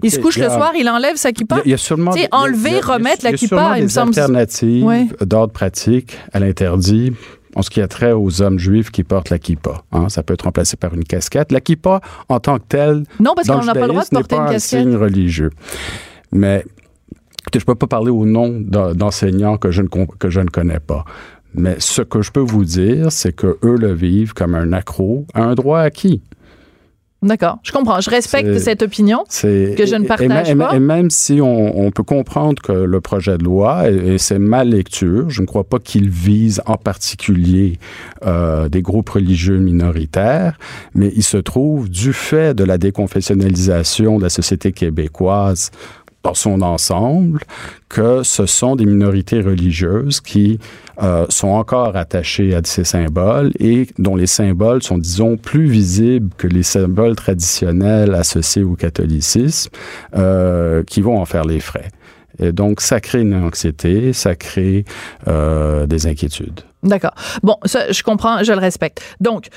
Il 0.01 0.11
se 0.11 0.19
couche 0.19 0.37
le 0.37 0.47
soir, 0.49 0.73
il 0.77 0.89
enlève 0.89 1.15
sa 1.15 1.31
kippa. 1.31 1.55
Il 1.55 1.57
y 1.59 1.61
a- 1.61 1.65
il 1.65 1.71
y 1.71 1.73
a 1.73 1.77
sûrement 1.77 2.11
enlever, 2.11 2.19
il 2.21 2.23
y 2.23 2.25
a- 2.25 2.69
il 2.69 2.73
y 2.73 2.79
a- 2.79 2.93
remettre 2.93 3.23
la 3.23 3.29
il 3.29 3.33
y 3.33 3.35
a 3.35 3.37
kippa, 3.37 3.47
sûrement 3.55 3.73
il 3.75 3.81
me 3.83 3.87
des 3.87 3.93
semble- 3.93 4.09
alternatives 4.19 5.15
d'ordre 5.21 5.53
pratique 5.53 6.17
à 6.33 6.39
l'interdit 6.39 7.13
en 7.55 7.61
ce 7.61 7.69
qui 7.69 7.79
a 7.81 7.87
trait 7.87 8.11
aux 8.11 8.41
hommes 8.41 8.57
juifs 8.59 8.89
qui 8.91 9.03
portent 9.03 9.29
la 9.29 9.37
kippa. 9.39 9.83
hein. 9.91 10.09
Ça 10.09 10.23
peut 10.23 10.33
être 10.33 10.41
remplacé 10.43 10.75
par 10.75 10.93
une 10.93 11.03
casquette. 11.03 11.51
La 11.51 11.61
kippa, 11.61 12.01
en 12.27 12.39
tant 12.39 12.57
que 12.57 12.63
telle, 12.67 13.03
Non, 13.19 13.33
parce 13.35 13.47
qu'on 13.47 13.63
n'a 13.63 13.73
pas 13.73 13.81
le 13.81 13.87
droit 13.89 14.01
de 14.01 14.07
judaïsme, 14.07 14.15
n'est 14.15 14.21
porter 14.21 14.35
pas 14.35 14.49
une 14.49 14.55
un 14.55 14.59
signe 14.59 14.95
religieux. 14.95 15.51
Mais 16.31 16.65
écoutez, 17.41 17.59
je 17.59 17.63
ne 17.63 17.65
peux 17.65 17.75
pas 17.75 17.87
parler 17.87 18.09
au 18.11 18.25
nom 18.25 18.57
d'en- 18.59 18.93
d'enseignants 18.93 19.57
que, 19.57 19.71
je 19.71 19.83
ne 19.83 19.87
que 19.87 20.29
je 20.29 20.39
ne 20.39 20.47
connais 20.49 20.79
pas. 20.79 21.05
Mais 21.53 21.75
ce 21.77 22.01
que 22.01 22.23
je 22.23 22.31
peux 22.31 22.39
vous 22.39 22.65
dire, 22.65 23.11
c'est 23.11 23.31
que 23.33 23.57
eux 23.63 23.77
le 23.77 23.93
vivent 23.93 24.33
comme 24.33 24.55
un 24.55 24.73
accro 24.73 25.27
à 25.35 25.43
un 25.43 25.53
droit 25.53 25.79
acquis. 25.81 26.21
D'accord, 27.23 27.59
je 27.63 27.71
comprends. 27.71 28.01
Je 28.01 28.09
respecte 28.09 28.57
cette 28.59 28.83
opinion. 28.83 29.23
Que 29.41 29.85
je 29.85 29.95
ne 29.95 30.03
et- 30.03 30.07
partage 30.07 30.49
et, 30.49 30.55
pas. 30.55 30.75
Et 30.75 30.79
même 30.79 31.09
si 31.09 31.39
on, 31.41 31.79
on 31.79 31.91
peut 31.91 32.03
comprendre 32.03 32.61
que 32.61 32.71
le 32.73 33.01
projet 33.01 33.37
de 33.37 33.43
loi, 33.43 33.89
et, 33.89 34.13
et 34.13 34.17
c'est 34.17 34.39
ma 34.39 34.63
lecture, 34.63 35.29
je 35.29 35.41
ne 35.41 35.47
crois 35.47 35.63
pas 35.63 35.79
qu'il 35.79 36.09
vise 36.09 36.61
en 36.65 36.77
particulier 36.77 37.79
euh, 38.25 38.69
des 38.69 38.81
groupes 38.81 39.09
religieux 39.09 39.57
minoritaires, 39.57 40.57
mais 40.95 41.11
il 41.15 41.23
se 41.23 41.37
trouve, 41.37 41.89
du 41.89 42.13
fait 42.13 42.53
de 42.53 42.63
la 42.63 42.77
déconfessionnalisation 42.77 44.17
de 44.17 44.23
la 44.23 44.29
société 44.29 44.71
québécoise 44.71 45.71
dans 46.23 46.33
son 46.33 46.61
ensemble, 46.61 47.41
que 47.89 48.23
ce 48.23 48.45
sont 48.45 48.75
des 48.75 48.85
minorités 48.85 49.41
religieuses 49.41 50.21
qui 50.21 50.59
euh, 51.01 51.25
sont 51.29 51.49
encore 51.49 51.95
attachées 51.95 52.55
à 52.55 52.61
ces 52.63 52.85
symboles 52.85 53.51
et 53.59 53.87
dont 53.99 54.15
les 54.15 54.27
symboles 54.27 54.81
sont, 54.81 54.97
disons, 54.97 55.37
plus 55.37 55.65
visibles 55.65 56.29
que 56.37 56.47
les 56.47 56.63
symboles 56.63 57.15
traditionnels 57.15 58.15
associés 58.15 58.63
au 58.63 58.75
catholicisme, 58.75 59.69
euh, 60.15 60.83
qui 60.83 61.01
vont 61.01 61.19
en 61.19 61.25
faire 61.25 61.43
les 61.43 61.59
frais. 61.59 61.89
Et 62.39 62.51
donc, 62.51 62.81
ça 62.81 62.99
crée 62.99 63.21
une 63.21 63.35
anxiété, 63.35 64.11
ça 64.13 64.35
crée 64.35 64.85
euh, 65.27 65.85
des 65.85 66.07
inquiétudes. 66.07 66.61
D'accord. 66.81 67.13
Bon, 67.43 67.57
ça, 67.65 67.91
je 67.91 68.01
comprends, 68.01 68.43
je 68.43 68.53
le 68.53 68.59
respecte. 68.59 69.01
Donc, 69.19 69.47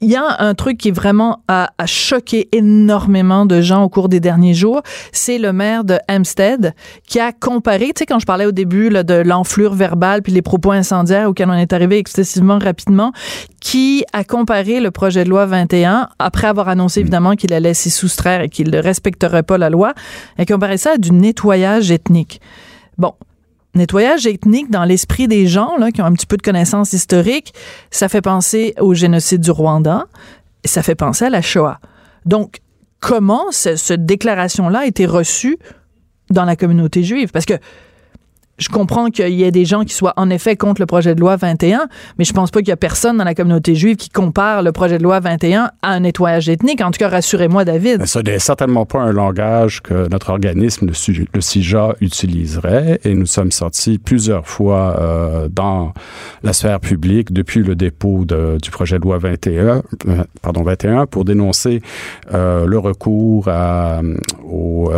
il 0.00 0.10
y 0.10 0.16
a 0.16 0.36
un 0.40 0.54
truc 0.54 0.78
qui 0.78 0.90
vraiment 0.90 1.42
a, 1.48 1.70
a 1.78 1.86
choqué 1.86 2.48
énormément 2.52 3.46
de 3.46 3.60
gens 3.60 3.82
au 3.84 3.88
cours 3.88 4.08
des 4.08 4.20
derniers 4.20 4.52
jours. 4.52 4.82
C'est 5.12 5.38
le 5.38 5.52
maire 5.52 5.84
de 5.84 5.98
Hampstead 6.10 6.74
qui 7.06 7.20
a 7.20 7.32
comparé, 7.32 7.86
tu 7.86 8.00
sais, 8.00 8.06
quand 8.06 8.18
je 8.18 8.26
parlais 8.26 8.46
au 8.46 8.52
début 8.52 8.90
là, 8.90 9.02
de 9.02 9.14
l'enflure 9.14 9.74
verbale 9.74 10.22
puis 10.22 10.32
les 10.32 10.42
propos 10.42 10.72
incendiaires 10.72 11.28
auxquels 11.28 11.48
on 11.48 11.54
est 11.54 11.72
arrivé 11.72 11.98
excessivement 11.98 12.58
rapidement, 12.58 13.12
qui 13.60 14.04
a 14.12 14.24
comparé 14.24 14.80
le 14.80 14.90
projet 14.90 15.24
de 15.24 15.30
loi 15.30 15.46
21, 15.46 16.08
après 16.18 16.48
avoir 16.48 16.68
annoncé 16.68 17.00
évidemment 17.00 17.34
qu'il 17.34 17.52
allait 17.52 17.74
s'y 17.74 17.90
soustraire 17.90 18.42
et 18.42 18.48
qu'il 18.48 18.70
ne 18.70 18.78
respecterait 18.78 19.42
pas 19.42 19.58
la 19.58 19.70
loi, 19.70 19.94
a 20.38 20.44
comparé 20.44 20.76
ça 20.76 20.92
à 20.92 20.98
du 20.98 21.12
nettoyage 21.12 21.90
ethnique. 21.90 22.40
Bon, 22.98 23.14
nettoyage 23.74 24.26
ethnique 24.26 24.70
dans 24.70 24.84
l'esprit 24.84 25.28
des 25.28 25.46
gens 25.46 25.76
là, 25.78 25.90
qui 25.90 26.00
ont 26.02 26.04
un 26.06 26.12
petit 26.12 26.26
peu 26.26 26.36
de 26.36 26.42
connaissances 26.42 26.92
historiques, 26.92 27.52
ça 27.90 28.08
fait 28.08 28.22
penser 28.22 28.74
au 28.80 28.94
génocide 28.94 29.40
du 29.40 29.50
Rwanda, 29.50 30.06
ça 30.64 30.82
fait 30.82 30.94
penser 30.94 31.24
à 31.26 31.30
la 31.30 31.42
Shoah. 31.42 31.80
Donc, 32.26 32.60
comment 33.00 33.50
ce- 33.50 33.76
cette 33.76 34.06
déclaration-là 34.06 34.80
a 34.80 34.86
été 34.86 35.06
reçue 35.06 35.58
dans 36.30 36.44
la 36.44 36.56
communauté 36.56 37.02
juive? 37.02 37.30
Parce 37.32 37.44
que 37.44 37.54
je 38.58 38.68
comprends 38.68 39.06
qu'il 39.10 39.30
y 39.34 39.42
ait 39.42 39.50
des 39.50 39.64
gens 39.64 39.82
qui 39.84 39.94
soient 39.94 40.12
en 40.16 40.30
effet 40.30 40.56
contre 40.56 40.80
le 40.80 40.86
projet 40.86 41.14
de 41.14 41.20
loi 41.20 41.36
21, 41.36 41.88
mais 42.18 42.24
je 42.24 42.32
pense 42.32 42.50
pas 42.50 42.60
qu'il 42.60 42.68
y 42.68 42.72
a 42.72 42.76
personne 42.76 43.16
dans 43.18 43.24
la 43.24 43.34
communauté 43.34 43.74
juive 43.74 43.96
qui 43.96 44.08
compare 44.10 44.62
le 44.62 44.70
projet 44.72 44.98
de 44.98 45.02
loi 45.02 45.18
21 45.20 45.70
à 45.82 45.90
un 45.90 46.00
nettoyage 46.00 46.48
ethnique. 46.48 46.80
En 46.80 46.90
tout 46.90 46.98
cas, 46.98 47.08
rassurez-moi, 47.08 47.64
David. 47.64 47.98
Mais 48.00 48.06
ça 48.06 48.22
n'est 48.22 48.38
certainement 48.38 48.86
pas 48.86 49.00
un 49.00 49.12
langage 49.12 49.82
que 49.82 50.08
notre 50.08 50.30
organisme, 50.30 50.86
le, 50.86 51.40
CIJA, 51.40 51.96
utiliserait. 52.00 53.00
Et 53.04 53.14
nous 53.14 53.26
sommes 53.26 53.50
sortis 53.52 53.98
plusieurs 53.98 54.46
fois 54.46 54.96
euh, 55.00 55.48
dans 55.50 55.92
la 56.42 56.52
sphère 56.52 56.80
publique 56.80 57.32
depuis 57.32 57.62
le 57.62 57.74
dépôt 57.74 58.24
du 58.24 58.70
projet 58.70 58.98
de 58.98 59.02
loi 59.04 59.18
21, 59.18 59.82
euh, 60.08 60.24
pardon, 60.42 60.62
21 60.62 61.06
pour 61.06 61.24
dénoncer 61.24 61.82
euh, 62.32 62.66
le 62.66 62.78
recours 62.78 63.46
euh, 63.48 64.14
aux- 64.44 64.92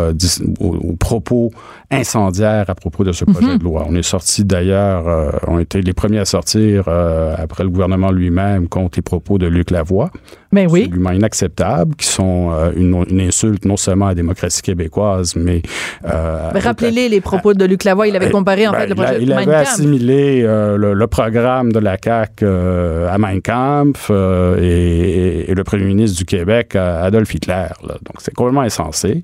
aux 0.61 0.97
propos 0.97 1.51
incendiaires 1.91 2.69
à 2.69 2.75
propos 2.75 3.05
de 3.05 3.13
ce 3.13 3.25
projet 3.25 3.45
de 3.55 3.64
loi. 3.64 3.86
On 3.88 3.94
est 3.94 4.03
sortis 4.03 4.44
d'ailleurs, 4.44 5.09
euh, 5.09 5.30
on 5.47 5.59
était 5.59 5.80
les 5.80 5.92
premiers 5.92 6.18
à 6.18 6.24
sortir 6.24 6.84
euh, 6.88 7.34
après 7.36 7.64
le 7.64 7.70
gouvernement 7.70 8.11
lui-même 8.11 8.68
contre 8.68 8.99
les 8.99 9.03
propos 9.03 9.38
de 9.38 9.47
Luc 9.47 9.70
Lavoie 9.70 10.11
Mais 10.57 10.67
oui. 10.67 10.85
absolument 10.85 11.11
inacceptables, 11.13 11.95
qui 11.97 12.07
sont 12.07 12.51
euh, 12.51 12.73
une, 12.77 13.05
une 13.11 13.21
insulte 13.21 13.65
non 13.65 13.77
seulement 13.77 14.07
à 14.07 14.09
la 14.09 14.15
démocratie 14.15 14.63
québécoise, 14.63 15.37
mais... 15.37 15.63
euh, 16.07 16.51
Mais 16.55 16.61
Rappelez-les 16.61 17.09
les 17.09 17.21
propos 17.21 17.53
de 17.55 17.65
Luc 17.65 17.85
Lavoie. 17.85 18.09
Il 18.09 18.17
avait 18.17 18.31
comparé, 18.31 18.67
en 18.67 18.73
ben, 18.73 18.79
fait, 18.81 18.87
le 18.87 18.95
il 19.21 19.31
projet 19.31 19.43
avait 19.43 19.55
assimilé 19.55 20.43
euh, 20.45 20.77
le, 20.77 20.95
le 20.95 21.07
programme 21.07 21.73
de 21.73 21.79
la 21.79 21.97
CAQ 22.03 22.45
euh, 22.45 23.09
à 23.15 23.19
Mein 23.19 23.41
Kampf 23.43 24.09
euh, 24.11 24.57
et, 24.61 25.51
et 25.51 25.55
le 25.55 25.65
premier 25.65 25.85
ministre 25.85 26.17
du 26.19 26.25
Québec 26.25 26.75
à 26.75 27.03
Adolf 27.05 27.33
Hitler. 27.35 27.67
là. 27.87 27.95
Donc, 28.05 28.17
c'est 28.19 28.35
complètement 28.35 28.63
insensé. 28.63 29.23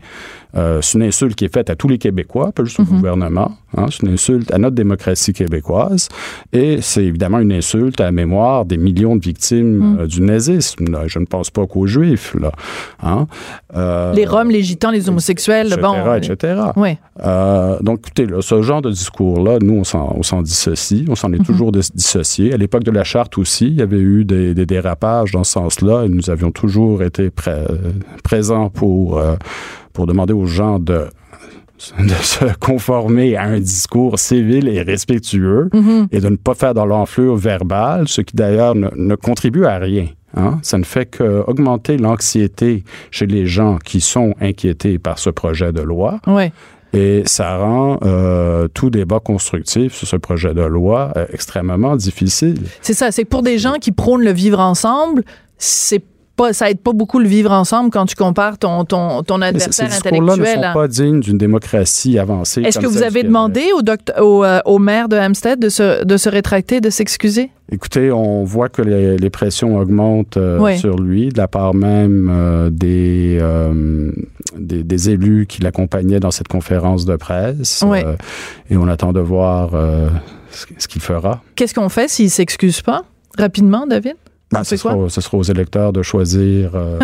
Euh, 0.54 0.80
c'est 0.82 0.98
une 0.98 1.04
insulte 1.04 1.34
qui 1.34 1.46
est 1.46 1.52
faite 1.54 1.70
à 1.70 1.76
tous 1.76 1.88
les 1.88 1.96
Québécois, 1.96 2.52
pas 2.52 2.62
juste 2.62 2.78
au 2.78 2.84
gouvernement. 2.84 3.52
hein. 3.74 3.86
C'est 3.90 4.02
une 4.06 4.12
insulte 4.12 4.52
à 4.52 4.58
notre 4.58 4.74
démocratie 4.76 5.32
québécoise. 5.32 6.08
Et 6.52 6.82
c'est 6.82 7.04
évidemment 7.04 7.38
une 7.38 7.52
insulte 7.52 7.98
à 8.02 8.04
la 8.04 8.12
mémoire 8.12 8.66
des 8.66 8.76
millions 8.76 9.16
de 9.16 9.22
victimes 9.22 9.96
euh, 10.00 10.06
du 10.06 10.20
nazisme. 10.20 10.90
là. 10.92 11.04
Je 11.06 11.18
ne 11.22 11.26
pense 11.26 11.50
pas 11.50 11.66
qu'aux 11.66 11.86
Juifs, 11.86 12.34
là. 12.38 12.52
Hein? 13.02 13.26
Euh, 13.74 14.12
les 14.12 14.26
Roms, 14.26 14.50
les 14.50 14.62
Gitans, 14.62 14.90
les 14.90 15.08
homosexuels, 15.08 15.68
etc., 15.68 15.80
bon. 15.82 16.14
etc. 16.14 16.60
Oui. 16.76 16.96
Euh, 17.24 17.78
donc, 17.80 18.00
écoutez, 18.00 18.26
là, 18.26 18.42
ce 18.42 18.60
genre 18.62 18.82
de 18.82 18.90
discours-là, 18.90 19.58
nous, 19.60 19.74
on 19.80 19.84
s'en, 19.84 20.42
dissocie. 20.42 21.04
On 21.08 21.14
s'en 21.14 21.32
est 21.32 21.44
toujours 21.44 21.72
dis- 21.72 21.90
dissocié. 21.94 22.52
À 22.52 22.56
l'époque 22.56 22.84
de 22.84 22.90
la 22.90 23.04
charte 23.04 23.38
aussi, 23.38 23.66
il 23.68 23.74
y 23.74 23.82
avait 23.82 23.98
eu 23.98 24.24
des, 24.24 24.54
des 24.54 24.66
dérapages 24.66 25.32
dans 25.32 25.44
ce 25.44 25.52
sens-là. 25.52 26.04
Et 26.04 26.08
nous 26.08 26.28
avions 26.30 26.50
toujours 26.50 27.02
été 27.02 27.30
pré- 27.30 27.64
présents 28.22 28.68
pour, 28.68 29.18
euh, 29.18 29.34
pour 29.92 30.06
demander 30.06 30.32
aux 30.34 30.46
gens 30.46 30.78
de 30.78 31.06
de 31.98 32.10
se 32.10 32.44
conformer 32.60 33.36
à 33.36 33.42
un 33.42 33.58
discours 33.58 34.16
civil 34.20 34.68
et 34.68 34.82
respectueux 34.82 35.68
et 36.12 36.20
de 36.20 36.28
ne 36.28 36.36
pas 36.36 36.54
faire 36.54 36.74
dans 36.74 36.86
l'enflure 36.86 37.34
verbale, 37.34 38.06
ce 38.06 38.20
qui 38.20 38.36
d'ailleurs 38.36 38.76
ne, 38.76 38.88
ne 38.94 39.14
contribue 39.16 39.64
à 39.64 39.78
rien. 39.78 40.06
Hein? 40.36 40.58
Ça 40.62 40.78
ne 40.78 40.84
fait 40.84 41.06
qu'augmenter 41.06 41.96
l'anxiété 41.96 42.84
chez 43.10 43.26
les 43.26 43.46
gens 43.46 43.78
qui 43.78 44.00
sont 44.00 44.34
inquiétés 44.40 44.98
par 44.98 45.18
ce 45.18 45.30
projet 45.30 45.72
de 45.72 45.82
loi. 45.82 46.20
Et 46.94 47.22
ça 47.24 47.56
rend 47.56 47.98
euh, 48.02 48.68
tout 48.68 48.90
débat 48.90 49.18
constructif 49.18 49.94
sur 49.94 50.06
ce 50.06 50.16
projet 50.16 50.52
de 50.52 50.62
loi 50.62 51.12
euh, 51.16 51.26
extrêmement 51.32 51.96
difficile. 51.96 52.66
C'est 52.82 52.92
ça, 52.92 53.10
c'est 53.10 53.24
que 53.24 53.30
pour 53.30 53.42
des 53.42 53.58
gens 53.58 53.74
qui 53.80 53.92
prônent 53.92 54.24
le 54.24 54.32
vivre 54.32 54.60
ensemble, 54.60 55.24
c'est 55.56 56.02
pas, 56.36 56.52
ça 56.52 56.70
aide 56.70 56.80
pas 56.80 56.92
beaucoup 56.92 57.18
le 57.18 57.28
vivre 57.28 57.50
ensemble 57.52 57.90
quand 57.90 58.06
tu 58.06 58.14
compares 58.16 58.58
ton, 58.58 58.84
ton, 58.84 59.22
ton 59.22 59.38
Mais 59.38 59.46
c- 59.46 59.48
adversaire 59.48 59.92
ces 59.92 60.00
discours-là 60.00 60.36
ne 60.36 60.40
intellectuel. 60.42 60.64
sont 60.66 60.72
pas 60.78 60.88
dignes 60.88 61.20
d'une 61.20 61.38
démocratie 61.38 62.18
avancée. 62.18 62.62
Est-ce 62.62 62.78
que 62.78 62.86
vous 62.86 63.02
avez 63.02 63.22
demandé 63.22 63.64
au, 63.76 63.82
doct- 63.82 64.18
au, 64.20 64.44
euh, 64.44 64.60
au 64.64 64.78
maire 64.78 65.08
de 65.08 65.16
Hampstead 65.16 65.58
de 65.58 65.68
se, 65.68 66.04
de 66.04 66.16
se 66.16 66.28
rétracter, 66.28 66.80
de 66.80 66.90
s'excuser? 66.90 67.50
Écoutez, 67.70 68.10
on 68.12 68.44
voit 68.44 68.68
que 68.68 68.82
les, 68.82 69.16
les 69.16 69.30
pressions 69.30 69.76
augmentent 69.78 70.36
euh, 70.36 70.58
Oui. 70.58 70.78
sur 70.78 70.96
lui, 70.98 71.28
de 71.30 71.38
la 71.38 71.48
part 71.48 71.74
même 71.74 72.28
euh, 72.30 72.70
des, 72.70 73.38
euh, 73.40 74.10
des, 74.58 74.84
des 74.84 75.10
élus 75.10 75.46
qui 75.46 75.62
l'accompagnaient 75.62 76.20
dans 76.20 76.30
cette 76.30 76.48
conférence 76.48 77.04
de 77.04 77.16
presse. 77.16 77.82
Oui. 77.86 77.98
Et 78.70 78.76
on 78.76 78.88
attend 78.88 79.12
de 79.12 79.20
voir 79.20 79.70
ce, 80.50 80.66
ce 80.78 80.88
qu'il 80.88 81.00
fera. 81.02 81.40
Qu'est-ce 81.56 81.74
qu'on 81.74 81.88
fait 81.88 82.08
s'il 82.08 82.30
s'excuse 82.30 82.80
pas? 82.82 83.02
Rapidement, 83.38 83.86
David? 83.86 84.14
Ben, 84.52 84.60
On 84.60 84.64
ce, 84.64 84.76
sera, 84.76 84.96
ce 85.08 85.20
sera 85.20 85.38
aux 85.38 85.42
électeurs 85.42 85.92
de 85.92 86.02
choisir. 86.02 86.72
euh, 86.74 86.98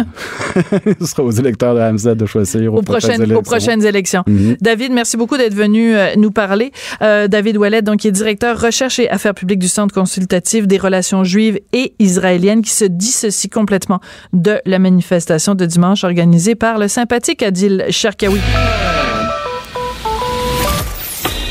ce 1.00 1.06
sera 1.06 1.22
aux 1.22 1.30
électeurs 1.30 1.74
de 1.74 1.80
Hampstead 1.80 2.16
de 2.16 2.26
choisir 2.26 2.74
Aux 2.74 2.82
prochaines, 2.82 3.20
aux 3.20 3.24
élections. 3.24 3.42
prochaines 3.42 3.84
élections. 3.84 4.22
Mhm. 4.26 4.56
David, 4.60 4.92
merci 4.92 5.16
beaucoup 5.16 5.36
d'être 5.36 5.54
venu 5.54 5.96
euh, 5.96 6.14
nous 6.16 6.30
parler. 6.30 6.72
Euh, 7.02 7.26
David 7.28 7.56
Ouellet, 7.56 7.82
donc, 7.82 8.00
qui 8.00 8.08
est 8.08 8.12
directeur 8.12 8.60
recherche 8.60 8.98
et 8.98 9.08
affaires 9.10 9.34
publiques 9.34 9.58
du 9.60 9.68
Centre 9.68 9.94
consultatif 9.94 10.66
des 10.66 10.78
relations 10.78 11.24
juives 11.24 11.58
et 11.72 11.94
israéliennes, 11.98 12.62
qui 12.62 12.70
se 12.72 12.84
dissocie 12.84 13.50
complètement 13.50 14.00
de 14.32 14.60
la 14.66 14.78
manifestation 14.78 15.54
de 15.54 15.64
dimanche 15.64 16.04
organisée 16.04 16.54
par 16.54 16.78
le 16.78 16.88
sympathique 16.88 17.42
Adil 17.42 17.86
Sharkawi. 17.90 18.40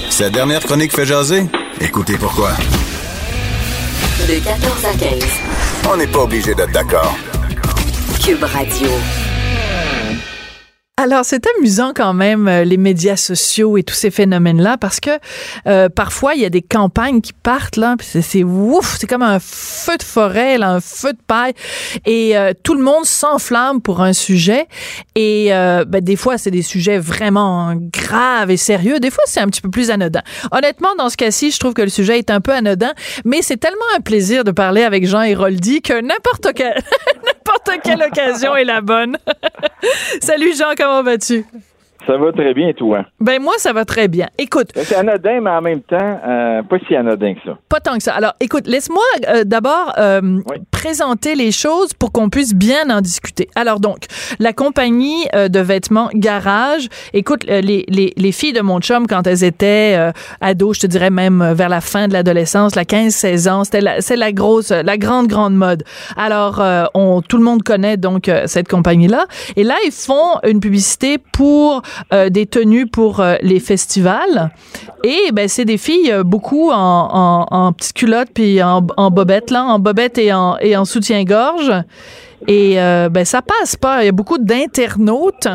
Sa 0.10 0.30
dernière 0.30 0.62
chronique 0.62 0.94
fait 0.94 1.06
jaser? 1.06 1.44
Écoutez 1.82 2.18
pourquoi. 2.18 2.52
De 4.28 4.44
14 4.44 4.86
à 4.86 4.98
15. 4.98 5.77
On 5.90 5.96
n'est 5.96 6.08
pas 6.08 6.20
obligé 6.20 6.54
d'être 6.54 6.72
d'accord. 6.72 7.16
Cube 8.22 8.44
Radio. 8.44 8.90
Alors, 11.00 11.24
c'est 11.26 11.46
amusant 11.60 11.92
quand 11.96 12.16
même, 12.16 12.48
euh, 12.48 12.64
les 12.64 12.78
médias 12.78 13.18
sociaux 13.18 13.78
et 13.78 13.84
tous 13.84 13.94
ces 13.94 14.10
phénomènes-là, 14.10 14.78
parce 14.78 15.00
que 15.00 15.12
euh, 15.68 15.90
parfois, 15.90 16.34
il 16.34 16.42
y 16.42 16.46
a 16.46 16.50
des 16.50 16.64
campagnes 16.64 17.22
qui 17.22 17.34
partent, 17.34 17.78
là, 17.78 17.96
c'est- 18.02 18.44
ouf, 18.44 18.98
c'est 19.00 19.06
comme 19.06 19.22
un 19.22 19.38
feu 19.40 19.96
de 19.98 20.02
forêt, 20.02 20.58
là, 20.58 20.72
un 20.72 20.80
feu 20.80 21.14
de 21.14 21.20
paille, 21.28 21.54
et 22.08 22.36
euh, 22.36 22.54
tout 22.64 22.74
le 22.74 22.82
monde 22.82 23.06
s'enflamme 23.06 23.80
pour 23.80 24.02
un 24.02 24.12
sujet, 24.12 24.66
et 25.14 25.54
euh, 25.54 25.86
ben, 25.88 26.02
des 26.04 26.16
fois, 26.16 26.40
c'est 26.40 26.50
des 26.50 26.64
sujets 26.64 26.98
vraiment 26.98 27.76
graves 27.76 28.50
et 28.50 28.58
sérieux, 28.58 29.00
des 29.00 29.12
fois, 29.12 29.24
c'est 29.28 29.40
un 29.40 29.48
petit 29.50 29.62
peu 29.62 29.70
plus 29.70 29.92
anodin. 29.92 30.24
Honnêtement, 30.52 30.96
dans 30.98 31.10
ce 31.10 31.18
cas-ci, 31.18 31.52
je 31.52 31.60
trouve 31.60 31.76
que 31.76 31.84
le 31.84 31.90
sujet 31.90 32.18
est 32.18 32.32
un 32.32 32.42
peu 32.42 32.54
anodin, 32.54 32.94
mais 33.24 33.44
c'est 33.44 33.58
tellement 33.58 33.78
un 33.96 34.02
plaisir 34.02 34.44
de 34.44 34.50
parler 34.52 34.82
avec 34.82 35.06
Jean 35.06 35.22
Héroldi 35.22 35.84
que 35.84 36.02
n'importe 36.02 36.54
quelle, 36.56 36.82
n'importe 37.24 37.82
quelle 37.84 38.02
occasion 38.02 38.56
est 38.56 38.66
la 38.66 38.82
bonne. 38.82 39.16
Salut 40.22 40.54
Jean, 40.58 40.74
vas-tu? 41.04 41.46
Ça 42.08 42.18
va 42.18 42.32
très 42.32 42.54
bien, 42.54 42.72
toi. 42.72 43.04
Ben 43.20 43.42
moi, 43.42 43.54
ça 43.58 43.74
va 43.74 43.84
très 43.84 44.08
bien. 44.08 44.28
Écoute, 44.38 44.70
C'est 44.76 44.96
anodin, 44.96 45.42
mais 45.42 45.50
en 45.50 45.62
même 45.62 45.82
temps, 45.82 46.20
euh, 46.26 46.64
pas 46.64 46.78
si 46.88 46.96
anodin 46.96 47.34
que 47.34 47.42
ça. 47.46 47.58
pas 47.68 47.82
tant 47.82 47.98
que 47.98 48.04
ça. 48.04 48.14
Alors, 48.14 48.34
écoute, 48.40 48.66
laisse-moi 48.66 49.04
euh, 49.28 49.44
d'abord 49.44 49.92
euh, 49.98 50.22
Oui. 50.50 50.58
présenter 50.72 51.36
les 51.36 51.52
choses 51.52 51.94
pour 51.94 52.14
qu'on 52.14 52.30
puisse 52.30 52.56
bien 52.56 52.90
en 52.90 53.02
discuter. 53.02 53.50
Alors 53.56 53.82
donc, 53.82 54.06
la 54.40 54.54
compagnie 54.54 55.26
de 55.34 55.60
vêtements 55.60 56.10
Garage, 56.14 56.88
écoute, 57.14 57.44
les, 57.46 57.86
les, 57.90 58.14
les 58.16 58.32
filles 58.32 58.54
de 58.54 58.62
mon 58.62 58.80
chum, 58.80 59.06
quand 59.06 59.28
elles 59.28 59.44
étaient 59.44 60.12
ados, 60.40 60.78
je 60.78 60.82
te 60.84 60.88
dirais 60.88 61.10
même 61.10 61.52
vers 61.54 61.68
la 61.70 61.82
fin 61.82 62.08
de 62.08 62.14
l'adolescence, 62.14 62.76
la 62.76 62.84
15-16 62.86 63.50
ans, 63.50 63.64
c'était 63.66 63.82
la, 63.82 64.00
c'est 64.02 64.16
la 64.16 64.32
grosse, 64.32 64.70
la 64.72 64.98
grande, 64.98 65.28
grande 65.28 65.56
mode. 65.56 65.84
Alors, 66.16 66.64
on, 66.94 67.22
tout 67.22 67.38
le 67.38 67.44
monde 67.44 67.64
connaît 67.64 67.98
donc 67.98 68.32
cette 68.46 68.70
compagnie-là. 68.70 69.26
Et 69.58 69.64
là, 69.64 69.76
ils 69.86 69.92
font 69.92 70.40
une 70.48 70.62
publicité 70.62 71.18
pour 71.18 71.82
euh, 72.14 72.30
des 72.30 72.46
tenues 72.46 72.88
pour 72.88 73.20
euh, 73.20 73.36
les 73.42 73.60
festivals. 73.60 74.52
Et 75.04 75.32
ben 75.34 75.48
c'est 75.48 75.66
des 75.66 75.78
filles 75.78 76.12
euh, 76.12 76.24
beaucoup 76.24 76.72
en, 76.72 76.76
en, 76.76 77.46
en 77.50 77.74
petites 77.74 77.94
culottes 77.94 78.30
puis 78.34 78.62
en, 78.62 78.86
en 78.98 79.12
bobette 79.12 79.52
là, 79.52 79.64
en 79.64 79.80
bobette 79.80 80.18
et 80.18 80.34
en, 80.34 80.58
et 80.60 80.76
en 80.76 80.86
soutien-gorge. 80.86 81.72
Et 82.48 82.80
euh, 82.80 83.10
ben 83.10 83.26
ça 83.26 83.42
passe 83.42 83.76
pas. 83.76 84.04
Il 84.04 84.06
y 84.06 84.10
a 84.10 84.12
beaucoup 84.12 84.38
d'internautes 84.38 85.48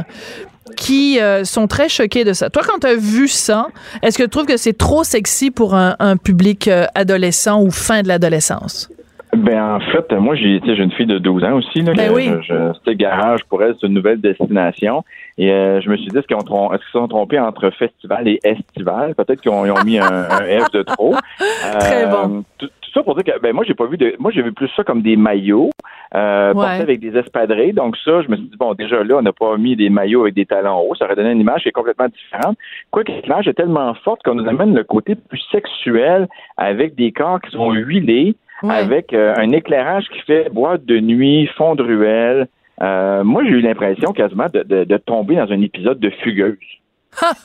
qui 0.76 1.20
euh, 1.20 1.44
sont 1.44 1.66
très 1.66 1.88
choqués 1.88 2.24
de 2.24 2.32
ça. 2.32 2.48
Toi, 2.48 2.62
quand 2.66 2.78
tu 2.80 2.86
as 2.86 2.94
vu 2.94 3.28
ça, 3.28 3.66
est-ce 4.02 4.16
que 4.16 4.22
tu 4.22 4.30
trouves 4.30 4.46
que 4.46 4.56
c'est 4.56 4.76
trop 4.76 5.04
sexy 5.04 5.50
pour 5.50 5.74
un, 5.74 5.96
un 5.98 6.16
public 6.16 6.66
euh, 6.68 6.86
adolescent 6.94 7.60
ou 7.60 7.70
fin 7.70 8.02
de 8.02 8.08
l'adolescence? 8.08 8.88
Ben 9.34 9.76
en 9.76 9.80
fait, 9.80 10.12
moi 10.12 10.34
j'ai 10.34 10.60
tu 10.60 10.66
sais, 10.68 10.76
j'ai 10.76 10.82
une 10.82 10.92
fille 10.92 11.06
de 11.06 11.18
12 11.18 11.42
ans 11.44 11.54
aussi. 11.54 11.80
Là, 11.80 11.94
Ben 11.96 12.12
oui. 12.12 12.30
C'était 12.74 12.96
garage 12.96 13.40
pour 13.48 13.62
elle, 13.62 13.74
c'est 13.80 13.86
une 13.86 13.94
nouvelle 13.94 14.20
destination. 14.20 15.04
Et 15.38 15.50
euh, 15.50 15.80
je 15.80 15.88
me 15.88 15.96
suis 15.96 16.08
dit, 16.08 16.18
est-ce 16.18 16.26
qu'ils 16.26 16.36
qu'ils 16.36 16.78
se 16.86 16.90
sont 16.92 17.08
trompés 17.08 17.38
entre 17.40 17.70
festival 17.70 18.28
et 18.28 18.38
estival? 18.44 19.14
Peut-être 19.14 19.40
qu'ils 19.40 19.50
ont, 19.50 19.62
ont 19.62 19.84
mis 19.84 19.98
un, 19.98 20.04
un 20.30 20.60
F 20.60 20.70
de 20.72 20.82
trop. 20.82 21.14
Très 21.80 22.04
Euh, 22.04 22.08
bon. 22.08 22.44
Tout, 22.58 22.66
tout 22.66 22.90
ça 22.92 23.02
pour 23.02 23.14
dire 23.14 23.24
que 23.34 23.40
ben 23.40 23.54
moi 23.54 23.64
j'ai 23.66 23.72
pas 23.74 23.86
vu 23.86 23.96
de. 23.96 24.14
Moi 24.18 24.30
j'ai 24.34 24.42
vu 24.42 24.52
plus 24.52 24.68
ça 24.76 24.84
comme 24.84 25.00
des 25.00 25.16
maillots. 25.16 25.70
Euh, 26.14 26.52
Ouais. 26.52 26.54
portés 26.66 26.82
avec 26.82 27.00
des 27.00 27.16
espadrilles. 27.16 27.72
Donc 27.72 27.96
ça, 28.04 28.20
je 28.20 28.28
me 28.28 28.36
suis 28.36 28.44
dit, 28.44 28.56
bon, 28.58 28.74
déjà 28.74 29.02
là, 29.02 29.16
on 29.16 29.22
n'a 29.22 29.32
pas 29.32 29.56
mis 29.56 29.76
des 29.76 29.88
maillots 29.88 30.20
avec 30.22 30.34
des 30.34 30.44
talons 30.44 30.78
hauts. 30.80 30.94
Ça 30.94 31.06
aurait 31.06 31.16
donné 31.16 31.30
une 31.30 31.40
image 31.40 31.62
qui 31.62 31.70
est 31.70 31.72
complètement 31.72 32.08
différente. 32.08 32.58
Quoique 32.90 33.10
l'image 33.10 33.48
est 33.48 33.54
tellement 33.54 33.94
forte 33.94 34.22
qu'on 34.22 34.34
nous 34.34 34.46
amène 34.46 34.74
le 34.74 34.84
côté 34.84 35.14
plus 35.14 35.40
sexuel 35.50 36.28
avec 36.58 36.94
des 36.96 37.12
corps 37.12 37.40
qui 37.40 37.50
sont 37.52 37.72
huilés, 37.72 38.34
Ouais. 38.62 38.74
avec 38.74 39.12
euh, 39.12 39.34
un 39.36 39.50
éclairage 39.52 40.04
qui 40.08 40.20
fait 40.20 40.48
boîte 40.52 40.84
de 40.84 40.98
nuit, 41.00 41.46
fond 41.56 41.74
de 41.74 41.82
ruelle. 41.82 42.48
Euh, 42.80 43.22
moi, 43.24 43.42
j'ai 43.44 43.50
eu 43.50 43.60
l'impression 43.60 44.12
quasiment 44.12 44.46
de, 44.52 44.62
de- 44.62 44.84
de 44.84 44.96
tomber 44.96 45.36
dans 45.36 45.50
un 45.50 45.60
épisode 45.60 45.98
de 46.00 46.10
Fugueuse. 46.10 46.56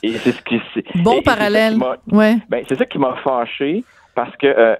Et 0.02 0.12
c'est 0.12 0.32
ce 0.32 0.42
qui 0.42 0.60
c'est- 0.74 0.80
et- 0.94 1.02
Bon 1.02 1.12
et 1.12 1.16
c'est 1.16 1.22
parallèle. 1.22 1.74
qui 1.74 1.78
m'a- 1.78 1.96
Ouais. 2.10 2.36
ben, 2.48 2.64
c'est 2.68 2.76
ça 2.76 2.86
qui 2.86 2.98
m'a 2.98 3.14
fâché 3.22 3.84
parce 4.14 4.34
que, 4.36 4.46
euh, 4.46 4.74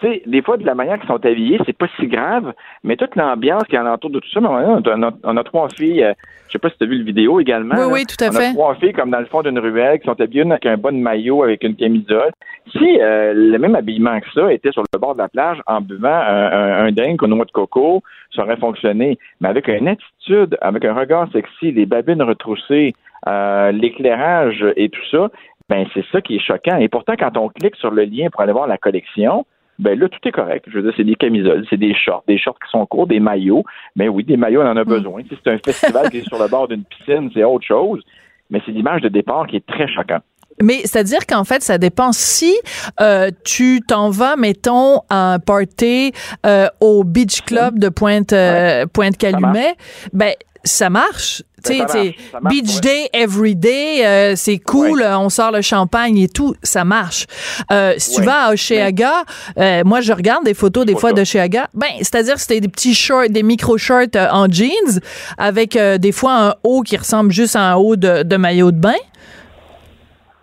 tu 0.00 0.06
sais, 0.06 0.22
des 0.26 0.42
fois, 0.42 0.56
de 0.56 0.64
la 0.66 0.74
manière 0.74 0.98
qu'ils 0.98 1.08
sont 1.08 1.24
habillés, 1.24 1.58
c'est 1.66 1.76
pas 1.76 1.86
si 1.98 2.06
grave, 2.06 2.52
mais 2.84 2.96
toute 2.96 3.16
l'ambiance 3.16 3.64
qui 3.64 3.76
est 3.76 3.78
alentour 3.78 4.10
de 4.10 4.18
tout 4.20 4.28
ça, 4.32 4.40
on 4.42 4.46
a, 4.46 4.80
on 4.84 5.02
a- 5.02 5.12
on 5.24 5.42
trois 5.42 5.68
filles, 5.68 6.02
euh, 6.04 6.12
je 6.46 6.52
sais 6.52 6.58
pas 6.58 6.70
si 6.70 6.78
tu 6.78 6.84
as 6.84 6.86
vu 6.86 6.98
le 6.98 7.04
vidéo 7.04 7.38
également. 7.40 7.74
Oui, 7.76 7.80
là. 7.80 7.88
oui, 7.92 8.04
tout 8.06 8.24
à 8.24 8.28
on 8.28 8.32
fait. 8.32 8.46
a 8.48 8.52
trois 8.52 8.74
filles 8.76 8.92
comme 8.92 9.10
dans 9.10 9.20
le 9.20 9.26
fond 9.26 9.42
d'une 9.42 9.58
ruelle 9.58 9.98
qui 10.00 10.06
sont 10.06 10.20
habillées 10.20 10.42
avec 10.50 10.66
un 10.66 10.76
bon 10.76 11.00
maillot, 11.00 11.42
avec 11.42 11.62
une 11.64 11.76
camisole. 11.76 12.30
Si 12.72 12.98
euh, 13.00 13.32
le 13.34 13.58
même 13.58 13.74
habillement 13.74 14.18
que 14.20 14.30
ça 14.34 14.52
était 14.52 14.72
sur 14.72 14.82
le 14.92 14.98
bord 14.98 15.14
de 15.14 15.18
la 15.18 15.28
plage 15.28 15.58
en 15.66 15.80
buvant 15.80 16.08
un, 16.08 16.52
un, 16.52 16.86
un 16.86 16.92
drink 16.92 17.22
aux 17.22 17.26
noix 17.26 17.44
de 17.44 17.50
coco, 17.50 18.02
ça 18.34 18.42
aurait 18.42 18.56
fonctionné. 18.56 19.18
Mais 19.40 19.48
avec 19.48 19.68
une 19.68 19.88
attitude, 19.88 20.56
avec 20.60 20.84
un 20.84 20.94
regard 20.94 21.28
sexy, 21.32 21.72
les 21.72 21.86
babines 21.86 22.22
retroussées, 22.22 22.94
euh, 23.28 23.70
l'éclairage 23.72 24.64
et 24.76 24.88
tout 24.88 25.04
ça, 25.10 25.28
ben 25.68 25.86
c'est 25.94 26.04
ça 26.10 26.20
qui 26.20 26.36
est 26.36 26.40
choquant. 26.40 26.78
Et 26.78 26.88
pourtant, 26.88 27.14
quand 27.18 27.36
on 27.36 27.48
clique 27.48 27.76
sur 27.76 27.90
le 27.90 28.04
lien 28.04 28.28
pour 28.30 28.40
aller 28.40 28.52
voir 28.52 28.66
la 28.66 28.78
collection, 28.78 29.46
ben 29.80 29.98
là, 29.98 30.08
tout 30.08 30.28
est 30.28 30.32
correct. 30.32 30.66
Je 30.68 30.76
veux 30.76 30.82
dire, 30.82 30.92
c'est 30.96 31.04
des 31.04 31.14
camisoles, 31.14 31.64
c'est 31.70 31.78
des 31.78 31.94
shorts, 31.94 32.22
des 32.28 32.38
shorts 32.38 32.58
qui 32.64 32.70
sont 32.70 32.84
courts, 32.86 33.06
des 33.06 33.20
maillots. 33.20 33.64
Ben 33.96 34.08
oui, 34.08 34.24
des 34.24 34.36
maillots, 34.36 34.62
on 34.62 34.66
en 34.66 34.76
a 34.76 34.84
besoin. 34.84 35.22
Si 35.22 35.36
c'est 35.42 35.50
un 35.50 35.58
festival 35.58 36.10
qui 36.10 36.18
est 36.18 36.28
sur 36.28 36.38
le 36.38 36.48
bord 36.48 36.68
d'une 36.68 36.84
piscine, 36.84 37.30
c'est 37.32 37.44
autre 37.44 37.66
chose. 37.66 38.02
Mais 38.50 38.60
c'est 38.66 38.72
l'image 38.72 39.00
de 39.00 39.08
départ 39.08 39.46
qui 39.46 39.56
est 39.56 39.66
très 39.66 39.88
choquante. 39.88 40.22
Mais 40.62 40.80
c'est-à-dire 40.80 41.26
qu'en 41.26 41.44
fait, 41.44 41.62
ça 41.62 41.78
dépend 41.78 42.12
si 42.12 42.54
euh, 43.00 43.30
tu 43.44 43.80
t'en 43.86 44.10
vas, 44.10 44.36
mettons, 44.36 45.00
à 45.08 45.34
un 45.34 45.38
party 45.38 46.12
euh, 46.44 46.66
au 46.80 47.02
Beach 47.04 47.40
Club 47.42 47.78
de 47.78 47.88
Pointe, 47.88 48.32
euh, 48.32 48.84
Pointe-Calumet, 48.92 49.74
ben 50.12 50.32
ça 50.64 50.90
marche. 50.90 51.42
Tu 51.62 51.74
sais, 51.74 51.78
Ben, 51.80 51.86
ça 51.88 51.92
c'est 51.92 52.04
marche, 52.04 52.16
ça 52.32 52.40
marche, 52.40 52.54
beach 52.54 52.80
day, 52.80 53.10
every 53.12 53.54
day, 53.54 54.06
euh, 54.06 54.34
c'est 54.34 54.58
cool, 54.58 55.02
euh, 55.02 55.18
on 55.18 55.28
sort 55.28 55.50
le 55.50 55.60
champagne 55.60 56.16
et 56.16 56.28
tout, 56.28 56.54
ça 56.62 56.84
marche. 56.84 57.26
Euh, 57.70 57.94
si 57.98 58.14
tu 58.14 58.22
vas 58.22 58.46
à 58.46 58.52
Oshéaga, 58.52 59.24
euh, 59.58 59.82
moi 59.84 60.00
je 60.00 60.12
regarde 60.14 60.44
des 60.44 60.54
photos 60.54 60.86
des 60.86 60.94
fois 60.96 61.10
ça. 61.10 61.16
d'Oshéaga, 61.16 61.68
ben, 61.74 61.88
c'est-à-dire 61.98 62.38
c'était 62.38 62.60
des 62.60 62.68
petits 62.68 62.94
shorts, 62.94 63.28
des 63.28 63.42
micro-shorts 63.42 64.16
euh, 64.16 64.28
en 64.30 64.50
jeans, 64.50 65.00
avec 65.36 65.76
euh, 65.76 65.98
des 65.98 66.12
fois 66.12 66.48
un 66.48 66.54
haut 66.64 66.80
qui 66.80 66.96
ressemble 66.96 67.30
juste 67.30 67.56
à 67.56 67.60
un 67.72 67.74
haut 67.74 67.96
de, 67.96 68.22
de 68.22 68.36
maillot 68.36 68.70
de 68.72 68.78
bain. 68.78 68.94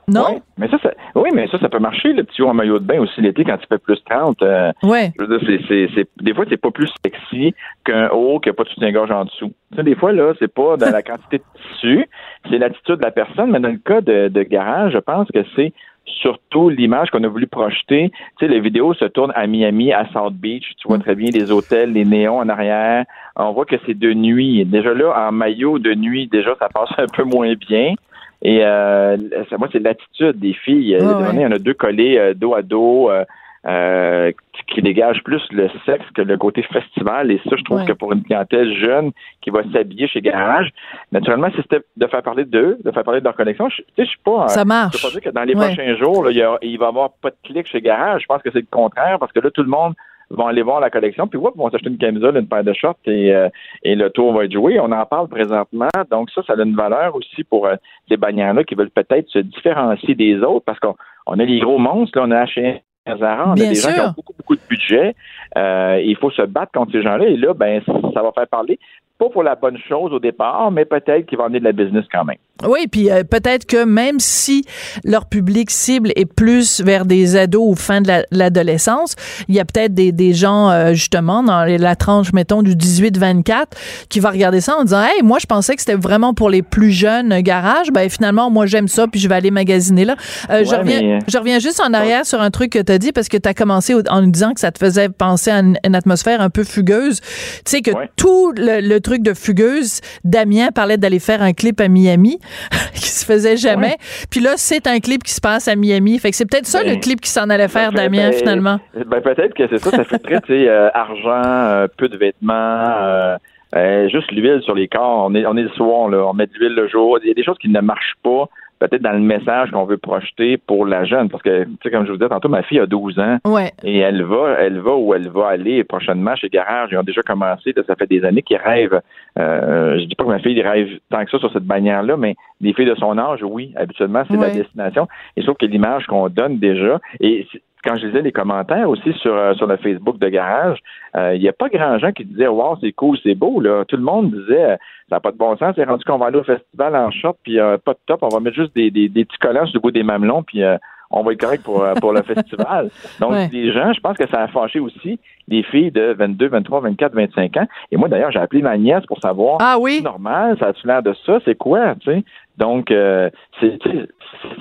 Non? 0.10 0.22
Ouais, 0.36 0.42
mais 0.58 0.70
ça, 0.70 0.78
ça, 0.82 0.92
oui, 1.16 1.30
mais 1.34 1.48
ça, 1.50 1.60
ça 1.60 1.68
peut 1.68 1.80
marcher, 1.80 2.14
le 2.14 2.24
petit 2.24 2.42
haut 2.42 2.48
en 2.48 2.54
maillot 2.54 2.80
de 2.80 2.86
bain 2.86 3.00
aussi 3.02 3.20
l'été 3.20 3.44
quand 3.44 3.58
il 3.62 3.68
fait 3.68 3.78
plus 3.78 4.02
30. 4.10 4.42
euh, 4.42 4.72
Ouais. 4.82 5.12
je 5.20 5.26
veux 5.26 5.38
dire, 5.38 5.46
c'est, 5.48 5.60
c'est, 5.68 5.90
c'est- 5.96 6.24
des 6.24 6.34
fois, 6.34 6.46
c'est 6.50 6.56
pas 6.56 6.72
plus 6.72 6.90
sexy 7.04 7.54
qu'un 7.84 8.08
haut 8.10 8.40
qui 8.40 8.48
n'a 8.48 8.54
pas 8.54 8.64
de 8.64 8.70
soutien-gorge 8.70 9.12
en 9.12 9.26
dessous. 9.26 9.52
Tu 9.72 9.76
sais, 9.78 9.84
des 9.84 9.96
fois, 9.96 10.14
là, 10.14 10.32
c'est 10.40 10.54
pas 10.54 10.78
dans 10.78 10.90
la 10.92 11.02
quantité 11.04 11.40
de 11.40 11.44
tissu, 11.74 12.06
c'est 12.50 12.58
l'attitude 12.58 12.96
de 13.00 13.04
la 13.04 13.12
personne, 13.12 13.52
mais 13.52 13.60
dans 13.60 13.68
le 13.70 13.80
cas 13.80 14.00
de, 14.00 14.30
de 14.30 14.44
garage, 14.44 14.94
je 14.94 15.00
pense 15.00 15.28
que 15.34 15.40
c'est 15.58 15.74
surtout 16.06 16.70
l'image 16.70 17.10
qu'on 17.10 17.24
a 17.26 17.28
voulu 17.28 17.48
projeter. 17.48 18.10
Tu 18.40 18.46
sais, 18.46 18.48
les 18.48 18.62
vidéos 18.62 18.94
se 18.94 19.04
tournent 19.04 19.34
à 19.36 19.46
Miami, 19.46 19.92
à 19.92 20.08
South 20.14 20.36
Beach. 20.36 20.72
Tu 20.78 20.88
vois 20.88 21.00
très 21.00 21.16
bien 21.16 21.30
les 21.34 21.52
hôtels, 21.52 21.92
les 21.92 22.06
néons 22.06 22.38
en 22.38 22.48
arrière. 22.48 23.04
On 23.36 23.52
voit 23.52 23.66
que 23.66 23.76
c'est 23.86 23.94
de 24.00 24.14
nuit. 24.14 24.64
Déjà 24.64 24.94
là, 24.94 25.28
en 25.28 25.34
maillot 25.34 25.80
de 25.80 25.94
nuit, 25.94 26.28
déjà, 26.28 26.56
ça 26.60 26.70
passe 26.74 26.90
un 26.98 27.08
peu 27.14 27.24
moins 27.24 27.54
bien. 27.56 27.94
Et 28.42 28.60
euh, 28.64 29.18
moi, 29.58 29.68
c'est 29.72 29.80
l'attitude 29.80 30.40
des 30.40 30.54
filles. 30.54 30.80
Il 30.82 30.90
y 30.90 30.96
ouais. 30.96 31.30
il 31.34 31.46
en 31.46 31.52
a 31.52 31.60
deux 31.60 31.74
collés 31.74 32.18
euh, 32.18 32.34
dos 32.34 32.54
à 32.56 32.62
dos. 32.62 33.10
euh, 33.10 33.24
euh, 33.66 34.32
qui- 34.68 34.82
dégagent 34.82 35.22
plus 35.24 35.42
le 35.52 35.68
sexe 35.86 36.06
que 36.16 36.22
le 36.22 36.38
côté 36.38 36.62
festival. 36.62 37.32
Et 37.32 37.42
ça, 37.50 37.56
je 37.58 37.64
trouve 37.64 37.80
Ouais. 37.80 37.86
que 37.86 37.92
pour 37.92 38.14
une 38.14 38.24
clientèle 38.24 38.74
jeune 38.78 39.12
qui 39.42 39.50
va 39.50 39.62
s'habiller 39.74 40.08
chez 40.08 40.22
Garage, 40.22 40.70
naturellement, 41.12 41.50
c'était 41.54 41.82
de 41.98 42.08
faire 42.08 42.22
parler 42.22 42.46
d'eux, 42.46 42.78
de 42.86 42.92
faire 42.92 43.04
parler 43.04 43.20
de 43.20 43.26
leur 43.26 43.36
connexion, 43.36 43.68
je, 43.68 43.78
tu 43.78 43.84
sais, 43.98 44.06
je 44.06 44.10
suis 44.12 44.20
pas... 44.24 44.48
Ça 44.48 44.62
Je 44.62 44.68
marche. 44.68 45.02
peux 45.02 45.08
pas 45.10 45.12
dire 45.12 45.22
que 45.22 45.30
dans 45.32 45.44
les 45.44 45.56
Ouais. 45.56 45.66
prochains 45.74 45.96
jours, 45.98 46.24
là, 46.24 46.32
il, 46.32 46.38
y 46.38 46.42
a- 46.44 46.58
il 46.62 46.78
va 46.78 46.86
y 46.86 46.90
avoir 46.90 47.10
pas 47.22 47.30
de 47.32 47.36
clic 47.44 47.68
chez 47.68 47.82
Garage. 47.82 48.22
Je 48.22 48.28
pense 48.28 48.42
que 48.42 48.52
c'est 48.52 48.60
le 48.62 48.68
contraire 48.72 49.18
parce 49.20 49.34
que 49.34 49.40
là, 49.42 49.50
tout 49.52 49.64
le 49.64 49.70
monde 49.70 49.96
va 50.30 50.50
aller 50.50 50.62
voir 50.62 50.80
la 50.80 50.90
collection, 50.90 51.28
puis 51.28 51.40
whoop, 51.40 51.56
vont 51.56 51.70
s'acheter 51.70 51.90
une 51.90 51.98
camisole, 51.98 52.38
une 52.38 52.48
paire 52.48 52.64
de 52.64 52.74
shorts 52.74 52.98
et, 53.06 53.34
euh, 53.34 53.50
et 53.84 53.96
le 53.96 54.10
tour 54.10 54.34
va 54.34 54.46
être 54.46 54.52
joué. 54.52 54.80
On 54.80 54.92
en 54.92 55.06
parle 55.06 55.28
présentement. 55.28 55.90
Donc 56.12 56.30
ça, 56.32 56.42
ça 56.46 56.54
a 56.54 56.64
une 56.64 56.76
valeur 56.76 57.16
aussi 57.16 57.44
pour 57.44 57.68
euh, 57.68 57.76
ces 58.10 58.18
bannières-là 58.18 58.64
qui 58.64 58.76
veulent 58.76 58.90
peut-être 58.90 59.30
se 59.30 59.40
différencier 59.40 60.16
des 60.16 60.40
autres 60.42 60.66
parce 60.66 60.80
qu'on 60.80 60.96
on 61.26 61.40
a 61.40 61.44
les 61.44 61.60
gros 61.60 61.78
monstres, 61.78 62.18
là, 62.18 62.26
on 62.28 62.32
a 62.32 62.46
H&M, 62.46 62.80
Zara, 63.20 63.50
on 63.50 63.52
a 63.52 63.56
des 63.56 63.76
gens 63.76 63.94
qui 63.94 64.00
ont 64.02 64.14
beaucoup, 64.16 64.34
beaucoup 64.38 64.56
de 64.56 64.62
budget. 64.70 65.16
Euh, 65.58 66.02
il 66.04 66.16
faut 66.18 66.32
se 66.32 66.42
battre 66.42 66.72
contre 66.74 66.92
ces 66.92 67.02
gens-là. 67.02 67.26
Et 67.26 67.38
là, 67.38 67.54
ben, 67.54 67.82
ça 67.86 68.22
va 68.22 68.32
faire 68.32 68.48
parler, 68.48 68.80
pas 69.18 69.30
pour 69.30 69.44
la 69.44 69.56
bonne 69.56 69.78
chose 69.78 70.14
au 70.14 70.20
départ, 70.20 70.72
mais 70.72 70.86
peut-être 70.86 71.26
qu'il 71.26 71.38
va 71.38 71.46
amener 71.46 71.60
de 71.60 71.66
la 71.66 71.72
business 71.72 72.06
quand 72.12 72.26
même. 72.26 72.38
Oui, 72.68 72.88
puis 72.92 73.10
euh, 73.12 73.24
peut-être 73.24 73.66
que 73.66 73.84
même 73.84 74.20
si 74.20 74.66
leur 75.04 75.26
public 75.26 75.70
cible 75.72 76.12
est 76.16 76.26
plus 76.26 76.82
vers 76.82 77.06
des 77.06 77.36
ados 77.36 77.64
ou 77.72 77.76
fin 77.76 78.02
de 78.02 78.08
la- 78.08 78.24
l'adolescence, 78.32 79.16
il 79.48 79.56
y 79.56 79.60
a 79.60 79.66
peut-être 79.66 79.94
des, 79.94 80.12
des 80.12 80.34
gens, 80.34 80.70
euh, 80.70 80.94
justement, 80.94 81.44
dans 81.44 81.64
la 81.66 81.96
tranche, 81.96 82.34
mettons, 82.34 82.62
du 82.64 82.76
18-24, 82.76 83.66
qui 84.10 84.20
va 84.20 84.30
regarder 84.32 84.62
ça 84.62 84.76
en 84.78 84.84
disant, 84.84 85.02
hey, 85.04 85.22
moi, 85.24 85.38
je 85.40 85.46
pensais 85.46 85.76
que 85.76 85.82
c'était 85.82 85.96
vraiment 85.96 86.34
pour 86.34 86.50
les 86.50 86.62
plus 86.62 86.92
jeunes 86.92 87.32
euh, 87.34 87.42
garages. 87.42 87.92
Ben, 87.92 88.10
finalement, 88.10 88.50
moi, 88.50 88.66
j'aime 88.66 88.88
ça, 88.88 89.08
puis 89.08 89.20
je 89.20 89.28
vais 89.30 89.36
aller 89.36 89.52
magasiner 89.52 90.06
là. 90.06 90.16
Euh, 90.50 90.64
je, 90.64 90.76
reviens, 90.76 91.02
mais- 91.02 91.20
je 91.28 91.38
reviens 91.38 91.60
juste 91.60 91.80
en 91.82 91.94
arrière 91.94 92.26
sur 92.26 92.42
un 92.42 92.50
truc 92.52 92.72
que 92.72 92.80
tu 92.80 92.92
as 92.92 92.98
dit, 92.98 93.12
parce 93.12 93.28
que 93.30 93.38
tu 93.38 93.48
as 93.50 93.54
commencé 93.54 93.94
en 94.10 94.22
nous 94.22 94.32
disant 94.32 94.54
que 94.54 94.60
ça 94.60 94.72
te 94.72 94.78
faisait 94.80 95.10
penser 95.10 95.52
à 95.52 95.60
une, 95.60 95.78
une 95.86 95.96
atmosphère 95.96 96.42
un 96.42 96.50
peu 96.50 96.64
fugueuse. 96.64 97.20
Tu 97.22 97.28
sais 97.66 97.82
que 97.82 97.92
Ouais. 97.92 98.10
tout 98.16 98.52
le, 98.56 98.80
le 98.82 99.00
truc 99.00 99.24
de 99.24 99.34
fugueuse, 99.34 100.02
Damien 100.24 100.70
parlait 100.72 100.98
d'aller 100.98 101.20
faire 101.20 101.42
un 101.42 101.54
clip 101.54 101.80
à 101.82 101.88
Miami, 101.88 102.38
qui 102.94 103.10
se 103.10 103.26
faisait 103.26 103.58
jamais. 103.58 103.96
Puis 104.30 104.40
là, 104.40 104.54
c'est 104.58 104.88
un 104.88 105.00
clip 105.00 105.24
qui 105.24 105.34
se 105.34 105.42
passe 105.42 105.68
à 105.68 105.76
Miami. 105.76 106.18
Fait 106.20 106.32
que 106.32 106.36
c'est 106.36 106.50
peut-être 106.50 106.66
ça 106.66 106.84
Ben, 106.84 106.96
le 106.96 107.00
clip 107.00 107.22
qui 107.22 107.30
s'en 107.30 107.50
allait 107.50 107.68
faire, 107.68 107.92
Ça 107.92 107.98
fait- 107.98 108.10
Damien, 108.10 108.30
ben, 108.30 108.34
finalement. 108.34 108.80
Ben, 109.06 109.22
peut-être 109.22 109.54
que 109.54 109.68
c'est 109.70 109.78
ça. 109.80 109.92
Ça 109.92 110.04
fait 110.04 110.20
très, 110.20 110.42
tu 110.42 110.48
sais, 110.54 110.68
euh, 110.70 110.90
argent, 110.94 111.42
euh, 111.44 111.88
peu 111.98 112.08
de 112.10 112.18
vêtements, 112.18 112.54
euh, 113.02 113.38
euh, 113.76 114.08
juste 114.10 114.32
l'huile 114.32 114.62
sur 114.64 114.76
les 114.76 114.88
corps. 114.88 115.26
On 115.30 115.36
est, 115.36 115.46
on 115.46 115.58
est 115.58 115.64
le 115.64 115.70
soir, 115.70 116.10
là. 116.10 116.26
On 116.28 116.34
met 116.34 116.48
de 116.48 116.54
l'huile 116.60 116.74
le 116.76 116.88
jour. 116.88 117.20
Il 117.22 117.28
y 117.28 117.32
a 117.32 117.34
des 117.34 117.44
choses 117.44 117.58
qui 117.60 117.70
ne 117.70 117.82
marchent 117.82 118.16
pas, 118.24 118.46
peut-être 118.80 119.02
dans 119.02 119.12
le 119.14 119.20
message 119.20 119.72
qu'on 119.72 119.86
veut 119.86 119.98
projeter 119.98 120.58
pour 120.58 120.86
la 120.86 121.06
jeune. 121.06 121.30
Parce 121.30 121.44
que, 121.44 121.64
tu 121.64 121.70
sais, 121.84 121.92
comme 121.92 122.06
je 122.06 122.12
vous 122.12 122.18
disais 122.18 122.30
tantôt, 122.30 122.50
ma 122.50 122.64
fille 122.64 122.80
a 122.80 122.86
12 122.86 123.20
ans. 123.20 123.38
Ouais. 123.46 123.72
Et 123.84 123.98
elle 124.00 124.24
va, 124.24 124.56
elle 124.60 124.80
va 124.80 124.96
où 124.96 125.14
elle 125.14 125.30
va 125.30 125.48
aller 125.48 125.84
prochainement 125.84 126.36
chez 126.36 126.50
Garage. 126.50 126.90
Ils 126.92 126.98
ont 126.98 127.04
déjà 127.04 127.22
commencé. 127.22 127.74
là, 127.76 127.84
ça 127.88 127.96
fait 127.96 128.08
des 128.08 128.24
années 128.24 128.42
qu'ils 128.42 128.58
rêvent. 128.58 129.02
Euh, 129.40 130.00
je 130.00 130.06
dis 130.06 130.16
pas 130.16 130.24
que 130.24 130.30
ma 130.30 130.40
fille 130.40 130.62
rêve 130.62 130.90
tant 131.10 131.24
que 131.24 131.32
ça 131.32 131.40
sur 131.40 131.52
cette 131.52 131.64
bannière-là, 131.66 132.18
mais 132.18 132.36
des 132.62 132.74
filles 132.74 132.86
de 132.86 132.96
son 132.96 133.18
âge, 133.18 133.40
oui, 133.44 133.74
habituellement, 133.76 134.24
c'est 134.30 134.38
Ouais. 134.38 134.48
la 134.48 134.54
destination. 134.54 135.08
Et 135.36 135.42
sauf 135.44 135.58
que 135.58 135.66
l'image 135.66 136.06
qu'on 136.08 136.30
donne 136.30 136.58
déjà, 136.60 137.00
et 137.20 137.48
quand 137.88 137.96
je 137.96 138.08
lisais 138.08 138.22
les 138.22 138.32
commentaires 138.32 138.90
aussi 138.90 139.14
sur, 139.14 139.34
euh, 139.34 139.54
sur 139.54 139.66
le 139.68 139.78
Facebook 139.78 140.18
de 140.20 140.28
Garage, 140.30 140.80
euh, 141.16 141.36
il 141.36 141.42
n'y 141.42 141.48
a 141.48 141.54
pas 141.54 141.70
grand 141.70 141.98
gens 142.00 142.12
qui 142.12 142.26
disaient 142.26 142.48
Wow, 142.48 142.78
c'est 142.82 142.92
cool, 142.92 143.18
c'est 143.24 143.36
beau. 143.36 143.62
Là. 143.62 143.86
Tout 143.86 143.96
le 143.98 144.04
monde 144.04 144.32
disait 144.32 144.72
euh, 144.72 144.76
Ça 145.10 145.16
n'a 145.16 145.20
pas 145.22 145.32
de 145.32 145.38
bon 145.38 145.56
sens, 145.58 145.74
c'est 145.76 145.84
rendu 145.86 146.04
qu'on 146.04 146.18
va 146.18 146.26
aller 146.28 146.40
au 146.40 146.44
festival 146.44 146.96
en 146.96 147.12
short, 147.12 147.38
puis 147.44 147.60
euh, 147.60 147.78
pas 147.78 147.94
de 147.94 148.00
top, 148.06 148.20
on 148.24 148.30
va 148.30 148.40
mettre 148.40 148.58
juste 148.58 148.76
des, 148.76 148.92
des, 148.92 149.08
des 149.10 149.24
petits 149.26 149.38
collants 149.38 149.66
sur 149.66 149.76
le 149.76 149.82
bout 149.82 149.92
des 149.92 150.04
mamelons, 150.04 150.44
puis 150.44 150.64
euh, 150.64 150.78
on 151.10 151.24
va 151.24 151.32
être 151.32 151.40
correct 151.40 151.64
pour, 151.64 151.86
pour 152.02 152.12
le 152.12 152.22
festival. 152.34 152.90
Donc, 153.22 153.32
Ouais. 153.32 153.48
les 153.54 153.72
gens, 153.72 153.94
je 153.94 154.02
pense 154.02 154.18
que 154.18 154.28
ça 154.28 154.42
a 154.42 154.48
fâché 154.50 154.82
aussi 154.82 155.18
les 155.48 155.64
filles 155.64 155.90
de 155.92 156.12
22, 156.20 156.50
23, 156.50 156.82
24, 156.82 157.14
25 157.14 157.56
ans. 157.58 157.68
Et 157.92 157.96
moi, 157.96 158.10
d'ailleurs, 158.10 158.32
j'ai 158.32 158.40
appelé 158.40 158.62
ma 158.62 158.78
nièce 158.78 159.06
pour 159.06 159.18
savoir 159.22 159.58
Ah 159.62 159.78
oui? 159.80 160.00
c'est 160.00 160.04
normal, 160.04 160.58
ça 160.60 160.68
a-tu 160.68 160.86
l'air 160.86 161.02
de 161.02 161.14
ça? 161.26 161.40
C'est 161.46 161.56
quoi, 161.56 161.96
tu 162.02 162.12
sais? 162.12 162.24
Donc, 162.58 162.92
euh, 162.92 163.30
c'est 163.62 163.78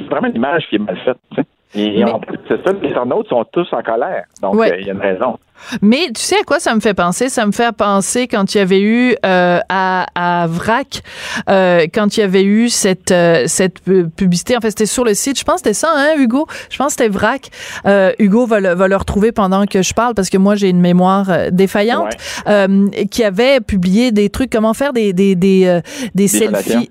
vraiment 0.09 0.29
l'image 0.29 0.69
qui 0.69 0.77
est 0.77 0.79
mal 0.79 0.97
faite, 0.99 1.19
tu 1.31 1.37
sais. 1.43 1.47
Et, 1.75 2.01
et 2.01 2.05
Mais- 2.05 2.11
en 2.13 2.21
plus, 2.21 2.39
c'est 2.49 2.65
ça, 2.65 2.73
les 2.73 2.91
internautes 2.91 3.29
sont 3.29 3.45
tous 3.53 3.67
en 3.73 3.83
colère. 3.83 4.25
Donc, 4.41 4.55
euh, 4.55 4.67
il 4.69 4.71
Ouais. 4.71 4.83
y 4.85 4.91
a 4.91 4.93
une 4.95 5.01
raison. 5.01 5.39
Mais 5.83 6.09
tu 6.15 6.21
sais 6.23 6.37
à 6.39 6.43
quoi 6.45 6.61
ça 6.61 6.75
me 6.75 6.81
fait 6.81 6.93
penser? 6.95 7.29
Ça 7.29 7.45
me 7.47 7.51
fait 7.53 7.75
penser 7.75 8.29
quand 8.29 8.55
il 8.55 8.59
y 8.59 8.61
avait 8.61 8.81
eu 8.81 9.17
euh, 9.25 9.59
à, 9.69 10.07
à 10.15 10.47
VRAC, 10.47 11.03
euh, 11.49 11.87
quand 11.93 12.17
il 12.17 12.21
y 12.21 12.23
avait 12.23 12.45
eu 12.45 12.69
cette, 12.69 13.11
euh, 13.11 13.45
cette 13.47 13.81
pu- 13.81 14.07
publicité. 14.09 14.57
En 14.57 14.61
fait, 14.61 14.69
c'était 14.71 14.87
sur 14.87 15.03
le 15.05 15.15
site. 15.15 15.39
Je 15.39 15.45
pense 15.45 15.57
que 15.63 15.69
c'était 15.71 15.75
ça, 15.75 15.89
hein, 15.95 16.15
Hugo? 16.19 16.47
Je 16.71 16.77
pense 16.77 16.95
que 16.95 17.03
c'était 17.03 17.09
VRAC. 17.09 17.51
Euh, 17.87 18.13
Hugo 18.19 18.47
va 18.47 18.61
le, 18.61 18.75
va 18.75 18.87
le 18.87 18.97
retrouver 18.97 19.33
pendant 19.33 19.65
que 19.67 19.83
je 19.83 19.95
parle 19.95 20.15
parce 20.15 20.29
que 20.31 20.39
moi, 20.39 20.55
j'ai 20.57 20.69
une 20.69 20.81
mémoire 20.81 21.31
euh, 21.31 21.51
défaillante. 21.51 22.13
Euh, 22.49 22.89
qui 23.11 23.25
avait 23.25 23.61
publié 23.61 24.13
des 24.13 24.29
trucs, 24.31 24.51
comment 24.53 24.75
faire 24.75 24.93
des, 24.93 25.13
des, 25.15 25.35
des, 25.35 25.67
euh, 25.67 25.81
des 26.15 26.29
fellations. 26.29 26.73
selfies. 26.75 26.91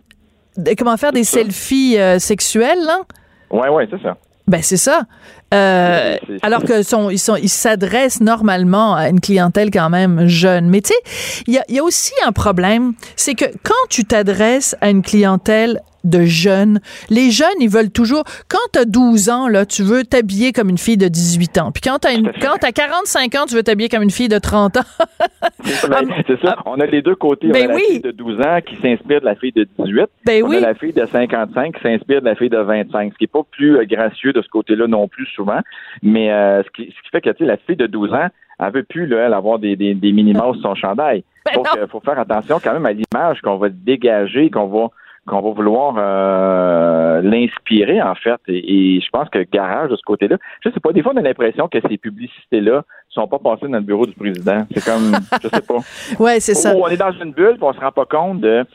de- 0.58 0.72
Comment 0.78 0.98
faire 0.98 1.12
des 1.14 1.24
selfies 1.24 1.98
sexuelles, 2.20 2.84
là? 2.86 3.00
Oui, 3.52 3.68
oui, 3.72 3.84
c'est 3.92 4.02
ça. 4.02 4.18
Ben 4.48 4.62
c'est 4.62 4.78
ça. 4.78 5.04
Euh, 5.54 6.18
alors 6.42 6.64
que 6.64 6.84
sont, 6.84 7.10
ils 7.10 7.20
sont, 7.20 7.36
ils 7.36 7.50
s'adressent 7.50 8.22
normalement 8.22 8.96
à 8.96 9.10
une 9.10 9.20
clientèle 9.20 9.72
quand 9.72 9.90
même 9.90 10.28
jeune. 10.28 10.70
Mais 10.70 10.82
tu 10.82 10.90
sais, 10.90 11.44
il 11.48 11.54
y 11.54 11.58
a, 11.58 11.64
il 11.70 11.76
y 11.76 11.80
a 11.80 11.84
aussi 11.84 12.14
un 12.26 12.32
problème, 12.32 12.94
c'est 13.16 13.36
que 13.36 13.46
quand 13.64 13.74
tu 13.90 14.06
t'adresses 14.06 14.76
à 14.82 14.90
une 14.90 15.02
clientèle 15.02 15.82
de 16.06 16.24
jeunes, 16.26 16.80
les 17.10 17.32
jeunes, 17.32 17.48
ils 17.60 17.70
veulent 17.70 17.92
toujours. 17.92 18.24
Quand 18.48 18.58
t'as 18.72 18.86
12 18.86 19.30
ans, 19.30 19.48
là, 19.48 19.66
tu 19.66 19.84
veux 19.84 20.04
t'habiller 20.04 20.54
comme 20.54 20.70
une 20.70 20.78
fille 20.78 20.98
de 20.98 21.08
18 21.08 21.58
ans. 21.58 21.72
Puis 21.72 21.82
quand 21.82 22.00
t'as 22.00 22.14
une, 22.14 22.32
quand 22.42 22.56
t'as 22.60 22.72
45 22.72 23.36
ans, 23.36 23.46
tu 23.48 23.56
veux 23.56 23.64
t'habiller 23.64 23.90
comme 23.90 24.04
une 24.04 24.12
fille 24.12 24.30
de 24.30 24.40
30 24.40 24.78
ans. 24.78 24.82
C'est 25.64 25.74
ça, 25.74 25.88
ben, 25.88 26.08
ça. 26.42 26.58
On 26.66 26.80
a 26.80 26.86
les 26.86 27.02
deux 27.02 27.16
côtés. 27.16 27.48
Ben 27.48 27.68
on 27.70 27.74
a 27.74 27.76
oui. 27.76 27.82
la 27.82 27.94
fille 27.94 28.02
de 28.02 28.12
12 28.12 28.42
ans 28.42 28.60
qui 28.66 28.76
s'inspire 28.78 29.22
de 29.22 29.26
la 29.26 29.36
fille 29.36 29.52
de 29.52 29.68
18. 29.80 30.06
Ben 30.26 30.44
on 30.44 30.50
oui. 30.50 30.58
a 30.58 30.62
la 30.62 30.76
fille 30.76 30.94
de 30.94 31.06
55 31.06 31.76
qui 31.76 31.82
s'inspire 31.82 32.22
de 32.22 32.26
la 32.26 32.36
fille 32.36 32.50
de 32.50 32.58
25, 32.58 33.14
ce 33.14 33.18
qui 33.18 33.24
n'est 33.24 33.28
pas 33.28 33.44
plus 33.52 33.78
euh, 33.78 33.86
gracieux 33.86 34.34
de 34.34 34.42
ce 34.42 34.50
côté-là 34.50 34.88
non 34.88 35.08
plus 35.08 35.26
souvent. 35.28 35.60
Mais 36.04 36.32
euh, 36.32 36.64
ce, 36.64 36.70
qui, 36.70 36.84
ce 36.86 37.02
qui 37.04 37.10
fait 37.12 37.22
que 37.22 37.30
tu 37.32 37.38
sais, 37.40 37.46
la 37.46 37.58
fille 37.58 37.76
de 37.76 37.88
12 37.88 38.14
ans, 38.14 38.28
elle 38.60 38.72
veut 38.72 38.84
plus 38.84 39.06
là, 39.06 39.26
elle 39.26 39.34
avoir 39.34 39.60
des, 39.60 39.76
des, 39.76 39.96
Mouse 40.14 40.60
sur 40.60 40.70
son 40.70 40.76
chandail. 40.76 41.24
Ben 41.46 41.56
Donc, 41.56 41.68
il 41.76 41.88
faut 41.88 42.00
faire 42.00 42.18
attention 42.20 42.60
quand 42.64 42.74
même 42.74 42.86
à 42.86 42.94
l'image 42.94 43.42
qu'on 43.42 43.58
va 43.58 43.70
dégager, 43.70 44.50
qu'on 44.50 44.68
va 44.68 44.88
qu'on 45.28 45.42
va 45.42 45.52
vouloir 45.52 45.96
euh, 45.98 47.22
l'inspirer 47.22 48.02
en 48.02 48.16
fait. 48.16 48.40
Et, 48.48 48.98
et 48.98 49.02
je 49.02 49.10
pense 49.10 49.30
que 49.30 49.40
Garage 49.52 49.90
de 49.90 49.96
ce 49.96 50.04
côté-là, 50.04 50.38
je 50.64 50.70
sais 50.70 50.80
pas, 50.80 50.92
des 50.92 51.02
fois 51.02 51.14
on 51.16 51.18
a 51.18 51.22
l'impression 51.22 51.68
que 51.68 51.80
ces 51.90 51.98
publicités-là 51.98 52.84
sont 53.10 53.28
pas 53.28 53.40
passées 53.40 53.68
dans 53.68 53.78
le 53.78 53.84
bureau 53.84 54.06
du 54.06 54.14
président. 54.14 54.66
C'est 54.74 54.86
comme, 54.86 55.16
je 55.44 55.48
sais 55.48 55.62
pas. 55.62 56.24
Ouais, 56.24 56.40
c'est 56.40 56.54
ça. 56.54 56.76
Ou 56.76 56.84
on 56.84 56.88
est 56.90 56.98
dans 56.98 57.12
une 57.12 57.32
bulle, 57.32 57.56
puis 57.56 57.64
on 57.64 57.74
se 57.74 57.80
rend 57.80 57.92
pas 57.92 58.06
compte 58.06 58.42
de, 58.42 58.66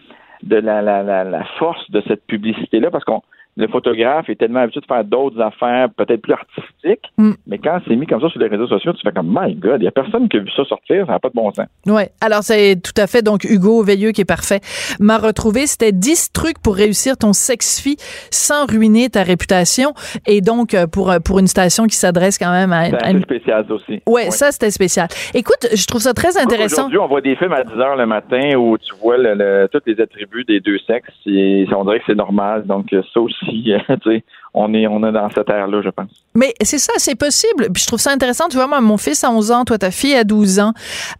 de 0.42 0.56
la, 0.56 0.82
la, 0.82 1.02
la, 1.02 1.24
la 1.24 1.44
force 1.58 1.90
de 1.90 2.02
cette 2.08 2.26
publicité-là, 2.26 2.90
parce 2.90 3.04
qu'on 3.04 3.22
le 3.60 3.68
photographe 3.68 4.28
est 4.28 4.34
tellement 4.36 4.60
habitué 4.60 4.80
de 4.80 4.86
faire 4.86 5.04
d'autres 5.04 5.40
affaires, 5.40 5.88
peut-être 5.96 6.22
plus 6.22 6.32
artistiques, 6.32 7.04
Mm. 7.18 7.32
mais 7.46 7.58
quand 7.58 7.78
c'est 7.86 7.94
mis 7.96 8.06
comme 8.06 8.20
ça 8.20 8.28
sur 8.30 8.40
les 8.40 8.48
réseaux 8.48 8.66
sociaux, 8.66 8.92
tu 8.92 9.00
fais 9.04 9.12
comme, 9.12 9.28
my 9.28 9.54
God, 9.54 9.76
il 9.78 9.82
n'y 9.82 9.88
a 9.88 9.90
personne 9.92 10.28
qui 10.28 10.38
a 10.38 10.40
vu 10.40 10.50
ça 10.56 10.64
sortir, 10.64 11.06
ça 11.06 11.12
n'a 11.12 11.18
pas 11.18 11.28
de 11.28 11.34
bon 11.34 11.52
sens. 11.52 11.66
Oui, 11.86 12.02
alors 12.20 12.42
c'est 12.42 12.76
tout 12.82 12.98
à 13.00 13.06
fait 13.06 13.22
donc 13.22 13.44
Hugo 13.44 13.82
Veilleux 13.82 14.12
qui 14.12 14.22
est 14.22 14.24
parfait. 14.24 14.60
M'a 14.98 15.18
retrouvé, 15.18 15.66
c'était 15.66 15.92
10 15.92 16.32
trucs 16.32 16.58
pour 16.62 16.74
réussir 16.76 17.16
ton 17.16 17.32
sex-fi 17.32 17.96
sans 18.30 18.66
ruiner 18.66 19.08
ta 19.10 19.22
réputation 19.22 19.92
et 20.26 20.40
donc 20.40 20.74
euh, 20.74 20.86
pour 20.86 21.10
euh, 21.10 21.18
pour 21.18 21.38
une 21.38 21.46
station 21.46 21.86
qui 21.86 21.96
s'adresse 21.96 22.38
quand 22.38 22.50
même 22.52 22.72
à, 22.72 23.10
une 23.10 23.22
spécial 23.22 23.64
ça 23.68 23.74
aussi. 23.74 24.00
Ouais, 24.06 24.30
ça 24.30 24.52
c'était 24.52 24.70
spécial. 24.70 25.08
Écoute, 25.34 25.66
je 25.74 25.86
trouve 25.86 26.00
ça 26.00 26.14
très 26.14 26.36
intéressant. 26.38 26.82
Aujourd'hui, 26.82 26.98
on 26.98 27.08
voit 27.08 27.20
des 27.20 27.36
films 27.36 27.52
à 27.52 27.62
10 27.64 27.72
heures 27.78 27.96
le 27.96 28.06
matin 28.06 28.56
où 28.56 28.78
tu 28.78 28.94
vois 29.02 29.18
le, 29.18 29.34
le- 29.34 29.68
tous 29.70 29.80
les 29.86 30.00
attributs 30.00 30.44
des 30.44 30.60
deux 30.60 30.78
sexes 30.86 31.12
et 31.26 31.66
on 31.76 31.84
dirait 31.84 31.98
que 31.98 32.04
c'est 32.06 32.14
normal. 32.14 32.64
Donc, 32.66 32.86
ça 33.12 33.20
aussi, 33.20 33.49
on 34.54 34.74
est, 34.74 34.86
on 34.86 35.06
est 35.06 35.12
dans 35.12 35.28
cette 35.34 35.48
ère-là, 35.48 35.82
je 35.82 35.90
pense. 35.90 36.10
Mais 36.34 36.54
c'est 36.62 36.78
ça, 36.78 36.92
c'est 36.96 37.14
possible. 37.14 37.68
Puis 37.72 37.82
je 37.82 37.86
trouve 37.86 38.00
ça 38.00 38.10
intéressant. 38.12 38.48
Tu 38.48 38.56
vois, 38.56 38.66
moi, 38.66 38.80
mon 38.80 38.96
fils 38.96 39.22
a 39.24 39.30
11 39.30 39.50
ans, 39.52 39.64
toi, 39.64 39.78
ta 39.78 39.90
fille 39.90 40.14
a 40.14 40.24
12 40.24 40.60
ans. 40.60 40.72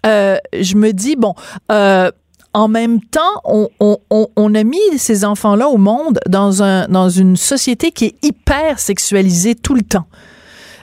Euh, 0.06 0.36
je 0.58 0.76
me 0.76 0.92
dis, 0.92 1.16
bon, 1.16 1.34
euh, 1.70 2.10
en 2.52 2.68
même 2.68 3.00
temps, 3.00 3.20
on, 3.44 3.68
on, 3.78 3.98
on, 4.10 4.26
on 4.36 4.54
a 4.54 4.64
mis 4.64 4.78
ces 4.96 5.24
enfants-là 5.24 5.68
au 5.68 5.76
monde 5.76 6.18
dans, 6.28 6.62
un, 6.62 6.88
dans 6.88 7.08
une 7.08 7.36
société 7.36 7.92
qui 7.92 8.06
est 8.06 8.24
hyper 8.24 8.78
sexualisée 8.80 9.54
tout 9.54 9.74
le 9.74 9.82
temps. 9.82 10.06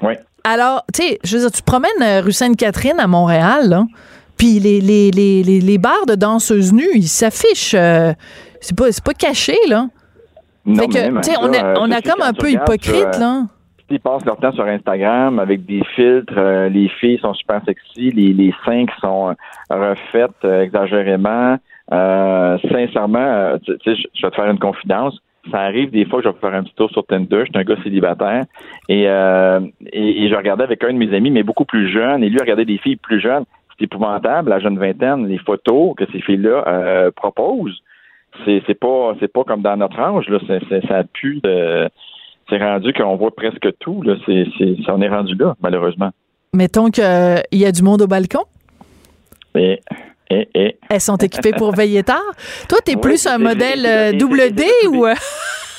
Oui. 0.01 0.13
Alors, 0.45 0.85
tu 0.93 1.03
sais, 1.03 1.19
je 1.25 1.35
veux 1.35 1.41
dire, 1.43 1.51
tu 1.51 1.61
promènes 1.61 1.91
euh, 2.01 2.21
rue 2.21 2.31
Sainte-Catherine 2.31 2.99
à 2.99 3.07
Montréal, 3.07 3.67
là, 3.67 3.85
puis 4.37 4.59
les, 4.59 4.79
les, 4.79 5.11
les, 5.11 5.43
les, 5.43 5.59
les 5.59 5.77
bars 5.77 6.05
de 6.07 6.15
danseuses 6.15 6.71
nues, 6.71 6.87
ils 6.93 7.09
s'affichent. 7.09 7.73
euh, 7.73 8.13
c'est 8.61 8.77
pas, 8.77 8.91
c'est 8.91 9.03
pas 9.03 9.13
caché, 9.13 9.57
là. 9.67 9.87
Non, 10.67 10.83
fait 10.83 10.87
que, 10.89 11.17
on, 11.17 11.23
ça, 11.23 11.31
a, 11.33 11.65
euh, 11.65 11.73
on 11.79 11.91
a 11.91 12.01
comme 12.01 12.21
un 12.21 12.33
peu 12.33 12.51
hypocrite, 12.51 12.83
sur, 12.83 13.07
euh, 13.07 13.19
là. 13.19 13.43
Ils 13.89 13.99
passent 14.01 14.25
leur 14.25 14.35
temps 14.37 14.51
sur 14.51 14.65
Instagram 14.65 15.39
avec 15.39 15.65
des 15.65 15.81
filtres. 15.95 16.33
euh, 16.37 16.67
les 16.67 16.89
filles 16.99 17.19
sont 17.19 17.33
super 17.33 17.61
sexy. 17.65 18.11
Les, 18.11 18.33
les 18.33 18.53
seins 18.65 18.85
qui 18.85 18.99
sont 18.99 19.29
euh, 19.29 19.33
refaites 19.69 20.31
euh, 20.43 20.61
exagérément. 20.63 21.55
Euh, 21.93 22.57
sincèrement, 22.69 23.19
euh, 23.19 23.57
tu 23.63 23.77
tu 23.77 23.89
sais, 23.89 23.95
je 23.95 24.07
je 24.13 24.25
vais 24.25 24.29
te 24.31 24.35
faire 24.35 24.51
une 24.51 24.59
confidence. 24.59 25.17
Ça 25.49 25.61
arrive 25.61 25.91
des 25.91 26.03
fois 26.03 26.19
que 26.21 26.27
je 26.27 26.33
vais 26.33 26.39
faire 26.41 26.53
un 26.53 26.63
petit 26.63 26.75
tour 26.75 26.89
sur 26.91 27.05
Tinder. 27.05 27.45
Je 27.45 27.51
suis 27.51 27.51
un 27.55 27.63
gars 27.63 27.81
célibataire. 27.81 28.43
Et, 28.89 29.05
euh, 29.07 29.61
et, 29.93 30.25
et 30.25 30.29
je 30.29 30.35
regardais 30.35 30.65
avec 30.65 30.83
un 30.83 30.91
de 30.91 30.97
mes 30.97 31.15
amis, 31.15 31.31
mais 31.31 31.43
beaucoup 31.43 31.63
plus 31.63 31.87
jeune. 31.89 32.21
Et 32.25 32.29
lui 32.29 32.39
regardait 32.41 32.65
des 32.65 32.77
filles 32.79 32.97
plus 32.97 33.21
jeunes. 33.21 33.45
C'est 33.79 33.85
épouvantable, 33.85 34.49
la 34.49 34.59
jeune 34.59 34.77
vingtaine, 34.77 35.27
les 35.27 35.37
photos 35.37 35.93
que 35.95 36.03
ces 36.11 36.19
filles-là 36.19 36.63
euh, 36.67 37.11
proposent. 37.15 37.79
C'est 38.45 38.61
c'est 38.67 38.79
pas 38.79 39.13
c'est 39.19 39.31
pas 39.31 39.43
comme 39.43 39.61
dans 39.61 39.77
notre 39.77 39.99
âge. 39.99 40.27
Là. 40.29 40.39
C'est- 40.47 40.61
c'est- 40.69 40.87
ça 40.87 41.03
pue 41.13 41.39
de 41.43 41.89
c'est 42.49 42.57
rendu 42.57 42.93
qu'on 42.93 43.15
voit 43.17 43.35
presque 43.35 43.67
tout. 43.79 44.01
Là. 44.03 44.15
C'est, 44.25 44.45
c'est, 44.57 44.75
on 44.89 45.01
est 45.01 45.09
rendu 45.09 45.35
là, 45.35 45.55
malheureusement. 45.61 46.11
Mettons 46.53 46.89
qu'il 46.89 47.03
y 47.51 47.65
a 47.65 47.71
du 47.71 47.83
monde 47.83 48.01
au 48.03 48.07
balcon. 48.07 48.45
Et, 49.55 49.81
et, 50.29 50.47
et. 50.55 50.77
Elles 50.89 51.01
sont 51.01 51.17
équipées 51.17 51.51
pour 51.51 51.73
veiller 51.75 52.03
tard. 52.03 52.21
Toi, 52.69 52.77
t'es 52.85 52.95
Oui, 52.95 53.01
plus 53.01 53.27
un 53.27 53.37
modèle 53.37 53.85
euh, 53.85 54.11
double 54.13 54.51
D 54.51 54.63
ou... 54.89 55.05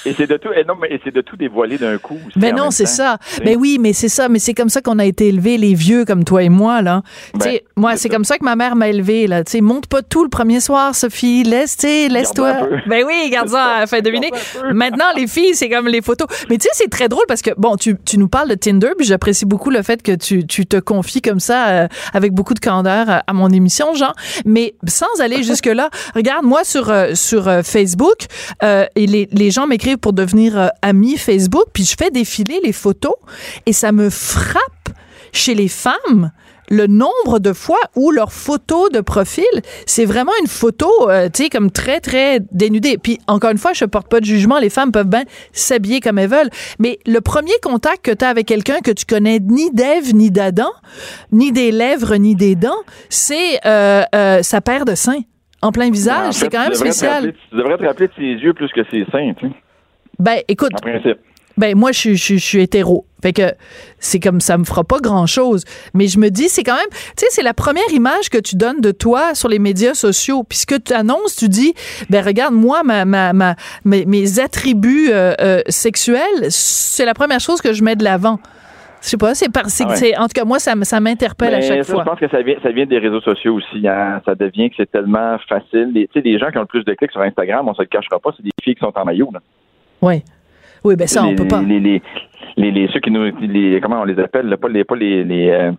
euh, 0.07 0.11
Et 0.11 0.14
c'est 0.16 0.26
de 0.26 0.36
tout, 0.36 0.49
et 0.53 0.64
non, 0.64 0.74
mais 0.80 1.01
c'est 1.05 1.14
de 1.14 1.20
tout 1.20 1.36
dévoiler 1.36 1.78
d'un 1.78 1.99
coup. 1.99 2.18
aussi 2.26 2.38
Mais 2.38 2.53
non, 2.53 2.70
c'est 2.70 2.86
ça. 2.86 3.18
Mais 3.44 3.57
oui, 3.57 3.78
mais 3.80 3.92
c'est 3.92 4.09
ça. 4.09 4.28
Mais 4.28 4.38
c'est 4.38 4.55
comme 4.55 4.68
ça 4.68 4.80
qu'on 4.80 4.99
a 4.99 5.05
été 5.05 5.28
élevés, 5.28 5.59
les 5.59 5.74
vieux 5.74 6.05
comme 6.05 6.24
toi 6.24 6.42
et 6.42 6.49
moi, 6.49 6.82
là. 6.82 7.03
Ben, 7.34 7.40
tu 7.40 7.51
sais, 7.51 7.64
moi, 7.76 7.96
c'est 7.96 8.09
comme 8.09 8.24
ça 8.24 8.38
que 8.38 8.44
ma 8.44 8.57
mère 8.57 8.76
m'a 8.76 8.88
élevé, 8.88 9.26
là. 9.26 9.44
Tu 9.44 9.53
sais, 9.53 9.61
monte 9.61 9.86
pas 9.86 10.03
tout 10.03 10.22
le 10.22 10.30
premier 10.30 10.61
soir, 10.61 10.94
Sophie. 10.94 11.42
Laisse, 11.44 11.76
tu 11.76 11.86
sais, 11.86 12.09
laisse-toi. 12.09 12.68
Ben 12.86 13.05
oui, 13.07 13.30
garde 13.30 13.49
ça 13.49 13.64
à 13.64 13.80
la 13.80 13.86
fin 13.86 13.99
de 13.99 14.05
deviner. 14.05 14.30
Maintenant, 14.72 15.07
les 15.16 15.26
filles, 15.26 15.55
c'est 15.55 15.68
comme 15.68 15.88
les 15.88 16.03
photos. 16.03 16.28
Mais 16.51 16.59
tu 16.59 16.64
sais, 16.64 16.70
c'est 16.72 16.90
très 16.90 17.09
drôle 17.09 17.24
parce 17.28 17.42
que, 17.42 17.51
bon, 17.57 17.76
tu, 17.76 17.96
tu 18.05 18.18
nous 18.18 18.28
parles 18.28 18.49
de 18.49 18.55
Tinder, 18.55 18.90
puis 18.96 19.07
j'apprécie 19.07 19.46
beaucoup 19.46 19.70
le 19.70 19.82
fait 19.82 20.03
que 20.03 20.12
tu, 20.12 20.46
tu 20.46 20.66
te 20.66 20.76
confies 20.76 21.22
comme 21.22 21.40
ça, 21.40 21.68
euh, 21.68 21.88
avec 22.12 22.32
beaucoup 22.32 22.55
de 22.55 22.61
candeur 22.61 23.09
à, 23.09 23.22
à 23.26 23.32
mon 23.32 23.49
émission, 23.51 23.94
Jean. 23.94 24.12
Mais 24.44 24.74
sans 24.86 25.20
aller 25.20 25.42
jusque-là, 25.42 25.90
regarde, 26.14 26.44
moi, 26.44 26.64
sur, 26.64 26.90
euh, 26.90 27.14
sur 27.14 27.49
euh, 27.49 27.62
Facebook, 27.62 28.26
euh, 28.62 28.86
et 28.96 29.07
les, 29.07 29.28
les 29.32 29.51
gens 29.51 29.66
m'écrivent 29.66 29.88
pour 29.97 30.12
devenir 30.12 30.59
euh, 30.59 30.68
amis 30.82 31.16
Facebook, 31.16 31.64
puis 31.72 31.84
je 31.84 31.95
fais 31.99 32.11
défiler 32.11 32.61
les 32.62 32.72
photos, 32.72 33.14
et 33.66 33.72
ça 33.72 33.93
me 33.93 34.11
frappe 34.11 34.89
chez 35.32 35.55
les 35.55 35.68
femmes 35.68 36.30
le 36.70 36.86
nombre 36.86 37.39
de 37.39 37.55
fois 37.55 37.78
où 37.97 38.11
leur 38.11 38.30
photo 38.30 38.91
de 38.91 39.01
profil, 39.01 39.45
c'est 39.86 40.05
vraiment 40.05 40.32
une 40.43 40.47
photo, 40.47 40.86
euh, 41.09 41.30
tu 41.32 41.45
sais, 41.45 41.49
comme 41.49 41.70
très, 41.70 41.99
très 42.01 42.41
dénudée. 42.53 42.99
Puis, 42.99 43.18
encore 43.26 43.51
une 43.53 43.57
fois, 43.57 43.72
je 43.72 43.86
porte 43.86 44.09
pas 44.09 44.20
de 44.20 44.26
jugement, 44.26 44.59
les 44.59 44.68
femmes 44.68 44.93
peuvent 44.93 45.09
bien 45.09 45.24
s'habiller 45.53 46.01
comme 46.01 46.18
elles 46.18 46.28
veulent. 46.28 46.51
Mais 46.78 46.99
le 47.07 47.22
premier 47.22 47.55
contact 47.62 48.05
que 48.05 48.11
tu 48.11 48.22
as 48.22 48.28
avec 48.28 48.45
quelqu'un 48.47 48.80
que 48.80 48.91
tu 48.91 49.07
connais 49.07 49.39
ni 49.41 49.70
d'Ève, 49.70 50.14
ni 50.14 50.30
d'Adam, 50.30 50.70
ni 51.32 51.53
des 51.53 51.72
lèvres, 51.72 52.16
ni 52.16 52.34
des 52.34 52.55
dents, 52.55 52.82
c'est 53.09 53.64
euh, 53.64 54.03
euh, 54.14 54.43
sa 54.43 54.61
paire 54.61 54.84
de 54.84 54.95
seins 54.95 55.22
en 55.62 55.72
plein 55.72 55.91
visage. 55.91 56.28
En 56.28 56.32
fait, 56.32 56.39
c'est 56.39 56.49
quand 56.51 56.64
même 56.64 56.74
spécial. 56.74 57.24
rappeler- 57.24 57.34
tu 57.51 57.57
devrais 57.57 57.78
te 57.78 57.84
rappeler 57.84 58.09
de 58.09 58.12
ses 58.14 58.45
yeux 58.45 58.53
plus 58.53 58.68
que 58.68 58.82
ses 58.91 59.07
seins, 59.11 59.32
tu 59.39 59.47
sais, 59.49 59.53
Ben, 60.18 60.38
écoute, 60.48 60.72
en 60.74 60.78
principe. 60.80 61.18
ben 61.56 61.76
moi 61.76 61.92
je, 61.92 61.98
suis- 61.98 62.16
je, 62.16 62.22
suis- 62.24 62.38
je 62.38 62.44
suis 62.44 62.60
hétéro. 62.62 63.04
Fait 63.20 63.32
que 63.32 63.50
c'est 63.98 64.20
comme 64.20 64.40
ça 64.40 64.56
me 64.58 64.64
fera 64.64 64.84
pas 64.84 64.98
grand-chose, 65.00 65.64
mais 65.92 66.06
je 66.06 66.18
me 66.20 66.28
dis 66.28 66.48
c'est 66.48 66.62
quand 66.62 66.76
même 66.76 66.86
tu 66.90 66.98
sais 67.16 67.26
c'est 67.30 67.42
la 67.42 67.52
première 67.54 67.90
image 67.92 68.30
que 68.30 68.38
tu 68.38 68.54
donnes 68.54 68.80
de 68.80 68.92
toi 68.92 69.34
sur 69.34 69.48
les 69.48 69.58
médias 69.58 69.94
sociaux 69.94 70.44
puisque 70.44 70.82
tu 70.84 70.92
annonces 70.92 71.34
tu 71.34 71.48
dis 71.48 71.74
ben 72.10 72.24
regarde 72.24 72.54
moi 72.54 72.82
ma, 72.84 73.04
ma, 73.04 73.32
ma 73.32 73.56
mes, 73.84 74.06
mes 74.06 74.38
attributs 74.38 75.08
euh, 75.10 75.34
euh, 75.40 75.60
sexuels 75.68 76.46
c'est 76.50 77.04
la 77.04 77.14
première 77.14 77.40
chose 77.40 77.60
que 77.60 77.72
je 77.72 77.82
mets 77.82 77.96
de 77.96 78.04
l'avant. 78.04 78.38
Je 79.02 79.08
sais 79.10 79.16
pas, 79.16 79.34
c'est 79.34 79.48
par 79.52 79.66
c'est 79.68 79.84
Ah 79.88 79.94
ouais. 79.94 80.16
en 80.16 80.22
tout 80.26 80.34
cas 80.34 80.44
moi 80.44 80.58
ça 80.60 80.74
ça 80.82 81.00
m'interpelle 81.00 81.54
à 81.54 81.60
chaque 81.60 81.84
ça, 81.84 81.92
fois. 81.94 82.04
Je 82.04 82.10
pense 82.10 82.20
que 82.20 82.28
ça 82.28 82.42
vient, 82.42 82.56
ça 82.62 82.70
vient 82.70 82.86
des 82.86 82.98
réseaux 82.98 83.20
sociaux 83.20 83.54
aussi. 83.54 83.86
Hein. 83.86 84.20
Ça 84.26 84.34
devient 84.36 84.70
que 84.70 84.76
c'est 84.76 84.90
tellement 84.90 85.36
facile. 85.48 85.90
Les, 85.94 86.06
tu 86.08 86.14
sais, 86.14 86.20
les 86.20 86.36
gens 86.38 86.50
qui 86.50 86.58
ont 86.58 86.62
le 86.62 86.66
plus 86.66 86.84
de 86.84 86.94
clics 86.94 87.10
sur 87.12 87.20
Instagram, 87.20 87.68
on 87.68 87.74
se 87.74 87.82
le 87.82 87.86
cachera 87.88 88.18
pas, 88.20 88.30
c'est 88.36 88.42
des 88.42 88.50
filles 88.62 88.74
qui 88.74 88.80
sont 88.80 88.92
en 88.96 89.04
maillot. 89.04 89.30
Là. 89.32 89.40
Oui. 90.03 90.22
Oui, 90.84 90.96
ben 90.96 91.07
ça 91.09 91.24
on 91.24 91.30
les, 91.30 91.34
peut 91.36 91.49
pas. 91.49 91.61
Les, 91.62 91.80
les, 91.80 92.03
les, 92.57 92.70
les- 92.70 92.88
ceux 92.92 93.01
qui 93.01 93.11
nous, 93.11 93.30
les, 93.40 93.80
comment 93.80 94.01
on 94.01 94.05
les 94.05 94.18
appelle, 94.18 94.57
pas 94.57 94.68
les, 94.68 94.84
pas 94.84 94.94
les, 94.96 95.24
les 95.24 95.51
euh, 95.51 95.72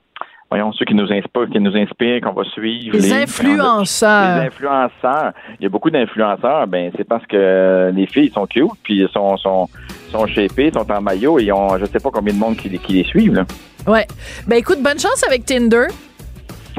voyons, 0.49 0.71
ceux 0.73 0.85
qui 0.85 0.93
nous 0.93 1.11
inspirent, 1.11 1.49
qui 1.51 1.59
nous 1.59 1.75
inspirent, 1.75 2.21
qu'on 2.21 2.33
va 2.33 2.43
suivre. 2.43 2.97
Les 2.97 3.13
influenceurs. 3.13 4.39
Les 4.41 4.47
influenceurs. 4.47 5.31
Il 5.59 5.63
y 5.63 5.65
a 5.65 5.69
beaucoup 5.69 5.89
d'influenceurs. 5.89 6.67
Ben, 6.67 6.91
c'est 6.97 7.07
parce 7.07 7.25
que 7.27 7.91
les 7.95 8.07
filles 8.07 8.31
sont 8.33 8.45
cute, 8.45 8.65
puis 8.83 9.07
sont, 9.13 9.37
sont, 9.37 9.67
sont 10.11 10.27
shapées, 10.27 10.71
sont 10.73 10.89
en 10.91 11.01
maillot, 11.01 11.39
et 11.39 11.51
ont, 11.51 11.77
je 11.77 11.85
sais 11.85 11.99
pas 11.99 12.09
combien 12.11 12.33
de 12.33 12.39
monde 12.39 12.57
qui, 12.57 12.67
les- 12.69 12.77
qui 12.79 12.93
les 12.93 13.03
suivent, 13.05 13.33
là. 13.35 13.45
Ouais. 13.87 14.05
Ben 14.47 14.57
écoute, 14.57 14.79
bonne 14.83 14.99
chance 14.99 15.23
avec 15.25 15.45
Tinder. 15.45 15.87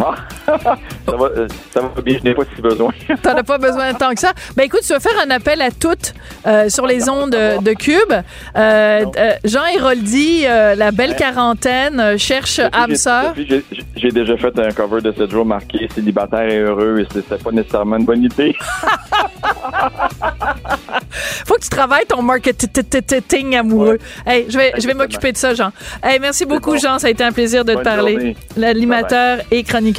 Ah, 0.02 0.14
ça, 1.06 1.16
va, 1.16 1.26
euh, 1.26 1.48
ça 1.72 1.80
va 1.80 2.00
bien, 2.02 2.18
je 2.18 2.24
n'ai 2.28 2.34
pas 2.34 2.42
si 2.54 2.62
besoin. 2.62 2.90
T'en 3.22 3.36
as 3.36 3.42
pas 3.42 3.58
besoin 3.58 3.92
tant 3.94 4.12
que 4.14 4.20
ça. 4.20 4.32
Ben 4.56 4.64
écoute, 4.64 4.80
tu 4.86 4.92
vas 4.92 5.00
faire 5.00 5.12
un 5.24 5.30
appel 5.30 5.60
à 5.60 5.70
toutes 5.70 6.14
euh, 6.46 6.68
sur 6.68 6.86
les 6.86 7.08
ondes 7.08 7.30
de, 7.30 7.62
de 7.62 7.72
Cube. 7.72 8.12
Euh, 8.56 9.04
euh, 9.16 9.32
Jean 9.44 9.66
Héroldi, 9.66 10.44
euh, 10.46 10.74
la 10.74 10.90
belle 10.90 11.16
quarantaine, 11.16 12.00
euh, 12.00 12.18
cherche 12.18 12.58
âme 12.60 12.90
J'ai- 12.90 12.96
sœur. 12.96 13.34
déjà 13.34 14.36
fait 14.36 14.58
un 14.58 14.70
cover 14.70 15.00
de 15.02 15.12
7 15.12 15.30
jours 15.30 15.44
marqué 15.46 15.88
célibataire 15.94 16.48
et 16.48 16.58
heureux, 16.58 17.00
et 17.00 17.06
c'était 17.12 17.36
pas 17.42 17.50
nécessairement 17.50 17.96
une 17.96 18.06
bonne 18.06 18.24
idée. 18.24 18.54
Faut 21.46 21.54
que 21.54 21.62
tu 21.62 21.68
travailles 21.68 22.06
ton 22.06 22.22
marketing 22.22 23.56
amoureux. 23.56 23.98
Hey, 24.26 24.46
je 24.48 24.56
vais, 24.56 24.72
je 24.78 24.86
vais 24.86 24.94
m'occuper 24.94 25.32
de 25.32 25.36
ça, 25.36 25.54
Jean. 25.54 25.72
Hey, 26.02 26.18
merci 26.20 26.46
beaucoup, 26.46 26.72
bon. 26.72 26.78
Jean. 26.78 26.98
Ça 26.98 27.08
a 27.08 27.10
été 27.10 27.24
un 27.24 27.32
plaisir 27.32 27.64
de 27.64 27.74
te 27.74 27.82
parler. 27.82 28.36
L'animateur 28.56 29.38
et 29.50 29.62
chroniqueur 29.62 29.89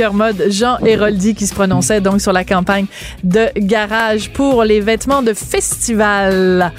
Jean 0.50 0.78
Héroldi 0.86 1.36
qui 1.36 1.48
se 1.48 1.54
prononçait 1.54 2.02
donc 2.02 2.22
sur 2.22 2.34
la 2.34 2.44
campagne 2.44 2.86
de 3.24 3.48
garage 3.58 4.32
pour 4.32 4.64
les 4.64 4.80
vêtements 4.80 5.22
de 5.22 5.34
festival. 5.34 6.72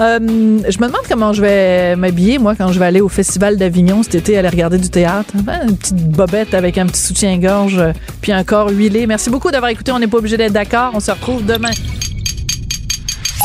Euh, 0.00 0.18
je 0.20 0.78
me 0.78 0.86
demande 0.86 1.02
comment 1.08 1.32
je 1.32 1.42
vais 1.42 1.96
m'habiller, 1.96 2.38
moi, 2.38 2.54
quand 2.54 2.72
je 2.72 2.78
vais 2.78 2.86
aller 2.86 3.00
au 3.00 3.08
Festival 3.08 3.56
d'Avignon 3.56 4.02
cet 4.02 4.16
été, 4.16 4.38
aller 4.38 4.48
regarder 4.48 4.78
du 4.78 4.90
théâtre. 4.90 5.32
Ben, 5.42 5.60
Une 5.68 5.76
petite 5.76 5.96
bobette 5.96 6.54
avec 6.54 6.78
un 6.78 6.86
petit 6.86 7.00
soutien-gorge 7.00 7.82
puis 8.20 8.32
un 8.32 8.44
corps 8.44 8.70
huilé. 8.70 9.06
Merci 9.06 9.30
beaucoup 9.30 9.50
d'avoir 9.50 9.70
écouté. 9.70 9.92
On 9.92 9.98
n'est 9.98 10.06
pas 10.06 10.18
obligé 10.18 10.36
d'être 10.36 10.52
d'accord. 10.52 10.92
On 10.94 11.00
se 11.00 11.10
retrouve 11.10 11.44
demain. 11.44 11.70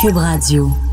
Cube. 0.01 0.92